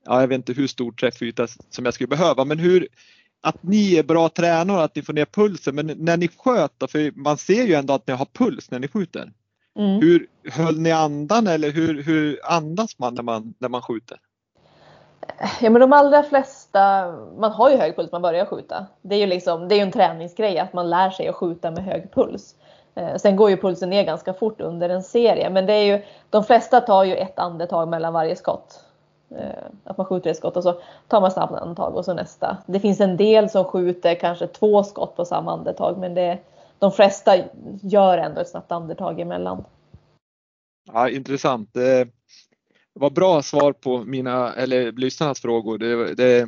ja 0.06 0.22
jag 0.22 0.28
vet 0.28 0.36
inte 0.36 0.54
hur 0.54 0.68
stor 0.68 0.91
träffyta 0.91 1.48
som 1.70 1.86
jag 1.86 1.94
skulle 1.94 2.08
behöva, 2.08 2.46
men 2.46 2.60
hur, 2.60 2.88
att 3.44 3.64
ni 3.64 3.96
är 3.96 4.04
bra 4.04 4.30
tränare, 4.30 4.84
att 4.84 4.96
ni 4.96 5.02
får 5.02 5.14
ner 5.14 5.26
pulsen, 5.26 5.76
men 5.76 5.88
när 5.88 6.18
ni 6.18 6.28
sköt 6.28 6.72
då, 6.78 6.88
för 6.88 7.12
man 7.16 7.38
ser 7.38 7.64
ju 7.64 7.74
ändå 7.74 7.94
att 7.94 8.08
ni 8.08 8.14
har 8.14 8.26
puls 8.26 8.72
när 8.72 8.80
ni 8.80 8.88
skjuter. 8.88 9.32
Mm. 9.80 10.02
Hur 10.02 10.28
höll 10.52 10.80
ni 10.80 10.91
andan 10.91 11.48
eller 11.48 11.72
hur, 11.72 12.04
hur 12.04 12.39
andas 12.44 13.00
man 13.00 13.16
när, 13.16 13.24
man 13.24 13.54
när 13.58 13.70
man 13.70 13.82
skjuter? 13.82 14.18
Ja 15.62 15.70
men 15.70 15.82
de 15.82 15.94
allra 15.94 16.24
flesta, 16.24 17.12
man 17.38 17.52
har 17.52 17.70
ju 17.70 17.78
hög 17.78 17.96
puls 17.96 18.12
när 18.12 18.20
man 18.20 18.22
börjar 18.22 18.46
skjuta. 18.46 18.86
Det 19.02 19.16
är 19.16 19.20
ju 19.20 19.26
liksom, 19.26 19.68
det 19.68 19.76
är 19.76 19.82
en 19.82 19.91
träningsgrej 19.91 20.60
att 20.60 20.74
man 20.74 20.89
lär 20.89 21.10
sig 21.10 21.28
att 21.28 21.36
skjuta 21.36 21.72
med 21.72 21.84
hög 21.84 22.14
puls. 22.14 22.56
Eh, 22.96 23.16
sen 23.16 23.36
går 23.36 23.50
ju 23.50 23.58
pulsen 23.58 23.89
ner 23.89 24.04
ganska 24.04 24.34
fort 24.34 24.62
under 24.62 24.89
en 24.89 25.04
serie 25.04 25.50
men 25.50 25.66
det 25.66 25.74
är 25.74 25.84
ju, 25.84 26.06
de 26.30 26.44
flesta 26.44 26.82
tar 26.82 27.04
ju 27.04 27.16
ett 27.16 27.39
andetag 27.39 27.88
mellan 27.88 28.14
varje 28.14 28.36
skott. 28.36 28.84
Eh, 29.38 29.63
att 29.84 29.97
man 29.97 30.05
skjuter 30.05 30.29
ett 30.29 30.38
skott 30.38 30.57
och 30.57 30.63
så 30.63 30.81
tar 31.07 31.21
man 31.21 31.31
snabbt 31.31 31.53
andetag 31.53 31.95
och 31.95 32.05
så 32.05 32.13
nästa. 32.13 32.57
Det 32.65 32.79
finns 32.79 32.99
en 32.99 33.17
del 33.17 33.49
som 33.49 33.65
skjuter 33.65 34.15
kanske 34.15 34.47
två 34.47 34.84
skott 34.84 35.15
på 35.15 35.25
samma 35.25 35.53
andetag 35.53 35.97
men 35.97 36.13
det, 36.13 36.39
de 36.79 36.91
flesta 36.91 37.38
gör 37.81 38.17
ändå 38.17 38.41
ett 38.41 38.49
snabbt 38.49 38.71
andetag 38.71 39.19
emellan. 39.19 39.63
Ja, 40.93 41.09
intressant. 41.09 41.69
Det 41.73 42.07
var 42.93 43.09
bra 43.09 43.41
svar 43.41 43.73
på 43.73 44.03
mina, 44.03 44.53
eller 44.53 44.91
lyssnarnas 44.91 45.41
frågor. 45.41 45.77
Det, 45.77 46.15
det, 46.15 46.47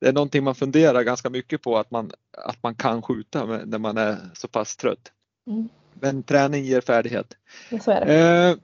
det 0.00 0.08
är 0.08 0.12
någonting 0.12 0.44
man 0.44 0.54
funderar 0.54 1.02
ganska 1.02 1.30
mycket 1.30 1.62
på 1.62 1.78
att 1.78 1.90
man, 1.90 2.10
att 2.46 2.62
man 2.62 2.74
kan 2.74 3.02
skjuta 3.02 3.44
när 3.44 3.78
man 3.78 3.98
är 3.98 4.16
så 4.34 4.48
pass 4.48 4.76
trött. 4.76 5.12
Mm. 5.46 5.68
Men 5.94 6.22
träning 6.22 6.64
ger 6.64 6.80
färdighet. 6.80 7.36
Så 7.82 7.90
är 7.90 8.04
det. 8.04 8.50
Eh, 8.50 8.56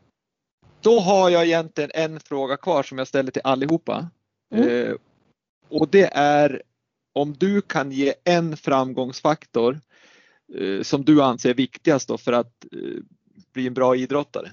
då 0.84 1.00
har 1.00 1.30
jag 1.30 1.44
egentligen 1.44 1.90
en 1.94 2.20
fråga 2.20 2.56
kvar 2.56 2.82
som 2.82 2.98
jag 2.98 3.06
ställer 3.06 3.30
till 3.30 3.42
allihopa. 3.44 4.08
Mm. 4.54 4.68
Eh, 4.68 4.94
och 5.68 5.88
det 5.88 6.10
är 6.14 6.62
om 7.12 7.34
du 7.38 7.60
kan 7.60 7.92
ge 7.92 8.14
en 8.24 8.56
framgångsfaktor 8.56 9.80
eh, 10.60 10.82
som 10.82 11.04
du 11.04 11.22
anser 11.22 11.50
är 11.50 11.54
viktigast 11.54 12.20
för 12.20 12.32
att 12.32 12.64
eh, 12.72 13.02
bli 13.52 13.66
en 13.66 13.74
bra 13.74 13.96
idrottare. 13.96 14.50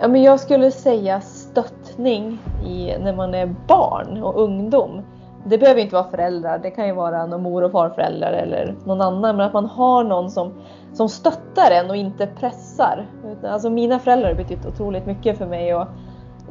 Ja, 0.00 0.08
men 0.08 0.22
jag 0.22 0.40
skulle 0.40 0.70
säga 0.70 1.20
stöttning 1.20 2.38
i, 2.66 2.98
när 2.98 3.16
man 3.16 3.34
är 3.34 3.54
barn 3.68 4.22
och 4.22 4.42
ungdom. 4.42 5.02
Det 5.46 5.58
behöver 5.58 5.80
inte 5.80 5.94
vara 5.94 6.10
föräldrar, 6.10 6.58
det 6.58 6.70
kan 6.70 6.86
ju 6.86 6.92
vara 6.92 7.26
någon 7.26 7.42
mor 7.42 7.62
och 7.62 7.72
farföräldrar 7.72 8.32
eller 8.32 8.76
någon 8.86 9.00
annan. 9.00 9.36
Men 9.36 9.46
att 9.46 9.52
man 9.52 9.66
har 9.66 10.04
någon 10.04 10.30
som, 10.30 10.52
som 10.94 11.08
stöttar 11.08 11.70
en 11.70 11.90
och 11.90 11.96
inte 11.96 12.26
pressar. 12.26 13.06
Alltså 13.44 13.70
mina 13.70 13.98
föräldrar 13.98 14.28
har 14.28 14.34
betytt 14.34 14.66
otroligt 14.66 15.06
mycket 15.06 15.38
för 15.38 15.46
mig. 15.46 15.74
Och 15.74 15.86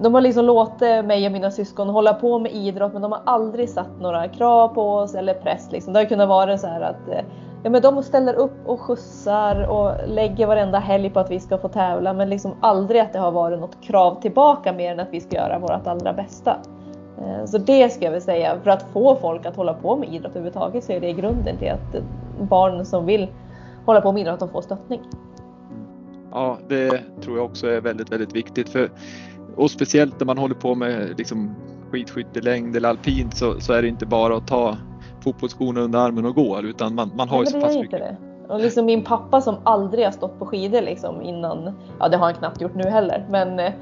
de 0.01 0.13
har 0.13 0.21
liksom 0.21 0.45
låtit 0.45 1.05
mig 1.05 1.25
och 1.25 1.31
mina 1.31 1.51
syskon 1.51 1.89
hålla 1.89 2.13
på 2.13 2.39
med 2.39 2.51
idrott 2.51 2.93
men 2.93 3.01
de 3.01 3.11
har 3.11 3.21
aldrig 3.25 3.69
satt 3.69 3.99
några 4.01 4.27
krav 4.27 4.67
på 4.67 4.95
oss 4.95 5.15
eller 5.15 5.33
press. 5.33 5.71
Liksom. 5.71 5.93
Det 5.93 5.99
har 5.99 6.05
kunnat 6.05 6.29
vara 6.29 6.57
så 6.57 6.67
här 6.67 6.81
att 6.81 7.09
eh, 7.09 7.25
ja, 7.63 7.69
men 7.69 7.81
de 7.81 8.03
ställer 8.03 8.33
upp 8.33 8.67
och 8.67 8.79
skjutsar 8.79 9.69
och 9.69 9.91
lägger 10.07 10.47
varenda 10.47 10.79
helg 10.79 11.09
på 11.09 11.19
att 11.19 11.31
vi 11.31 11.39
ska 11.39 11.57
få 11.57 11.67
tävla 11.67 12.13
men 12.13 12.29
liksom 12.29 12.55
aldrig 12.61 13.01
att 13.01 13.13
det 13.13 13.19
har 13.19 13.31
varit 13.31 13.59
något 13.59 13.81
krav 13.81 14.21
tillbaka 14.21 14.73
mer 14.73 14.91
än 14.91 14.99
att 14.99 15.11
vi 15.11 15.21
ska 15.21 15.35
göra 15.35 15.59
vårt 15.59 15.87
allra 15.87 16.13
bästa. 16.13 16.57
Eh, 17.17 17.45
så 17.45 17.57
det 17.57 17.89
ska 17.89 18.05
jag 18.05 18.11
väl 18.11 18.21
säga, 18.21 18.55
för 18.63 18.69
att 18.69 18.85
få 18.93 19.15
folk 19.15 19.45
att 19.45 19.55
hålla 19.55 19.73
på 19.73 19.95
med 19.95 20.13
idrott 20.13 20.31
överhuvudtaget 20.31 20.83
så 20.83 20.91
är 20.91 20.99
det 20.99 21.13
grunden 21.13 21.57
till 21.57 21.71
att 21.71 22.03
barn 22.49 22.85
som 22.85 23.05
vill 23.05 23.27
hålla 23.85 24.01
på 24.01 24.11
med 24.11 24.21
idrott 24.21 24.39
de 24.39 24.49
får 24.49 24.61
stöttning. 24.61 25.01
Ja, 26.31 26.57
det 26.69 27.01
tror 27.21 27.37
jag 27.37 27.45
också 27.45 27.67
är 27.67 27.81
väldigt, 27.81 28.11
väldigt 28.11 28.35
viktigt. 28.35 28.69
För, 28.69 28.89
och 29.55 29.71
speciellt 29.71 30.19
när 30.19 30.25
man 30.25 30.37
håller 30.37 30.55
på 30.55 30.75
med 30.75 31.17
liksom, 31.17 31.55
skidskyttelängd 31.91 32.75
eller 32.75 32.89
alpint 32.89 33.37
så, 33.37 33.59
så 33.59 33.73
är 33.73 33.81
det 33.81 33.87
inte 33.87 34.05
bara 34.05 34.37
att 34.37 34.47
ta 34.47 34.77
fotbollsskorna 35.23 35.81
under 35.81 35.99
armen 35.99 36.25
och 36.25 36.35
gå 36.35 36.61
utan 36.61 36.95
man, 36.95 37.11
man 37.15 37.29
har 37.29 37.39
ju 37.39 37.45
så 37.45 37.61
pass 37.61 37.75
mycket. 37.75 37.99
det. 37.99 38.17
Och 38.49 38.59
liksom 38.59 38.85
min 38.85 39.03
pappa 39.03 39.41
som 39.41 39.55
aldrig 39.63 40.05
har 40.05 40.11
stått 40.11 40.39
på 40.39 40.45
skidor 40.45 40.81
liksom 40.81 41.21
innan, 41.21 41.73
ja 41.99 42.09
det 42.09 42.17
har 42.17 42.25
han 42.25 42.33
knappt 42.33 42.61
gjort 42.61 42.75
nu 42.75 42.83
heller, 42.83 43.25
men 43.29 43.59
eh, 43.59 43.73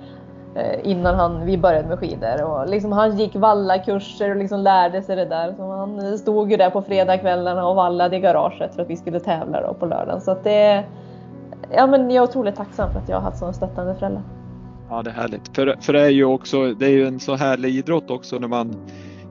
innan 0.83 1.15
han, 1.15 1.45
vi 1.45 1.57
började 1.57 1.87
med 1.87 1.99
skidor. 1.99 2.43
Och 2.43 2.69
liksom 2.69 2.91
han 2.91 3.17
gick 3.17 3.35
vallakurser 3.35 4.29
och 4.29 4.35
liksom 4.35 4.59
lärde 4.59 5.01
sig 5.01 5.15
det 5.15 5.25
där. 5.25 5.53
Så 5.57 5.71
han 5.71 6.17
stod 6.17 6.51
ju 6.51 6.57
där 6.57 6.69
på 6.69 6.81
fredagskvällarna 6.81 7.67
och 7.67 7.75
vallade 7.75 8.15
i 8.15 8.19
garaget 8.19 8.75
för 8.75 8.81
att 8.81 8.89
vi 8.89 8.97
skulle 8.97 9.19
tävla 9.19 9.61
då 9.61 9.73
på 9.73 9.85
lördagen. 9.85 10.21
Så 10.21 10.37
det, 10.43 10.83
ja 11.75 11.87
men 11.87 12.11
jag 12.11 12.23
är 12.23 12.29
otroligt 12.29 12.55
tacksam 12.55 12.91
för 12.91 12.99
att 12.99 13.09
jag 13.09 13.15
har 13.15 13.21
haft 13.21 13.37
sådana 13.37 13.53
stöttande 13.53 13.95
föräldrar. 13.95 14.23
Ja, 14.89 15.01
det 15.03 15.09
är 15.09 15.13
härligt. 15.13 15.55
För, 15.55 15.75
för 15.81 15.93
det 15.93 16.01
är 16.01 16.09
ju 16.09 16.25
också, 16.25 16.73
det 16.73 16.85
är 16.85 16.89
ju 16.89 17.07
en 17.07 17.19
så 17.19 17.35
härlig 17.35 17.75
idrott 17.75 18.09
också 18.09 18.39
när 18.39 18.47
man 18.47 18.75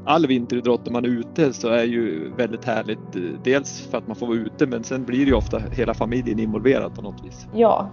all 0.04 0.26
vinteridrott 0.26 0.80
när 0.84 0.92
man 0.92 1.04
är 1.04 1.08
ute 1.08 1.52
så 1.52 1.68
är 1.68 1.84
ju 1.84 2.32
väldigt 2.36 2.64
härligt. 2.64 3.16
eh, 3.16 3.22
Dels 3.44 3.80
för 3.90 3.98
att 3.98 4.06
man 4.06 4.16
får 4.16 4.26
vara 4.26 4.36
ute 4.36 4.66
men 4.66 4.84
sen 4.84 5.04
blir 5.04 5.18
det 5.18 5.30
ju 5.30 5.34
ofta 5.34 5.58
hela 5.58 5.94
familjen 5.94 6.38
involverad 6.38 6.94
på 6.94 7.02
något 7.02 7.24
vis. 7.24 7.46
Ja, 7.54 7.88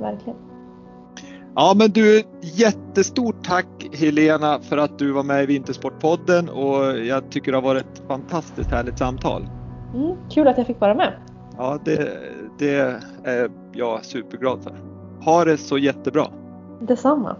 verkligen. 0.00 0.38
Ja 1.56 1.74
men 1.76 1.90
du, 1.90 2.22
jättestort 2.40 3.44
tack 3.44 3.66
Helena 3.92 4.60
för 4.60 4.76
att 4.78 4.98
du 4.98 5.12
var 5.12 5.22
med 5.22 5.42
i 5.42 5.46
Vintersportpodden 5.46 6.48
och 6.48 6.98
jag 6.98 7.30
tycker 7.30 7.52
det 7.52 7.58
har 7.58 7.62
varit 7.62 7.84
ett 7.84 8.02
fantastiskt 8.08 8.70
härligt 8.70 8.98
samtal. 8.98 9.48
Mm, 9.94 10.16
kul 10.30 10.48
att 10.48 10.58
jag 10.58 10.66
fick 10.66 10.80
vara 10.80 10.94
med. 10.94 11.12
Ja, 11.56 11.78
det, 11.84 12.18
det 12.58 12.74
är 12.74 13.50
jag 13.72 14.04
superglad 14.04 14.62
för. 14.62 14.76
Ha 15.24 15.44
det 15.44 15.56
så 15.56 15.78
jättebra! 15.78 16.26
Detsamma. 16.80 17.36